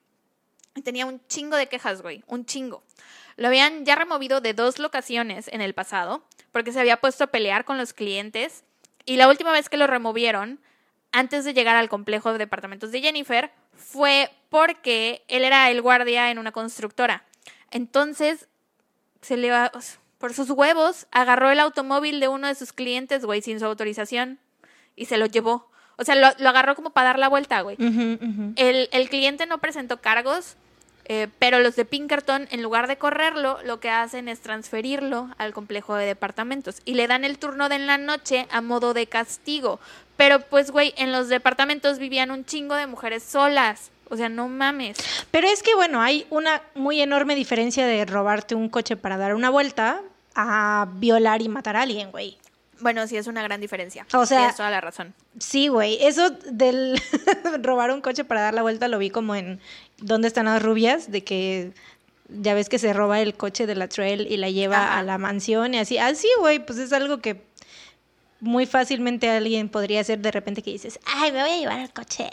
y 0.75 0.83
tenía 0.83 1.07
un 1.07 1.21
chingo 1.29 1.57
de 1.57 1.69
quejas, 1.69 2.03
güey, 2.03 2.23
un 2.27 2.45
chingo. 2.45 2.83
Lo 3.37 3.49
habían 3.49 3.85
ya 3.85 3.95
removido 3.95 4.41
de 4.41 4.55
dos 4.55 4.79
locaciones 4.79 5.49
en 5.49 5.61
el 5.61 5.75
pasado 5.75 6.25
porque 6.53 6.73
se 6.73 6.81
había 6.81 7.01
puesto 7.01 7.25
a 7.25 7.29
pelear 7.29 7.65
con 7.65 7.79
los 7.79 7.93
clientes 7.93 8.65
y 9.05 9.17
la 9.17 9.29
última 9.29 9.53
vez 9.53 9.69
que 9.69 9.77
lo 9.77 9.87
removieron, 9.87 10.61
antes 11.13 11.45
de 11.45 11.55
llegar 11.55 11.77
al 11.77 11.89
complejo 11.89 12.33
de 12.33 12.39
departamentos 12.39 12.93
de 12.93 13.01
Jennifer, 13.01 13.51
fue 13.75 14.31
porque 14.51 15.25
él 15.29 15.45
era 15.45 15.71
el 15.71 15.83
guardia 15.83 16.31
en 16.31 16.39
una 16.39 16.53
constructora. 16.53 17.25
Entonces, 17.71 18.49
se 19.21 19.37
le 19.37 19.51
va, 19.51 19.71
por 20.19 20.35
sus 20.35 20.51
huevos, 20.51 21.07
agarró 21.11 21.51
el 21.51 21.61
automóvil 21.61 22.21
de 22.21 22.29
uno 22.29 22.47
de 22.47 22.55
sus 22.55 22.73
clientes, 22.73 23.25
güey, 23.25 23.43
sin 23.43 23.59
su 23.61 23.67
autorización 23.67 24.39
y 24.97 25.07
se 25.07 25.19
lo 25.19 25.27
llevó. 25.27 25.71
O 25.97 26.05
sea, 26.05 26.15
lo, 26.15 26.29
lo 26.39 26.49
agarró 26.49 26.77
como 26.77 26.91
para 26.91 27.09
dar 27.09 27.19
la 27.19 27.29
vuelta, 27.29 27.61
güey. 27.61 27.77
El 28.57 29.09
cliente 29.11 29.47
no 29.47 29.59
presentó 29.59 30.01
cargos, 30.01 30.57
eh, 31.11 31.29
pero 31.39 31.59
los 31.61 31.75
de 31.75 31.87
Pinkerton, 31.87 32.49
en 32.51 32.63
lugar 32.63 32.87
de 32.87 32.99
correrlo, 32.99 33.59
lo 33.65 33.81
que 33.81 33.89
hacen 33.89 34.29
es 34.29 34.41
transferirlo 34.41 35.31
al 35.39 35.55
complejo 35.55 35.97
de 35.97 36.05
departamentos 36.05 36.83
y 36.85 36.95
le 36.95 37.07
dan 37.07 37.25
el 37.25 37.39
turno 37.39 37.71
de 37.71 37.77
en 37.77 37.87
la 37.87 37.97
noche 37.97 38.47
a 38.51 38.61
modo 38.61 38.93
de 38.93 39.07
castigo. 39.07 39.81
Pero 40.19 40.41
pues, 40.41 40.71
güey, 40.71 40.93
en 40.99 41.13
los 41.13 41.29
departamentos 41.31 41.99
vivían 41.99 42.31
un 42.31 42.45
chingo 42.45 42.75
de 42.75 42.87
mujeres 42.87 43.23
solas. 43.23 43.91
O 44.11 44.17
sea, 44.17 44.29
no 44.29 44.49
mames. 44.49 44.99
Pero 45.31 45.49
es 45.49 45.63
que, 45.63 45.75
bueno, 45.75 46.03
hay 46.03 46.27
una 46.29 46.61
muy 46.75 47.01
enorme 47.01 47.35
diferencia 47.35 47.87
de 47.87 48.05
robarte 48.05 48.55
un 48.55 48.69
coche 48.69 48.97
para 48.97 49.17
dar 49.17 49.35
una 49.35 49.49
vuelta 49.49 50.03
a 50.35 50.89
violar 50.95 51.41
y 51.41 51.49
matar 51.49 51.77
a 51.77 51.83
alguien, 51.83 52.11
güey. 52.11 52.37
Bueno, 52.81 53.07
sí, 53.07 53.17
es 53.17 53.27
una 53.27 53.43
gran 53.43 53.61
diferencia. 53.61 54.07
O 54.13 54.25
sea- 54.27 54.39
Tienes 54.39 54.57
toda 54.57 54.71
la 54.71 54.81
razón. 54.81 55.15
Sí, 55.39 55.69
güey. 55.69 55.99
Eso 56.01 56.31
del 56.31 57.01
robar 57.63 57.91
un 57.91 58.01
coche 58.01 58.25
para 58.25 58.41
dar 58.41 58.55
la 58.55 58.63
vuelta 58.63 58.89
lo 58.89 58.99
vi 58.99 59.11
como 59.11 59.35
en 59.35 59.61
¿Dónde 59.99 60.29
están 60.29 60.47
las 60.47 60.63
rubias? 60.63 61.11
De 61.11 61.23
que 61.25 61.73
ya 62.29 62.55
ves 62.55 62.69
que 62.69 62.79
se 62.79 62.93
roba 62.93 63.21
el 63.21 63.35
coche 63.35 63.67
de 63.67 63.75
la 63.75 63.89
trail 63.89 64.27
y 64.31 64.37
la 64.37 64.49
lleva 64.51 64.79
Ajá. 64.85 64.99
a 64.99 65.03
la 65.03 65.19
mansión 65.19 65.75
y 65.75 65.79
así. 65.79 65.99
Así, 65.99 66.29
güey, 66.41 66.65
pues 66.65 66.79
es 66.79 66.93
algo 66.93 67.19
que 67.19 67.43
muy 68.41 68.67
fácilmente 68.67 69.29
alguien 69.31 69.69
podría 69.69 70.01
hacer 70.01 70.19
de 70.21 70.31
repente 70.31 70.63
que 70.63 70.71
dices, 70.71 70.99
ay, 71.07 71.33
me 71.33 71.43
voy 71.43 71.51
a 71.51 71.57
llevar 71.59 71.79
el 71.81 71.91
coche. 71.93 72.31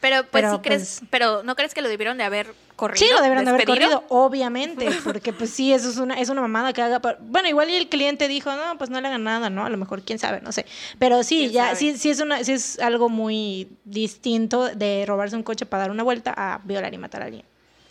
Pero 0.00 0.16
pues 0.22 0.28
Pero, 0.42 0.52
sí 0.56 0.58
crees, 0.62 0.96
pues- 1.00 1.08
pero 1.10 1.42
¿no 1.44 1.56
crees 1.56 1.72
que 1.72 1.80
lo 1.80 1.88
debieron 1.88 2.18
de 2.18 2.24
haber 2.24 2.52
corrido? 2.76 2.98
Sí, 3.06 3.10
lo 3.10 3.22
deberían 3.22 3.46
de 3.46 3.50
haber 3.52 3.64
corrido, 3.64 4.04
obviamente, 4.10 4.86
porque 5.02 5.32
pues 5.32 5.48
sí, 5.48 5.72
eso 5.72 5.88
es 5.88 5.96
una, 5.96 6.14
es 6.20 6.28
una 6.28 6.42
mamada 6.42 6.74
que 6.74 6.82
haga. 6.82 7.00
pa- 7.00 7.16
Bueno, 7.20 7.48
igual 7.48 7.70
y 7.70 7.76
el 7.76 7.88
cliente 7.88 8.28
dijo, 8.28 8.52
no, 8.54 8.76
pues 8.76 8.90
no 8.90 9.00
le 9.00 9.08
hagan 9.08 9.24
nada, 9.24 9.48
¿no? 9.48 9.64
A 9.64 9.70
lo 9.70 9.78
mejor, 9.78 10.02
quién 10.02 10.18
sabe, 10.18 10.42
no 10.42 10.52
sé. 10.52 10.66
Pero 10.98 11.22
sí, 11.22 11.38
¿Quién 11.38 11.52
ya, 11.52 11.64
sabe? 11.68 11.76
sí, 11.76 11.96
sí 11.96 12.10
es 12.10 12.20
una, 12.20 12.44
sí 12.44 12.52
es 12.52 12.78
algo 12.80 13.08
muy 13.08 13.68
distinto 13.84 14.68
de 14.68 15.04
robarse 15.06 15.36
un 15.36 15.42
coche 15.42 15.64
para 15.64 15.84
dar 15.84 15.90
una 15.90 16.02
vuelta 16.02 16.34
a 16.36 16.60
violar 16.64 16.92
y 16.92 16.98
matar 16.98 17.22
a 17.22 17.24
alguien. 17.26 17.44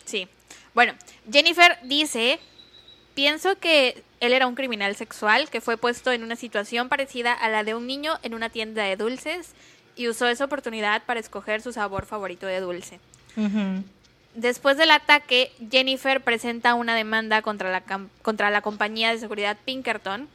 Sí. 0.04 0.28
Bueno, 0.72 0.92
Jennifer 1.32 1.78
dice, 1.82 2.38
pienso 3.14 3.58
que 3.58 4.02
él 4.20 4.32
era 4.32 4.46
un 4.46 4.54
criminal 4.54 4.96
sexual 4.96 5.48
que 5.50 5.60
fue 5.60 5.76
puesto 5.76 6.12
en 6.12 6.22
una 6.22 6.36
situación 6.36 6.88
parecida 6.88 7.32
a 7.32 7.48
la 7.48 7.64
de 7.64 7.74
un 7.74 7.86
niño 7.86 8.18
en 8.22 8.34
una 8.34 8.50
tienda 8.50 8.82
de 8.82 8.96
dulces 8.96 9.52
y 9.96 10.08
usó 10.08 10.26
esa 10.26 10.44
oportunidad 10.44 11.04
para 11.04 11.20
escoger 11.20 11.62
su 11.62 11.72
sabor 11.72 12.06
favorito 12.06 12.46
de 12.46 12.60
dulce. 12.60 13.00
Después 14.34 14.76
del 14.76 14.90
ataque, 14.90 15.52
Jennifer 15.70 16.20
presenta 16.22 16.74
una 16.74 16.94
demanda 16.94 17.42
contra 17.42 17.70
la, 17.70 17.82
contra 18.22 18.50
la 18.50 18.62
compañía 18.62 19.10
de 19.10 19.18
seguridad 19.18 19.56
Pinkerton 19.64 20.28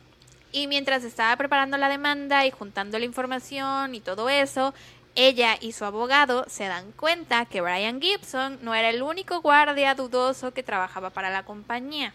Y 0.52 0.68
mientras 0.68 1.04
estaba 1.04 1.36
preparando 1.36 1.78
la 1.78 1.90
demanda 1.90 2.46
y 2.46 2.52
juntando 2.52 2.98
la 2.98 3.06
información 3.06 3.96
y 3.96 4.00
todo 4.00 4.30
eso, 4.30 4.74
ella 5.16 5.58
y 5.60 5.74
su 5.74 5.84
abogado 5.84 6.46
se 6.48 6.66
dan 6.66 6.92
cuenta 6.94 7.46
que 7.46 7.62
Brian 7.62 8.02
Gibson 8.02 8.60
no 8.62 8.74
era 8.74 8.90
el 8.90 9.02
único 9.02 9.42
guardia 9.42 9.96
dudoso 9.96 10.54
que 10.54 10.64
trabajaba 10.64 11.10
para 11.10 11.30
la 11.30 11.44
compañía. 11.44 12.14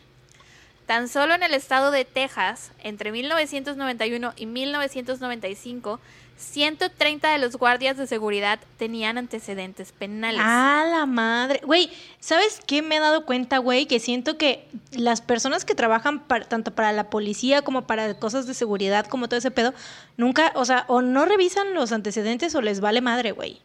Tan 0.86 1.08
solo 1.08 1.34
en 1.34 1.42
el 1.42 1.54
estado 1.54 1.90
de 1.90 2.04
Texas, 2.04 2.70
entre 2.82 3.10
1991 3.10 4.34
y 4.36 4.46
1995, 4.46 5.98
130 6.36 7.30
de 7.30 7.38
los 7.38 7.56
guardias 7.56 7.96
de 7.96 8.06
seguridad 8.06 8.58
tenían 8.76 9.16
antecedentes 9.16 9.92
penales. 9.92 10.42
Ah, 10.44 10.84
la 10.90 11.06
madre. 11.06 11.60
Güey, 11.64 11.90
¿sabes 12.20 12.60
qué 12.66 12.82
me 12.82 12.96
he 12.96 13.00
dado 13.00 13.24
cuenta, 13.24 13.58
güey? 13.58 13.86
Que 13.86 13.98
siento 13.98 14.36
que 14.36 14.68
las 14.90 15.22
personas 15.22 15.64
que 15.64 15.74
trabajan 15.74 16.24
tanto 16.48 16.74
para 16.74 16.92
la 16.92 17.08
policía 17.08 17.62
como 17.62 17.86
para 17.86 18.18
cosas 18.18 18.46
de 18.46 18.52
seguridad, 18.52 19.06
como 19.06 19.28
todo 19.28 19.38
ese 19.38 19.50
pedo, 19.50 19.72
nunca, 20.18 20.52
o 20.54 20.64
sea, 20.64 20.84
o 20.88 21.00
no 21.00 21.24
revisan 21.24 21.72
los 21.72 21.92
antecedentes 21.92 22.54
o 22.54 22.60
les 22.60 22.80
vale 22.80 23.00
madre, 23.00 23.32
güey. 23.32 23.62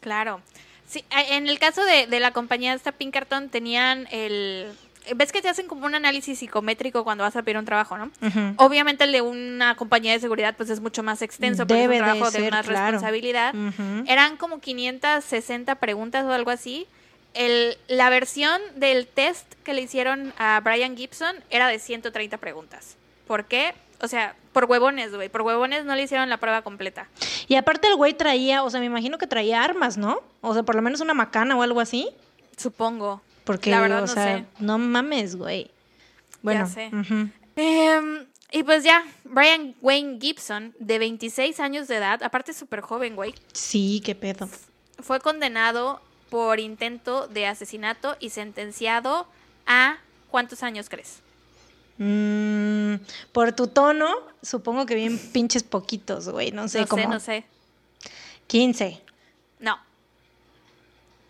Claro. 0.00 0.40
Sí, 0.88 1.04
en 1.10 1.48
el 1.48 1.60
caso 1.60 1.84
de, 1.84 2.08
de 2.08 2.18
la 2.18 2.32
compañía 2.32 2.74
esta 2.74 2.90
Pinkerton 2.90 3.50
tenían 3.50 4.08
el 4.10 4.72
ves 5.14 5.32
que 5.32 5.42
te 5.42 5.48
hacen 5.48 5.66
como 5.66 5.86
un 5.86 5.94
análisis 5.94 6.38
psicométrico 6.38 7.04
cuando 7.04 7.24
vas 7.24 7.36
a 7.36 7.42
pedir 7.42 7.58
un 7.58 7.64
trabajo, 7.64 7.96
¿no? 7.96 8.10
Obviamente 8.56 9.04
el 9.04 9.12
de 9.12 9.22
una 9.22 9.74
compañía 9.76 10.12
de 10.12 10.20
seguridad 10.20 10.54
pues 10.56 10.70
es 10.70 10.80
mucho 10.80 11.02
más 11.02 11.22
extenso, 11.22 11.66
pero 11.66 11.80
es 11.80 12.00
un 12.00 12.04
trabajo 12.04 12.30
de, 12.30 12.50
más 12.50 12.66
responsabilidad. 12.66 13.54
Eran 14.06 14.36
como 14.36 14.60
560 14.60 15.74
preguntas 15.76 16.24
o 16.24 16.32
algo 16.32 16.50
así. 16.50 16.86
El, 17.32 17.78
la 17.86 18.10
versión 18.10 18.60
del 18.74 19.06
test 19.06 19.54
que 19.62 19.72
le 19.72 19.82
hicieron 19.82 20.32
a 20.36 20.60
Brian 20.64 20.96
Gibson 20.96 21.36
era 21.50 21.68
de 21.68 21.78
130 21.78 22.38
preguntas. 22.38 22.96
¿Por 23.26 23.44
qué? 23.44 23.74
O 24.02 24.08
sea, 24.08 24.34
por 24.52 24.64
huevones, 24.64 25.14
güey. 25.14 25.28
Por 25.28 25.42
huevones 25.42 25.84
no 25.84 25.94
le 25.94 26.02
hicieron 26.02 26.28
la 26.28 26.38
prueba 26.38 26.62
completa. 26.62 27.06
Y 27.46 27.54
aparte 27.54 27.86
el 27.86 27.94
güey 27.94 28.14
traía, 28.14 28.64
o 28.64 28.70
sea, 28.70 28.80
me 28.80 28.86
imagino 28.86 29.18
que 29.18 29.26
traía 29.26 29.62
armas, 29.62 29.96
¿no? 29.96 30.20
O 30.40 30.54
sea, 30.54 30.62
por 30.62 30.74
lo 30.74 30.82
menos 30.82 31.00
una 31.00 31.14
macana 31.14 31.56
o 31.56 31.62
algo 31.62 31.80
así. 31.80 32.08
Supongo. 32.56 33.22
Porque, 33.52 33.70
la 33.70 33.80
verdad, 33.80 33.98
o 33.98 34.06
no 34.06 34.12
sea, 34.12 34.38
sé. 34.38 34.44
no 34.58 34.78
mames, 34.78 35.36
güey. 35.36 35.70
Bueno. 36.42 36.60
Ya 36.60 36.66
sé. 36.66 36.90
Em, 37.56 38.26
y 38.52 38.62
pues 38.62 38.84
ya, 38.84 39.04
Brian 39.24 39.74
Wayne 39.80 40.18
Gibson, 40.20 40.74
de 40.78 40.98
26 40.98 41.60
años 41.60 41.88
de 41.88 41.96
edad, 41.96 42.22
aparte 42.22 42.52
súper 42.52 42.80
joven, 42.80 43.16
güey. 43.16 43.34
Sí, 43.52 44.02
qué 44.04 44.14
pedo. 44.14 44.48
Fue 45.00 45.20
condenado 45.20 46.00
por 46.30 46.60
intento 46.60 47.26
de 47.26 47.46
asesinato 47.46 48.16
y 48.20 48.30
sentenciado 48.30 49.26
a 49.66 49.98
¿cuántos 50.30 50.62
años 50.62 50.88
crees? 50.88 51.20
Mm, 51.98 52.94
por 53.32 53.52
tu 53.52 53.66
tono, 53.66 54.08
supongo 54.42 54.86
que 54.86 54.94
bien 54.94 55.18
pinches 55.18 55.62
poquitos, 55.62 56.28
güey. 56.28 56.50
No 56.50 56.66
sé 56.68 56.80
no 56.80 56.86
cómo. 56.86 57.02
Sé, 57.02 57.08
no 57.08 57.20
sé. 57.20 57.44
15. 58.46 59.00
No. 59.58 59.78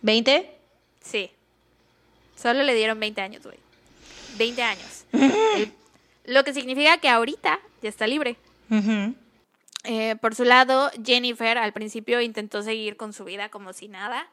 ¿20? 0.03 0.47
Sí. 1.03 1.31
Solo 2.41 2.62
le 2.62 2.74
dieron 2.74 2.99
20 2.99 3.20
años, 3.20 3.43
güey. 3.43 3.59
20 4.38 4.62
años. 4.62 5.05
lo 6.24 6.45
que 6.45 6.55
significa 6.55 6.99
que 6.99 7.09
ahorita 7.09 7.61
ya 7.82 7.88
está 7.88 8.07
libre. 8.07 8.36
Eh, 9.84 10.16
por 10.20 10.34
su 10.34 10.45
lado, 10.45 10.91
Jennifer 11.05 11.59
al 11.59 11.72
principio 11.72 12.20
intentó 12.20 12.62
seguir 12.62 12.97
con 12.97 13.12
su 13.12 13.24
vida 13.24 13.49
como 13.49 13.72
si 13.72 13.88
nada. 13.88 14.26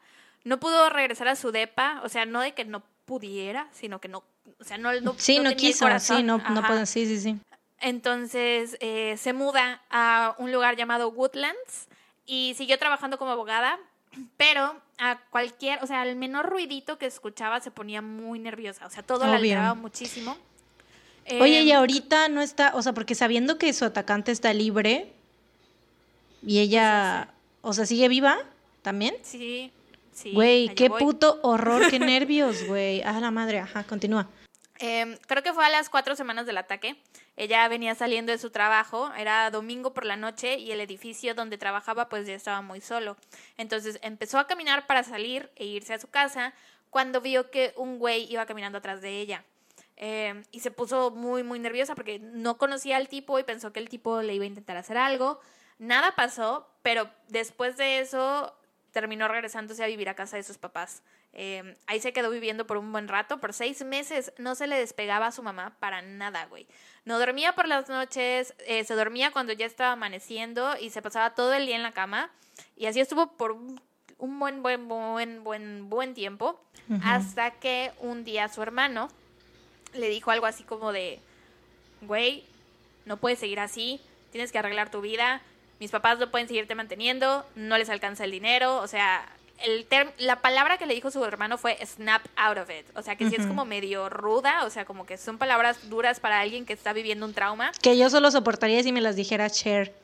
No 0.44 0.60
pudo 0.60 0.88
regresar 0.90 1.28
a 1.28 1.36
su 1.36 1.50
depa, 1.50 2.00
o 2.04 2.08
sea, 2.08 2.24
no 2.24 2.40
de 2.40 2.52
que 2.52 2.64
no 2.64 2.82
pudiera, 3.04 3.68
sino 3.72 4.00
que 4.00 4.08
no, 4.08 4.22
o 4.60 4.64
sea, 4.64 4.78
no, 4.78 4.92
no 5.00 5.14
Sí, 5.18 5.40
no, 5.40 5.54
quiso, 5.56 5.86
sí, 5.98 6.22
no, 6.22 6.38
no 6.38 6.62
puede, 6.66 6.86
sí, 6.86 7.06
sí, 7.06 7.20
sí. 7.20 7.36
Entonces 7.80 8.76
eh, 8.80 9.16
se 9.18 9.32
muda 9.32 9.82
a 9.90 10.34
un 10.38 10.52
lugar 10.52 10.76
llamado 10.76 11.08
Woodlands 11.10 11.88
y 12.26 12.54
siguió 12.56 12.78
trabajando 12.78 13.18
como 13.18 13.32
abogada, 13.32 13.78
pero 14.36 14.80
a 14.98 15.20
cualquier, 15.30 15.82
o 15.82 15.86
sea, 15.86 16.02
al 16.02 16.16
menor 16.16 16.46
ruidito 16.46 16.98
que 16.98 17.06
escuchaba 17.06 17.60
se 17.60 17.70
ponía 17.70 18.02
muy 18.02 18.38
nerviosa, 18.38 18.86
o 18.86 18.90
sea, 18.90 19.02
todo 19.02 19.26
la 19.26 19.36
alteraba 19.36 19.74
muchísimo. 19.74 20.36
Oye, 21.40 21.62
y 21.62 21.70
em, 21.70 21.76
ahorita 21.76 22.28
no 22.28 22.40
está, 22.40 22.72
o 22.74 22.82
sea, 22.82 22.94
porque 22.94 23.14
sabiendo 23.14 23.58
que 23.58 23.72
su 23.72 23.84
atacante 23.84 24.32
está 24.32 24.52
libre 24.54 25.12
y 26.42 26.60
ella, 26.60 27.34
o 27.60 27.72
sea, 27.72 27.86
sigue 27.86 28.08
viva 28.08 28.38
también. 28.82 29.14
Sí, 29.22 29.70
sí. 30.12 30.32
Güey, 30.32 30.74
qué 30.74 30.88
puto 30.88 31.38
horror, 31.42 31.90
qué 31.90 31.98
nervios, 31.98 32.64
güey. 32.64 33.02
Ah, 33.02 33.20
la 33.20 33.30
madre, 33.30 33.58
ajá, 33.60 33.84
continúa. 33.84 34.28
Em, 34.78 35.16
creo 35.26 35.42
que 35.42 35.52
fue 35.52 35.66
a 35.66 35.68
las 35.68 35.88
cuatro 35.90 36.16
semanas 36.16 36.46
del 36.46 36.56
ataque. 36.56 36.96
Ella 37.38 37.68
venía 37.68 37.94
saliendo 37.94 38.32
de 38.32 38.38
su 38.38 38.50
trabajo, 38.50 39.12
era 39.16 39.48
domingo 39.52 39.94
por 39.94 40.04
la 40.04 40.16
noche 40.16 40.58
y 40.58 40.72
el 40.72 40.80
edificio 40.80 41.36
donde 41.36 41.56
trabajaba 41.56 42.08
pues 42.08 42.26
ya 42.26 42.34
estaba 42.34 42.62
muy 42.62 42.80
solo. 42.80 43.16
Entonces 43.56 44.00
empezó 44.02 44.40
a 44.40 44.48
caminar 44.48 44.88
para 44.88 45.04
salir 45.04 45.48
e 45.54 45.64
irse 45.64 45.94
a 45.94 46.00
su 46.00 46.08
casa 46.08 46.52
cuando 46.90 47.20
vio 47.20 47.52
que 47.52 47.74
un 47.76 48.00
güey 48.00 48.26
iba 48.28 48.44
caminando 48.44 48.78
atrás 48.78 49.00
de 49.02 49.20
ella. 49.20 49.44
Em, 49.94 50.42
y 50.50 50.58
se 50.58 50.72
puso 50.72 51.12
muy, 51.12 51.44
muy 51.44 51.60
nerviosa 51.60 51.94
porque 51.94 52.18
no 52.18 52.58
conocía 52.58 52.96
al 52.96 53.06
tipo 53.06 53.38
y 53.38 53.44
pensó 53.44 53.72
que 53.72 53.78
el 53.78 53.88
tipo 53.88 54.20
le 54.20 54.34
iba 54.34 54.42
a 54.42 54.48
intentar 54.48 54.76
hacer 54.76 54.98
algo. 54.98 55.38
Nada 55.78 56.16
pasó, 56.16 56.68
pero 56.82 57.08
después 57.28 57.76
de 57.76 58.00
eso 58.00 58.52
terminó 58.90 59.28
regresándose 59.28 59.84
a 59.84 59.86
vivir 59.86 60.08
a 60.08 60.16
casa 60.16 60.36
de 60.36 60.42
sus 60.42 60.58
papás. 60.58 61.04
Em, 61.32 61.76
ahí 61.86 62.00
se 62.00 62.12
quedó 62.12 62.30
viviendo 62.30 62.66
por 62.66 62.78
un 62.78 62.90
buen 62.90 63.06
rato, 63.06 63.38
por 63.38 63.52
seis 63.52 63.84
meses 63.84 64.32
no 64.38 64.54
se 64.54 64.66
le 64.66 64.78
despegaba 64.78 65.26
a 65.26 65.32
su 65.32 65.42
mamá 65.42 65.76
para 65.78 66.02
nada, 66.02 66.46
güey. 66.46 66.66
No 67.04 67.18
dormía 67.18 67.54
por 67.54 67.68
las 67.68 67.88
noches, 67.88 68.54
eh, 68.66 68.84
se 68.84 68.94
dormía 68.94 69.30
cuando 69.30 69.52
ya 69.52 69.66
estaba 69.66 69.92
amaneciendo 69.92 70.76
y 70.80 70.90
se 70.90 71.02
pasaba 71.02 71.34
todo 71.34 71.54
el 71.54 71.66
día 71.66 71.76
en 71.76 71.82
la 71.82 71.92
cama. 71.92 72.30
Y 72.76 72.86
así 72.86 73.00
estuvo 73.00 73.36
por 73.36 73.52
un, 73.52 74.38
buen, 74.38 74.62
buen, 74.62 74.88
buen, 74.88 75.44
buen, 75.44 75.88
buen 75.88 76.14
tiempo, 76.14 76.60
hasta 77.04 77.50
que 77.52 77.92
un 78.00 78.24
día 78.24 78.48
su 78.48 78.62
hermano 78.62 79.08
le 79.92 80.08
dijo 80.08 80.30
algo 80.30 80.46
así 80.46 80.64
como 80.64 80.92
de, 80.92 81.20
güey, 82.00 82.44
no 83.04 83.18
puedes 83.18 83.38
seguir 83.38 83.60
así, 83.60 84.00
tienes 84.32 84.50
que 84.50 84.58
arreglar 84.58 84.90
tu 84.90 85.00
vida, 85.00 85.42
mis 85.80 85.90
papás 85.90 86.18
no 86.18 86.30
pueden 86.30 86.48
seguirte 86.48 86.74
manteniendo, 86.74 87.46
no 87.54 87.78
les 87.78 87.90
alcanza 87.90 88.24
el 88.24 88.30
dinero, 88.30 88.78
o 88.78 88.86
sea, 88.86 89.28
el 89.64 89.86
la 90.18 90.40
palabra 90.40 90.78
que 90.78 90.86
le 90.86 90.94
dijo 90.94 91.10
su 91.10 91.24
hermano 91.24 91.58
fue 91.58 91.78
snap 91.84 92.24
out 92.36 92.58
of 92.58 92.70
it. 92.70 92.86
O 92.94 93.02
sea, 93.02 93.16
que 93.16 93.28
sí 93.28 93.36
es 93.36 93.46
como 93.46 93.64
medio 93.64 94.08
ruda, 94.08 94.64
o 94.64 94.70
sea, 94.70 94.84
como 94.84 95.06
que 95.06 95.18
son 95.18 95.38
palabras 95.38 95.88
duras 95.88 96.20
para 96.20 96.40
alguien 96.40 96.66
que 96.66 96.72
está 96.72 96.92
viviendo 96.92 97.26
un 97.26 97.34
trauma. 97.34 97.72
Que 97.82 97.96
yo 97.96 98.10
solo 98.10 98.30
soportaría 98.30 98.82
si 98.82 98.92
me 98.92 99.00
las 99.00 99.16
dijera 99.16 99.50
Cher. 99.50 99.94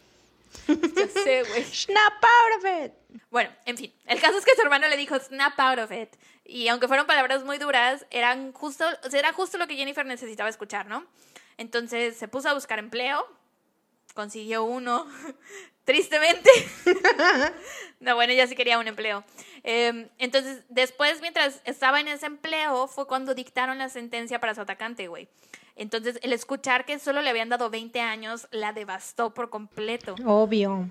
Ya 0.68 1.08
sé, 1.08 1.42
güey. 1.42 1.64
snap 1.64 2.22
out 2.22 2.58
of 2.58 2.84
it. 2.84 2.92
Bueno, 3.30 3.50
en 3.64 3.76
fin, 3.76 3.92
el 4.06 4.20
caso 4.20 4.38
es 4.38 4.44
que 4.44 4.54
su 4.54 4.62
hermano 4.62 4.88
le 4.88 4.96
dijo 4.96 5.18
snap 5.18 5.58
out 5.58 5.78
of 5.78 5.92
it. 5.92 6.10
Y 6.44 6.68
aunque 6.68 6.88
fueron 6.88 7.06
palabras 7.06 7.44
muy 7.44 7.58
duras, 7.58 8.06
eran 8.10 8.52
justo, 8.52 8.84
o 9.04 9.10
sea, 9.10 9.18
era 9.18 9.32
justo 9.32 9.58
lo 9.58 9.66
que 9.66 9.76
Jennifer 9.76 10.04
necesitaba 10.04 10.48
escuchar, 10.48 10.86
¿no? 10.86 11.04
Entonces 11.56 12.16
se 12.16 12.28
puso 12.28 12.48
a 12.48 12.54
buscar 12.54 12.78
empleo, 12.78 13.26
consiguió 14.14 14.64
uno, 14.64 15.06
tristemente. 15.84 16.50
no, 18.00 18.14
bueno, 18.14 18.32
ella 18.32 18.46
sí 18.46 18.56
quería 18.56 18.78
un 18.78 18.88
empleo. 18.88 19.24
Em, 19.62 20.08
entonces, 20.18 20.62
después, 20.68 21.20
mientras 21.20 21.60
estaba 21.64 22.00
en 22.00 22.08
ese 22.08 22.26
empleo, 22.26 22.86
fue 22.86 23.06
cuando 23.06 23.34
dictaron 23.34 23.78
la 23.78 23.88
sentencia 23.88 24.40
para 24.40 24.54
su 24.54 24.60
atacante, 24.60 25.08
güey. 25.08 25.28
Entonces, 25.76 26.18
el 26.22 26.32
escuchar 26.32 26.84
que 26.84 26.98
solo 26.98 27.22
le 27.22 27.30
habían 27.30 27.48
dado 27.48 27.70
20 27.70 28.00
años 28.00 28.48
la 28.50 28.72
devastó 28.72 29.34
por 29.34 29.50
completo. 29.50 30.14
Obvio. 30.24 30.90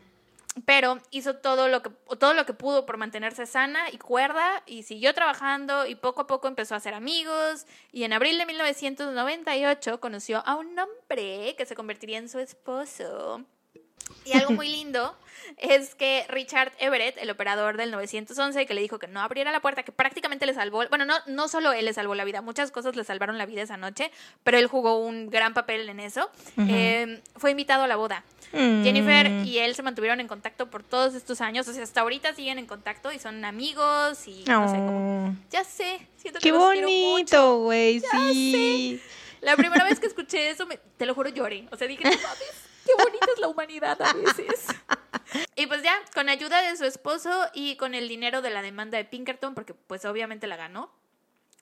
Pero 0.65 0.99
hizo 1.09 1.37
todo 1.37 1.67
lo 1.67 1.81
que 1.81 1.89
todo 2.19 2.35
lo 2.35 2.45
que 2.45 2.53
pudo 2.53 2.85
por 2.85 2.97
mantenerse 2.97 3.47
sana 3.47 3.89
y 3.91 3.97
cuerda 3.97 4.61
y 4.67 4.83
siguió 4.83 5.13
trabajando 5.15 5.87
y 5.87 5.95
poco 5.95 6.21
a 6.21 6.27
poco 6.27 6.47
empezó 6.47 6.75
a 6.75 6.77
hacer 6.77 6.93
amigos 6.93 7.65
y 7.91 8.03
en 8.03 8.13
abril 8.13 8.37
de 8.37 8.45
1998 8.45 9.99
conoció 9.99 10.43
a 10.45 10.55
un 10.55 10.77
hombre 10.77 11.55
que 11.57 11.65
se 11.65 11.73
convertiría 11.73 12.19
en 12.19 12.29
su 12.29 12.37
esposo. 12.37 13.43
Y 14.25 14.33
algo 14.33 14.51
muy 14.53 14.69
lindo 14.69 15.15
es 15.57 15.95
que 15.95 16.25
Richard 16.29 16.71
Everett, 16.79 17.17
el 17.17 17.29
operador 17.29 17.77
del 17.77 17.91
911, 17.91 18.65
que 18.65 18.73
le 18.73 18.81
dijo 18.81 18.99
que 18.99 19.07
no 19.07 19.21
abriera 19.21 19.51
la 19.51 19.59
puerta, 19.59 19.83
que 19.83 19.91
prácticamente 19.91 20.45
le 20.45 20.53
salvó, 20.53 20.83
bueno, 20.89 21.05
no, 21.05 21.15
no 21.27 21.47
solo 21.47 21.73
él 21.73 21.85
le 21.85 21.93
salvó 21.93 22.15
la 22.15 22.23
vida, 22.23 22.41
muchas 22.41 22.71
cosas 22.71 22.95
le 22.95 23.03
salvaron 23.03 23.37
la 23.37 23.45
vida 23.45 23.61
esa 23.61 23.77
noche, 23.77 24.11
pero 24.43 24.57
él 24.57 24.67
jugó 24.67 24.99
un 24.99 25.29
gran 25.29 25.53
papel 25.53 25.87
en 25.89 25.99
eso, 25.99 26.29
em, 26.57 27.21
fue 27.35 27.51
invitado 27.51 27.83
a 27.83 27.87
la 27.87 27.95
boda. 27.95 28.23
Mm. 28.51 28.83
Jennifer 28.83 29.27
y 29.45 29.57
él 29.57 29.73
se 29.73 29.81
mantuvieron 29.81 30.19
en 30.19 30.27
contacto 30.27 30.69
por 30.69 30.83
todos 30.83 31.15
estos 31.15 31.41
años, 31.41 31.67
o 31.67 31.73
sea, 31.73 31.83
hasta 31.83 32.01
ahorita 32.01 32.33
siguen 32.35 32.59
en 32.59 32.67
contacto 32.67 33.11
y 33.11 33.19
son 33.19 33.43
amigos 33.45 34.27
y 34.27 34.43
no 34.45 34.67
sé, 34.67 34.75
cómo, 34.75 35.27
oh. 35.27 35.35
ya 35.49 35.63
sé, 35.63 36.07
siento 36.17 36.39
que 36.39 36.43
Qué 36.43 36.51
bonito, 36.51 37.59
güey, 37.59 37.99
sí. 37.99 39.01
La 39.41 39.57
primera 39.57 39.83
vez 39.83 39.99
que 39.99 40.07
escuché 40.13 40.49
eso, 40.49 40.67
te 40.97 41.05
lo 41.05 41.13
juro, 41.13 41.29
lloré. 41.29 41.67
O 41.71 41.75
sea, 41.75 41.87
dije, 41.87 42.03
no 42.03 42.11
mames, 42.11 42.53
qué 42.97 43.03
bonita 43.03 43.27
es 43.33 43.39
la 43.39 43.47
humanidad 43.47 44.01
a 44.01 44.13
veces. 44.13 44.67
Y 45.55 45.67
pues 45.67 45.81
ya, 45.83 45.95
con 46.13 46.29
ayuda 46.29 46.61
de 46.61 46.75
su 46.77 46.85
esposo 46.85 47.31
y 47.53 47.75
con 47.77 47.95
el 47.95 48.07
dinero 48.07 48.41
de 48.41 48.49
la 48.49 48.61
demanda 48.61 48.97
de 48.97 49.05
Pinkerton, 49.05 49.55
porque 49.55 49.73
pues 49.73 50.03
obviamente 50.05 50.47
la 50.47 50.57
ganó, 50.57 50.91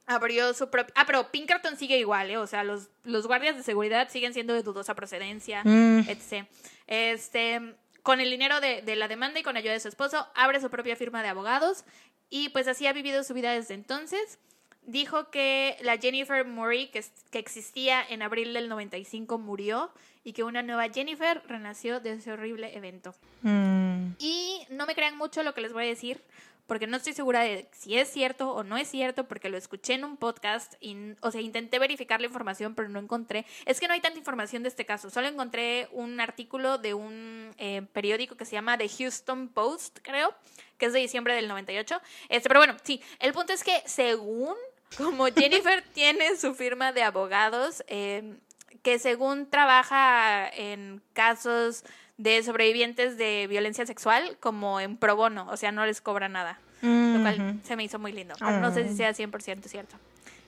abrió 0.07 0.53
su 0.53 0.69
propio... 0.69 0.93
Ah, 0.97 1.05
pero 1.05 1.30
Pinkerton 1.32 1.78
sigue 1.78 1.97
igual, 1.97 2.30
¿eh? 2.32 2.38
O 2.38 2.47
sea, 2.47 2.63
los, 2.63 2.89
los 3.03 3.28
guardias 3.28 3.55
de 3.55 3.63
seguridad 3.63 4.09
siguen 4.09 4.34
siendo 4.34 4.53
de 4.53 4.63
dudosa 4.63 4.95
procedencia, 4.95 5.61
Mm. 5.63 5.99
etc. 6.07 6.47
Este, 6.88 7.76
con 8.03 8.19
el 8.19 8.30
dinero 8.30 8.59
de, 8.61 8.82
de 8.82 8.95
la 8.95 9.07
demanda 9.07 9.39
y 9.39 9.43
con 9.43 9.55
ayuda 9.57 9.74
de 9.74 9.80
su 9.80 9.88
esposo, 9.89 10.28
abre 10.36 10.59
su 10.59 10.69
propia 10.69 10.95
firma 10.95 11.22
de 11.22 11.30
abogados 11.30 11.84
y 12.30 12.49
pues 12.49 12.67
así 12.67 12.88
ha 12.88 12.93
vivido 12.93 13.24
su 13.24 13.34
vida 13.34 13.51
desde 13.51 13.74
entonces. 13.74 14.39
Dijo 14.84 15.30
que 15.30 15.78
la 15.82 15.98
Jennifer 15.98 16.46
Murray 16.46 16.88
que, 16.88 17.04
que 17.30 17.40
existía 17.40 18.04
en 18.08 18.22
abril 18.22 18.54
del 18.54 18.68
95 18.68 19.38
murió 19.38 19.92
y 20.24 20.34
que 20.34 20.44
una 20.44 20.62
nueva 20.62 20.90
Jennifer 20.90 21.42
renació 21.48 22.00
de 22.00 22.14
ese 22.14 22.32
horrible 22.32 22.76
evento. 22.76 23.14
Mm. 23.42 24.14
Y 24.20 24.66
no 24.70 24.86
me 24.86 24.96
crean 24.96 25.18
mucho 25.18 25.44
lo 25.44 25.54
que 25.54 25.62
les 25.62 25.74
voy 25.74 25.86
a 25.86 25.88
decir, 25.88 26.22
porque 26.68 26.88
no 26.88 26.98
estoy 26.98 27.14
segura 27.14 27.42
de 27.42 27.68
si 27.74 27.98
es 27.98 28.10
cierto 28.10 28.52
o 28.54 28.64
no 28.64 28.78
es 28.78 28.88
cierto, 28.88 29.28
porque 29.28 29.50
lo 29.50 29.58
escuché 29.58 29.96
en 29.96 30.06
un 30.06 30.16
podcast, 30.18 30.76
y, 30.80 30.96
o 31.22 31.32
sea, 31.32 31.42
intenté 31.42 31.80
verificar 31.80 32.22
la 32.22 32.28
información, 32.28 32.76
pero 32.76 32.88
no 32.88 33.00
encontré. 33.00 33.46
Es 33.66 33.80
que 33.80 33.88
no 33.88 33.94
hay 33.94 34.00
tanta 34.00 34.20
información 34.20 34.64
de 34.64 34.70
este 34.70 34.86
caso, 34.86 35.10
solo 35.10 35.28
encontré 35.28 35.90
un 35.92 36.20
artículo 36.20 36.78
de 36.78 36.94
un 36.94 37.54
eh, 37.58 37.82
periódico 37.94 38.38
que 38.38 38.46
se 38.46 38.54
llama 38.54 38.78
The 38.78 38.88
Houston 38.88 39.50
Post, 39.50 40.00
creo, 40.02 40.34
que 40.78 40.86
es 40.86 40.94
de 40.94 41.00
diciembre 41.00 41.36
del 41.36 41.48
98. 41.48 42.00
Este, 42.30 42.48
pero 42.48 42.60
bueno, 42.60 42.78
sí, 42.84 43.02
el 43.20 43.34
punto 43.34 43.54
es 43.54 43.64
que 43.64 43.84
según, 43.86 44.56
como 44.98 45.26
Jennifer 45.28 45.84
tiene 45.94 46.36
su 46.38 46.54
firma 46.56 46.92
de 46.92 47.04
abogados, 47.04 47.84
eh, 47.88 48.36
que 48.84 49.00
según 49.00 49.46
trabaja 49.50 50.48
en 50.50 51.02
casos 51.14 51.84
de 52.18 52.42
sobrevivientes 52.44 53.18
de 53.18 53.48
violencia 53.50 53.86
sexual 53.86 54.38
como 54.39 54.80
en 54.80 54.98
pro 54.98 55.16
bono, 55.16 55.48
o 55.50 55.58
sea, 55.58 55.72
no 55.72 55.86
les 55.86 56.02
cobra 56.02 56.30
nada, 56.30 56.60
lo 56.82 57.22
cual 57.22 57.42
Ujú. 57.42 57.60
se 57.64 57.76
me 57.76 57.84
hizo 57.84 58.00
muy 58.00 58.12
lindo, 58.12 58.36
pero 58.39 58.60
no 58.60 58.72
sé 58.74 58.84
si 58.86 58.94
Oh. 58.94 58.98
sea 58.98 59.14
100% 59.14 59.68
cierto. 59.68 59.96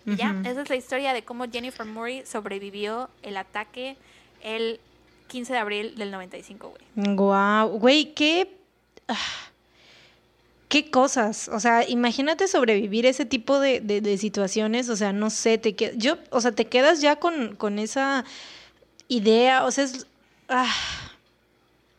Y 0.05 0.15
ya, 0.17 0.35
esa 0.45 0.61
es 0.61 0.69
la 0.69 0.75
historia 0.75 1.13
de 1.13 1.23
cómo 1.23 1.45
Jennifer 1.49 1.85
Murray 1.85 2.25
sobrevivió 2.25 3.09
el 3.21 3.37
ataque 3.37 3.95
el 4.41 4.79
15 5.29 5.53
de 5.53 5.59
abril 5.59 5.95
del 5.95 6.11
95, 6.11 6.69
güey. 6.69 7.15
Guau, 7.15 7.69
güey, 7.79 8.13
qué. 8.13 8.57
ah, 9.07 9.15
qué 10.73 10.89
cosas. 10.89 11.49
O 11.49 11.59
sea, 11.59 11.87
imagínate 11.87 12.47
sobrevivir 12.47 13.05
ese 13.05 13.25
tipo 13.25 13.59
de, 13.59 13.79
de- 13.79 14.01
de 14.01 14.17
situaciones. 14.17 14.89
O 14.89 14.95
sea, 14.95 15.13
no 15.13 15.29
sé, 15.29 15.59
te 15.59 15.75
yo, 15.97 16.17
o 16.31 16.41
sea, 16.41 16.51
te 16.51 16.65
quedas 16.65 16.99
ya 16.99 17.17
con, 17.17 17.55
con 17.55 17.77
esa 17.77 18.25
idea. 19.07 19.65
O 19.65 19.71
sea, 19.71 19.83
es. 19.83 20.07
ah, 20.49 20.73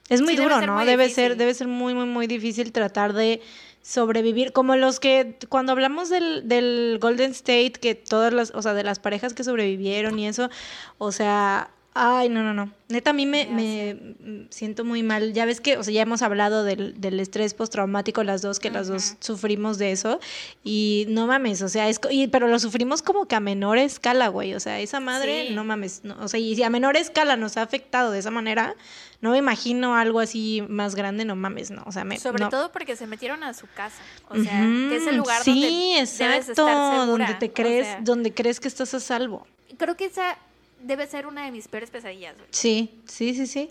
es 0.09 0.21
muy 0.23 0.37
Sí, 0.37 0.43
duro, 0.43 0.61
¿no? 0.61 0.75
muy 0.75 0.87
debe 0.87 1.05
difícil. 1.05 1.25
ser, 1.29 1.37
debe 1.37 1.55
ser 1.55 1.69
muy, 1.69 1.95
muy, 1.95 2.07
muy 2.07 2.27
difícil 2.27 2.73
tratar 2.73 3.13
de 3.13 3.41
sobrevivir. 3.83 4.53
Como 4.53 4.75
los 4.77 4.99
que, 4.99 5.39
cuando 5.49 5.71
hablamos 5.73 6.09
del, 6.11 6.49
del 6.49 6.99
Golden 7.01 7.31
State, 7.31 7.75
que 7.81 7.95
todas 7.95 8.33
las, 8.33 8.51
o 8.55 8.61
sea, 8.63 8.75
de 8.75 8.83
las 8.83 8.99
parejas 8.99 9.35
que 9.35 9.45
sobrevivieron 9.45 10.19
y 10.19 10.27
eso, 10.27 10.51
o 10.99 11.13
sea, 11.13 11.71
ay, 11.95 12.29
no, 12.29 12.43
no, 12.43 12.53
no. 12.55 12.71
Neta, 12.89 13.11
a 13.11 13.13
mí 13.13 13.25
me, 13.25 13.47
me 13.47 14.47
siento 14.51 14.85
muy 14.85 15.03
mal. 15.03 15.33
Ya 15.33 15.47
ves 15.47 15.61
que, 15.61 15.79
o 15.79 15.83
sea, 15.83 15.93
ya 15.95 16.03
hemos 16.03 16.23
hablado 16.23 16.65
del, 16.65 17.01
del 17.01 17.19
estrés 17.21 17.55
postraumático 17.55 18.23
las 18.25 18.43
dos, 18.43 18.59
que 18.61 18.71
las 18.71 18.89
dos 18.89 19.15
sufrimos 19.21 19.79
de 19.79 19.93
eso. 19.93 20.21
Y 20.65 21.07
no 21.09 21.27
mames, 21.27 21.63
o 21.63 21.69
sea, 21.69 21.89
es, 21.89 22.01
y, 22.11 22.29
pero 22.29 22.49
lo 22.49 22.59
sufrimos 22.59 23.03
como 23.03 23.27
que 23.27 23.37
a 23.37 23.41
menor 23.41 23.79
escala, 23.79 24.29
güey. 24.29 24.55
O 24.55 24.61
sea, 24.61 24.81
esa 24.81 25.01
madre, 25.01 25.49
Sí. 25.49 25.55
no 25.55 25.65
mames. 25.65 26.01
no, 26.05 26.17
o 26.21 26.29
sea, 26.29 26.39
y 26.41 26.55
si 26.57 26.63
a 26.63 26.71
menor 26.71 26.97
escala 26.97 27.37
nos 27.37 27.57
ha 27.57 27.63
afectado 27.63 28.11
de 28.11 28.19
esa 28.19 28.31
manera, 28.31 28.75
no 29.21 29.31
me 29.31 29.39
imagino 29.39 29.97
algo 29.97 30.21
así 30.21 30.63
más 30.69 30.95
grande, 30.95 31.25
no 31.25 31.37
mames, 31.37 31.71
no. 31.71 31.83
O 31.87 31.93
sea, 31.93 32.05
me, 32.05 32.19
Sobre 32.19 32.45
no. 32.45 32.51
todo 32.51 32.71
porque 32.73 32.97
se 32.97 33.07
metieron 33.07 33.43
a 33.45 33.55
su 33.55 33.67
casa, 33.75 34.03
o 34.29 34.37
sea, 34.37 34.61
que 34.61 34.97
es 34.97 35.07
el 35.07 35.17
lugar 35.17 35.43
sí, 35.43 35.53
donde 35.63 35.67
debes 35.69 36.11
exacto, 36.21 36.51
estar 36.51 37.01
segura. 37.01 37.07
donde 37.07 37.35
te 37.35 37.47
o 37.47 37.53
crees, 37.55 37.87
sea, 37.87 38.01
donde 38.03 38.35
crees 38.35 38.61
que 38.61 38.69
estás 38.69 38.93
a 38.95 39.01
salvo. 39.01 39.47
creo 39.79 39.97
que 39.97 40.05
esa 40.07 40.37
debe 40.85 41.07
ser 41.07 41.27
una 41.27 41.45
de 41.45 41.51
mis 41.51 41.69
peores 41.69 41.91
pesadillas, 41.91 42.37
güey. 42.37 42.49
Sí, 42.51 43.03
sí, 43.07 43.35
sí, 43.35 43.47
sí. 43.47 43.71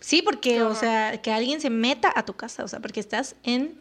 Sí, 0.00 0.22
porque, 0.22 0.62
o 0.62 0.74
sea, 0.74 1.20
que 1.20 1.32
alguien 1.32 1.60
se 1.60 1.70
meta 1.70 2.12
a 2.14 2.24
tu 2.24 2.34
casa, 2.34 2.64
o 2.64 2.68
sea, 2.68 2.80
porque 2.80 3.00
estás 3.00 3.34
en 3.42 3.80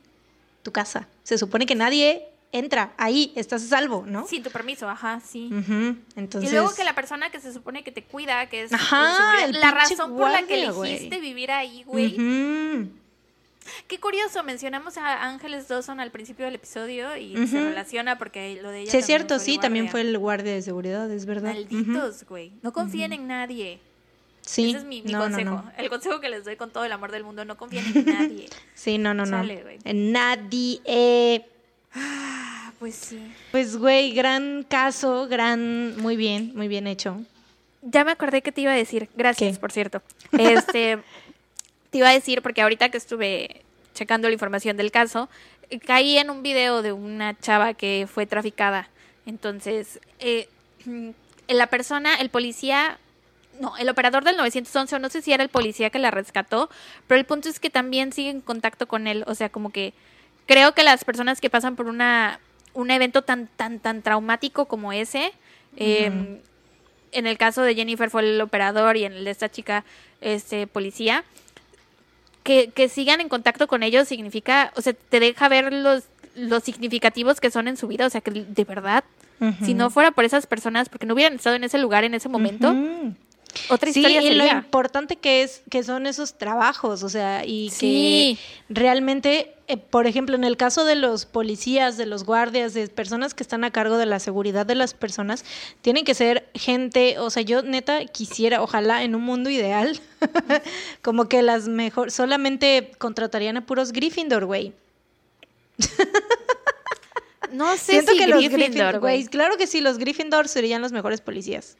tu 0.64 0.72
casa. 0.72 1.08
Se 1.24 1.38
supone 1.38 1.66
que 1.66 1.76
nadie 1.76 2.28
entra 2.52 2.94
ahí, 2.98 3.34
estás 3.36 3.64
a 3.64 3.68
salvo, 3.68 4.06
¿no? 4.08 4.26
Sin 4.28 4.42
tu 4.42 4.50
permiso, 4.50 4.90
ajá, 4.90 5.20
sí. 5.20 5.50
Ujú, 5.52 5.98
Entonces. 6.16 6.50
Y 6.50 6.54
luego 6.54 6.74
que 6.74 6.84
la 6.84 6.96
persona 6.96 7.30
que 7.30 7.40
se 7.40 7.54
supone 7.54 7.84
que 7.84 7.92
te 7.92 8.04
cuida, 8.04 8.48
que 8.48 8.64
es 8.64 8.74
Ajá, 8.74 9.44
el 9.44 9.60
la 9.60 9.72
razón 9.72 10.16
por 10.16 10.32
la 10.32 10.44
que 10.48 10.64
elegiste 10.64 11.20
vivir 11.20 11.52
ahí, 11.52 11.84
güey. 11.84 12.16
Ujú. 12.16 12.90
Qué 13.88 14.00
curioso, 14.00 14.44
mencionamos 14.44 14.98
a 14.98 15.24
Ángeles 15.26 15.68
Dawson 15.68 16.00
al 16.00 16.12
principio 16.12 16.46
del 16.46 16.56
episodio 16.56 17.16
y 17.18 17.48
se 17.48 17.60
relaciona 17.62 18.18
porque 18.18 18.60
lo 18.62 18.70
de 18.70 18.82
ella 18.82 18.92
Sí, 18.92 18.98
es 18.98 19.06
cierto, 19.06 19.36
fue 19.36 19.44
sí, 19.46 19.58
también 19.58 19.90
fue 19.90 20.02
el 20.02 20.18
guardia 20.18 20.54
de 20.54 20.62
seguridad, 20.62 21.10
es 21.12 21.26
verdad. 21.26 21.54
Malditos, 21.54 22.26
güey. 22.28 22.52
No 22.62 22.72
confíen 22.74 23.14
en 23.14 23.28
nadie. 23.28 23.80
Sí, 24.42 24.70
Ese 24.70 24.78
es 24.80 24.84
mi, 24.86 25.02
mi 25.02 25.12
no, 25.12 25.18
no, 25.18 25.24
consejo. 25.26 25.50
no. 25.50 25.72
El 25.78 25.90
consejo 25.90 26.20
que 26.20 26.30
les 26.30 26.46
doy 26.46 26.56
con 26.56 26.70
todo 26.70 26.86
el 26.86 26.92
amor 26.92 27.12
del 27.12 27.24
mundo, 27.24 27.44
no 27.46 27.58
confíen 27.58 27.86
en 27.96 28.06
nadie. 28.06 28.50
Sí, 28.76 28.98
no, 29.00 29.14
no, 29.16 29.26
no. 29.26 29.38
Chale, 29.40 29.64
güey. 29.64 29.80
En 29.84 30.12
Nadie. 30.12 30.82
eh, 30.86 31.46
Ah, 31.96 32.72
pues 32.78 32.94
sí. 32.96 33.20
Pues, 33.52 33.78
güey, 33.78 34.12
gran 34.14 34.64
caso, 34.70 35.28
gran, 35.28 35.98
muy 36.02 36.16
bien, 36.18 36.52
muy 36.56 36.68
bien 36.68 36.86
hecho. 36.88 37.22
Ya 37.82 38.04
me 38.04 38.12
acordé 38.12 38.42
que 38.42 38.52
te 38.52 38.62
iba 38.62 38.74
a 38.74 38.76
decir. 38.76 39.10
Gracias, 39.16 39.54
¿Qué? 39.56 39.60
por 39.62 39.72
cierto. 39.72 40.02
Este, 40.38 41.00
te 41.96 42.00
iba 42.00 42.10
a 42.10 42.12
decir 42.12 42.42
porque 42.42 42.62
ahorita 42.62 42.90
que 42.90 42.98
estuve 42.98 43.62
checando 43.94 44.28
la 44.28 44.34
información 44.34 44.76
del 44.76 44.92
caso, 44.92 45.30
caí 45.86 46.18
en 46.18 46.30
un 46.30 46.44
video 46.44 46.82
de 46.82 46.92
una 46.92 47.40
chava 47.40 47.74
que 47.74 48.06
fue 48.14 48.26
traficada. 48.26 48.90
Entonces, 49.26 50.02
eh, 50.20 50.50
la 51.48 51.68
persona, 51.68 52.16
el 52.16 52.30
policía, 52.30 53.00
no, 53.62 53.78
el 53.78 53.88
operador 53.88 54.26
del 54.26 54.36
911, 54.36 54.94
o 54.94 55.00
no 55.00 55.08
sé 55.08 55.22
si 55.22 55.32
era 55.32 55.42
el 55.42 55.48
policía 55.48 55.90
que 55.90 56.00
la 56.00 56.12
rescató, 56.12 56.70
pero 57.08 57.18
el 57.18 57.26
punto 57.26 57.48
es 57.48 57.62
que 57.62 57.70
también 57.70 58.12
sigue 58.12 58.30
en 58.30 58.42
contacto 58.42 58.90
con 58.90 59.08
él. 59.08 59.24
O 59.26 59.34
sea, 59.34 59.48
como 59.48 59.70
que 59.70 59.94
creo 60.48 60.74
que 60.74 60.84
las 60.84 61.06
personas 61.06 61.40
que 61.40 61.50
pasan 61.50 61.78
por 61.78 61.88
una 61.88 62.42
un 62.74 62.92
evento 62.92 63.22
tan 63.22 63.48
tan 63.48 63.80
tan 63.80 64.02
traumático 64.02 64.66
como 64.66 64.92
ese 64.92 65.32
eh, 65.78 66.42
en 67.14 67.26
el 67.26 67.38
caso 67.38 67.62
de 67.62 67.74
Jennifer 67.74 68.10
fue 68.10 68.22
el 68.22 68.42
operador 68.42 68.98
y 68.98 69.06
en 69.06 69.14
el 69.14 69.24
de 69.24 69.32
esta 69.32 69.48
chica 69.48 69.86
este 70.20 70.68
policía 70.68 71.24
que, 72.46 72.70
que 72.70 72.88
sigan 72.88 73.20
en 73.20 73.28
contacto 73.28 73.68
con 73.68 73.84
ellos 73.84 74.08
significa 74.08 74.72
o 74.78 74.82
sea 74.82 74.94
te 74.94 75.20
deja 75.20 75.50
ver 75.50 75.74
los 75.74 76.04
los 76.36 76.64
significativos 76.64 77.42
que 77.42 77.50
son 77.52 77.68
en 77.68 77.76
su 77.76 77.88
vida 77.88 78.06
o 78.06 78.10
sea 78.10 78.22
que 78.22 78.30
de 78.32 78.64
verdad 78.64 79.04
si 79.66 79.74
no 79.74 79.90
fuera 79.90 80.12
por 80.12 80.24
esas 80.26 80.46
personas 80.48 80.88
porque 80.88 81.06
no 81.06 81.14
hubieran 81.14 81.34
estado 81.36 81.56
en 81.58 81.64
ese 81.66 81.78
lugar 81.78 82.04
en 82.06 82.14
ese 82.14 82.30
momento 82.30 82.74
otra 83.70 83.92
Sí, 83.92 84.00
historia 84.00 84.22
y 84.22 84.34
lo 84.36 84.44
sería. 84.44 84.58
importante 84.60 85.16
que 85.16 85.42
es 85.44 85.64
que 85.70 85.82
son 85.84 86.06
esos 86.08 86.38
trabajos, 86.38 87.04
o 87.04 87.10
sea, 87.10 87.46
y 87.46 87.70
Sí. 87.72 88.38
que 88.70 88.74
realmente, 88.74 89.55
eh, 89.68 89.78
por 89.78 90.06
ejemplo, 90.08 90.36
en 90.36 90.44
el 90.44 90.58
caso 90.58 90.86
de 90.86 90.96
los 90.96 91.26
policías, 91.26 91.98
de 91.98 92.06
los 92.06 92.24
guardias, 92.24 92.74
de 92.74 92.88
personas 92.88 93.34
que 93.34 93.44
están 93.44 93.64
a 93.64 93.72
cargo 93.72 93.98
de 93.98 94.06
la 94.06 94.20
seguridad 94.20 94.66
de 94.66 94.76
las 94.76 94.94
personas, 94.94 95.44
tienen 95.82 96.06
que 96.06 96.14
ser 96.14 96.48
gente, 96.54 97.18
o 97.20 97.30
sea, 97.30 97.42
yo 97.44 97.62
neta 97.64 98.06
quisiera, 98.06 98.62
ojalá 98.62 99.04
en 99.04 99.16
un 99.16 99.24
mundo 99.24 99.50
ideal, 99.50 100.00
como 101.02 101.28
que 101.28 101.42
las 101.42 101.68
mejor, 101.68 102.12
solamente 102.12 102.92
contratarían 103.00 103.58
a 103.58 103.66
puros 103.66 103.92
Gryffindor, 103.92 104.46
güey. 104.46 104.74
no 107.52 107.74
sé 107.78 107.92
Siento 107.94 108.12
si 108.14 108.18
que 108.20 108.28
los 108.28 108.40
Gryffindor, 108.44 109.00
güey 109.00 109.22
güey, 109.22 109.28
claro 109.28 109.58
que 109.58 109.68
sí, 109.68 109.82
los 109.82 109.98
Gryffindor 109.98 110.48
serían 110.48 110.82
los 110.82 110.92
mejores 110.92 111.22
policías. 111.22 111.78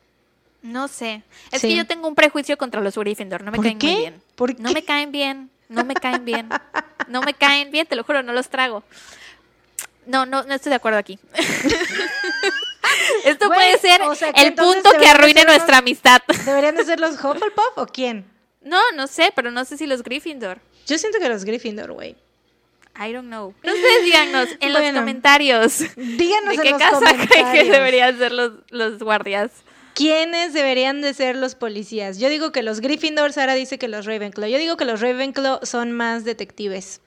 no 0.62 0.88
sé 0.88 1.24
es 1.52 1.62
Sí. 1.62 1.70
que 1.70 1.76
yo 1.76 1.86
tengo 1.86 2.08
un 2.08 2.16
prejuicio 2.16 2.58
contra 2.58 2.82
los 2.82 2.96
Gryffindor 2.98 3.44
no 3.44 3.52
me 3.52 3.58
¿Por 3.58 3.66
caen 3.66 3.80
qué? 3.80 3.88
muy 3.88 3.96
bien 4.02 4.22
¿Por 4.36 4.60
No 4.60 4.70
qué? 4.70 4.74
me 4.74 4.84
caen 4.84 5.12
bien, 5.12 5.50
no 5.70 5.84
me 5.84 5.94
caen 5.96 6.26
bien. 6.26 6.50
No 7.08 7.22
me 7.22 7.34
caen 7.34 7.72
bien, 7.72 7.86
te 7.88 7.96
lo 7.96 8.04
juro, 8.04 8.24
no 8.24 8.34
los 8.34 8.50
trago. 8.50 8.84
No, 10.06 10.26
no, 10.26 10.44
no 10.44 10.54
estoy 10.54 10.70
de 10.70 10.76
acuerdo 10.76 11.00
aquí. 11.00 11.20
Esto 13.26 13.48
Güey, 13.48 13.58
puede 13.60 13.78
ser 13.80 14.02
o 14.04 14.14
sea, 14.16 14.32
que 14.32 14.42
el 14.42 14.48
entonces 14.50 14.76
punto 14.84 14.90
que 14.92 14.98
deberían 14.98 15.16
arruine 15.18 15.40
ser 15.42 15.48
los- 15.50 15.56
nuestra 15.58 15.78
amistad. 15.80 16.22
¿Deberían 16.46 16.76
de 16.76 16.86
ser 16.86 17.00
los 17.00 17.14
Hufflepuff 17.16 17.78
o 17.78 17.88
quién? 17.88 18.26
No, 18.62 18.80
no 18.96 19.08
sé, 19.08 19.32
pero 19.36 19.52
no 19.52 19.66
sé 19.66 19.78
si 19.78 19.86
los 19.88 20.04
Gryffindor. 20.04 20.60
Yo 20.88 20.98
siento 20.98 21.20
que 21.20 21.30
los 21.30 21.44
Gryffindor, 21.46 21.92
güey. 21.94 22.16
I 22.98 23.12
don't 23.12 23.28
know. 23.28 23.50
Ustedes 23.58 24.04
díganos 24.06 24.48
en 24.62 24.72
los 24.72 24.82
comentarios 24.94 25.80
Díganos 25.98 26.50
de 26.50 26.56
en 26.56 26.62
qué 26.62 26.70
los 26.72 26.80
casa 26.80 27.14
creen 27.28 27.52
que 27.52 27.64
deberían 27.72 28.18
ser 28.18 28.32
los, 28.32 28.52
los 28.70 29.00
guardias. 29.00 29.52
¿Quiénes 29.96 30.52
deberían 30.52 31.02
de 31.02 31.14
ser 31.14 31.38
los 31.38 31.56
policías? 31.56 32.20
Yo 32.20 32.28
digo 32.28 32.52
que 32.52 32.64
los 32.64 32.82
Gryffindor, 32.82 33.32
Sara 33.32 33.54
dice 33.54 33.80
que 33.80 33.88
los 33.88 34.06
Ravenclaw. 34.06 34.50
Yo 34.50 34.58
digo 34.58 34.76
que 34.76 34.84
los 34.84 35.00
Ravenclaw 35.00 35.62
son 35.64 35.94
más 35.94 36.26
detectives. 36.26 37.00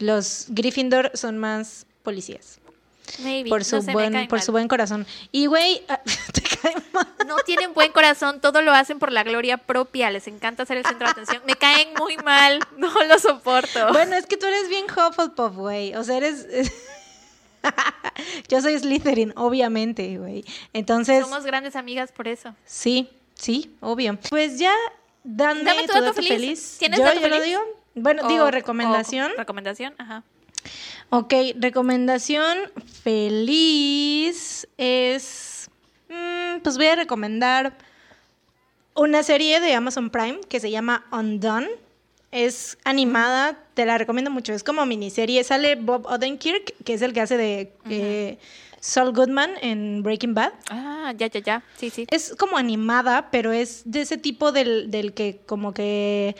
Los 0.00 0.46
Gryffindor 0.48 1.12
son 1.14 1.38
más 1.38 1.86
policías. 2.02 2.58
Maybe. 3.20 3.48
Por 3.48 3.64
su 3.64 3.80
no 3.82 3.92
buen, 3.92 4.12
caen 4.12 4.26
por 4.26 4.38
mal. 4.38 4.44
su 4.44 4.50
buen 4.50 4.66
corazón. 4.66 5.06
Y 5.30 5.46
güey, 5.46 5.80
te 6.32 6.42
cae 6.42 6.74
mal. 6.92 7.06
No 7.24 7.36
tienen 7.46 7.72
buen 7.72 7.92
corazón, 7.92 8.40
todo 8.40 8.62
lo 8.62 8.72
hacen 8.72 8.98
por 8.98 9.12
la 9.12 9.22
gloria 9.22 9.56
propia, 9.56 10.10
les 10.10 10.26
encanta 10.26 10.66
ser 10.66 10.78
el 10.78 10.86
centro 10.86 11.06
de 11.06 11.12
atención. 11.12 11.40
Me 11.46 11.54
caen 11.54 11.90
muy 11.98 12.16
mal, 12.16 12.58
no 12.76 12.92
lo 13.04 13.18
soporto. 13.20 13.92
Bueno, 13.92 14.16
es 14.16 14.26
que 14.26 14.36
tú 14.36 14.46
eres 14.46 14.68
bien 14.68 14.86
Hufflepuff, 14.86 15.54
güey. 15.54 15.94
O 15.94 16.02
sea, 16.02 16.16
eres. 16.16 16.46
Yo 18.48 18.60
soy 18.60 18.78
Slytherin, 18.78 19.32
obviamente, 19.36 20.18
güey. 20.18 20.44
Entonces. 20.72 21.24
Somos 21.24 21.44
grandes 21.44 21.76
amigas 21.76 22.12
por 22.12 22.28
eso. 22.28 22.54
Sí, 22.64 23.08
sí, 23.34 23.74
obvio. 23.80 24.18
Pues 24.30 24.58
ya, 24.58 24.72
dame, 25.24 25.62
Dame 25.64 25.82
tu 25.82 25.86
tu 25.88 25.92
dato, 25.94 26.04
dato 26.06 26.14
feliz. 26.14 26.28
feliz. 26.30 26.76
¿Tienes 26.78 26.98
yo, 26.98 27.04
dato 27.04 27.20
yo 27.20 27.28
lo 27.28 27.34
feliz? 27.36 27.48
digo. 27.48 27.60
Bueno, 27.94 28.22
O- 28.24 28.28
digo 28.28 28.44
o- 28.44 28.50
recomendación. 28.50 29.32
recomendación, 29.36 29.94
ajá. 29.98 30.22
Ok, 31.10 31.32
recomendación 31.56 32.58
feliz 33.02 34.66
es. 34.76 35.70
mm, 36.08 36.60
pues 36.62 36.76
voy 36.76 36.86
a 36.86 36.96
recomendar 36.96 37.76
una 38.94 39.22
serie 39.22 39.60
de 39.60 39.74
Amazon 39.74 40.10
Prime 40.10 40.40
que 40.48 40.58
se 40.60 40.70
llama 40.70 41.04
Undone. 41.12 41.68
Es 42.36 42.76
animada, 42.84 43.58
te 43.72 43.86
la 43.86 43.96
recomiendo 43.96 44.30
mucho. 44.30 44.52
Es 44.52 44.62
como 44.62 44.84
miniserie. 44.84 45.42
Sale 45.42 45.74
Bob 45.76 46.04
Odenkirk, 46.04 46.74
que 46.84 46.92
es 46.92 47.00
el 47.00 47.14
que 47.14 47.22
hace 47.22 47.38
de 47.38 47.72
eh, 47.88 48.36
Saul 48.78 49.14
Goodman 49.14 49.52
en 49.62 50.02
Breaking 50.02 50.34
Bad. 50.34 50.52
Ah, 50.68 51.14
ya, 51.16 51.28
ya, 51.28 51.40
ya. 51.40 51.62
Sí, 51.78 51.88
sí. 51.88 52.06
Es 52.10 52.36
como 52.38 52.58
animada, 52.58 53.30
pero 53.30 53.52
es 53.52 53.84
de 53.86 54.02
ese 54.02 54.18
tipo 54.18 54.52
del, 54.52 54.90
del 54.90 55.14
que 55.14 55.40
como 55.46 55.72
que 55.72 56.36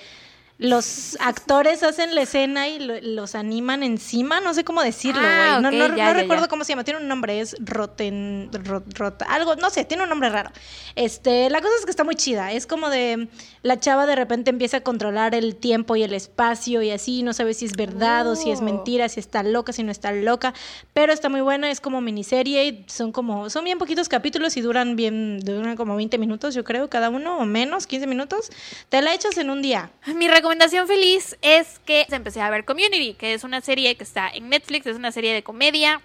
los 0.58 1.18
actores 1.20 1.82
hacen 1.82 2.14
la 2.14 2.22
escena 2.22 2.66
y 2.68 2.78
lo- 2.78 2.98
los 3.02 3.34
animan 3.34 3.82
encima, 3.82 4.40
no 4.40 4.54
sé 4.54 4.64
cómo 4.64 4.82
decirlo, 4.82 5.20
güey. 5.20 5.32
Ah, 5.34 5.60
no 5.60 5.68
ok, 5.68 5.74
no- 5.74 5.80
ya, 5.88 5.88
no 5.88 5.96
ya, 5.96 6.12
recuerdo 6.14 6.44
ya. 6.44 6.48
cómo 6.48 6.64
se 6.64 6.72
llama, 6.72 6.82
tiene 6.84 7.00
un 7.00 7.08
nombre, 7.08 7.40
es 7.40 7.56
Roten, 7.60 8.50
Rot- 8.52 8.86
Rot- 8.94 9.24
algo, 9.28 9.54
no 9.56 9.68
sé, 9.68 9.84
tiene 9.84 10.04
un 10.04 10.08
nombre 10.08 10.30
raro. 10.30 10.50
Este, 10.94 11.50
la 11.50 11.60
cosa 11.60 11.74
es 11.78 11.84
que 11.84 11.90
está 11.90 12.04
muy 12.04 12.14
chida, 12.14 12.52
es 12.52 12.66
como 12.66 12.88
de 12.88 13.28
la 13.62 13.78
chava 13.78 14.06
de 14.06 14.16
repente 14.16 14.48
empieza 14.48 14.78
a 14.78 14.80
controlar 14.80 15.34
el 15.34 15.56
tiempo 15.56 15.94
y 15.94 16.02
el 16.02 16.14
espacio 16.14 16.80
y 16.80 16.90
así, 16.90 17.22
no 17.22 17.34
sabe 17.34 17.52
si 17.52 17.66
es 17.66 17.72
verdad 17.76 18.26
o 18.26 18.34
si 18.34 18.50
es 18.50 18.60
Oh. 18.60 18.64
mentira, 18.64 19.08
si 19.10 19.20
está 19.20 19.42
loca, 19.42 19.74
si 19.74 19.82
no 19.82 19.92
está 19.92 20.12
loca, 20.12 20.54
pero 20.94 21.12
está 21.12 21.28
muy 21.28 21.42
buena, 21.42 21.70
es 21.70 21.82
como 21.82 22.00
miniserie, 22.00 22.64
y 22.66 22.84
son 22.88 23.12
como, 23.12 23.50
son 23.50 23.64
bien 23.64 23.76
poquitos 23.76 24.08
capítulos 24.08 24.56
y 24.56 24.62
duran 24.62 24.96
bien, 24.96 25.40
duran 25.40 25.76
como 25.76 25.96
20 25.96 26.16
minutos, 26.16 26.54
yo 26.54 26.64
creo, 26.64 26.88
cada 26.88 27.10
uno 27.10 27.36
o 27.38 27.44
menos, 27.44 27.86
15 27.86 28.06
minutos. 28.06 28.50
Te 28.88 29.02
la 29.02 29.12
echas 29.12 29.36
en 29.36 29.50
un 29.50 29.60
día. 29.60 29.90
Mi 30.14 30.28
recomendación 30.46 30.86
feliz 30.86 31.36
es 31.42 31.80
que 31.84 32.06
empecé 32.08 32.40
a 32.40 32.48
ver 32.50 32.64
Community, 32.64 33.14
que 33.14 33.34
es 33.34 33.42
una 33.42 33.60
serie 33.60 33.96
que 33.96 34.04
está 34.04 34.28
en 34.28 34.48
Netflix, 34.48 34.86
es 34.86 34.94
una 34.94 35.10
serie 35.10 35.34
de 35.34 35.42
comedia. 35.42 36.00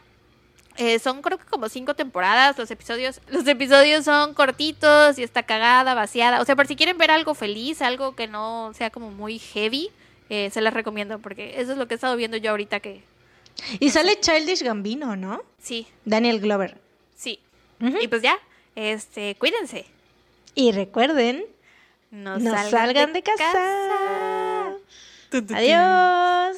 Eh, 0.77 0.97
son 0.97 1.21
creo 1.21 1.37
que 1.37 1.45
como 1.45 1.69
cinco 1.69 1.93
temporadas 1.93 2.57
los 2.57 2.71
episodios. 2.71 3.21
Los 3.29 3.45
episodios 3.45 4.03
son 4.03 4.33
cortitos 4.33 5.19
y 5.19 5.23
está 5.23 5.43
cagada, 5.43 5.93
vaciada. 5.93 6.41
O 6.41 6.45
sea, 6.45 6.55
por 6.55 6.65
si 6.65 6.75
quieren 6.75 6.97
ver 6.97 7.11
algo 7.11 7.35
feliz, 7.35 7.83
algo 7.83 8.15
que 8.15 8.25
no 8.25 8.71
sea 8.73 8.89
como 8.89 9.11
muy 9.11 9.37
heavy, 9.37 9.91
eh, 10.31 10.49
se 10.51 10.61
las 10.61 10.73
recomiendo 10.73 11.19
porque 11.19 11.61
eso 11.61 11.73
es 11.73 11.77
lo 11.77 11.87
que 11.87 11.93
he 11.93 11.97
estado 11.97 12.15
viendo 12.15 12.37
yo 12.37 12.49
ahorita 12.49 12.79
que 12.79 13.03
Y 13.79 13.91
sale 13.91 14.19
Childish 14.21 14.63
Gambino, 14.63 15.15
¿no? 15.15 15.43
sí, 15.61 15.85
Daniel 16.03 16.39
Glover. 16.39 16.79
sí. 17.15 17.37
Ujú. 17.79 17.97
Y 18.01 18.07
pues 18.07 18.21
ya, 18.23 18.37
este, 18.75 19.35
cuídense. 19.35 19.85
Y 20.55 20.71
recuerden, 20.71 21.45
no, 22.11 22.39
salgan, 22.39 23.13
de 23.13 23.23
casa. 23.23 24.77
Adiós. 25.55 26.57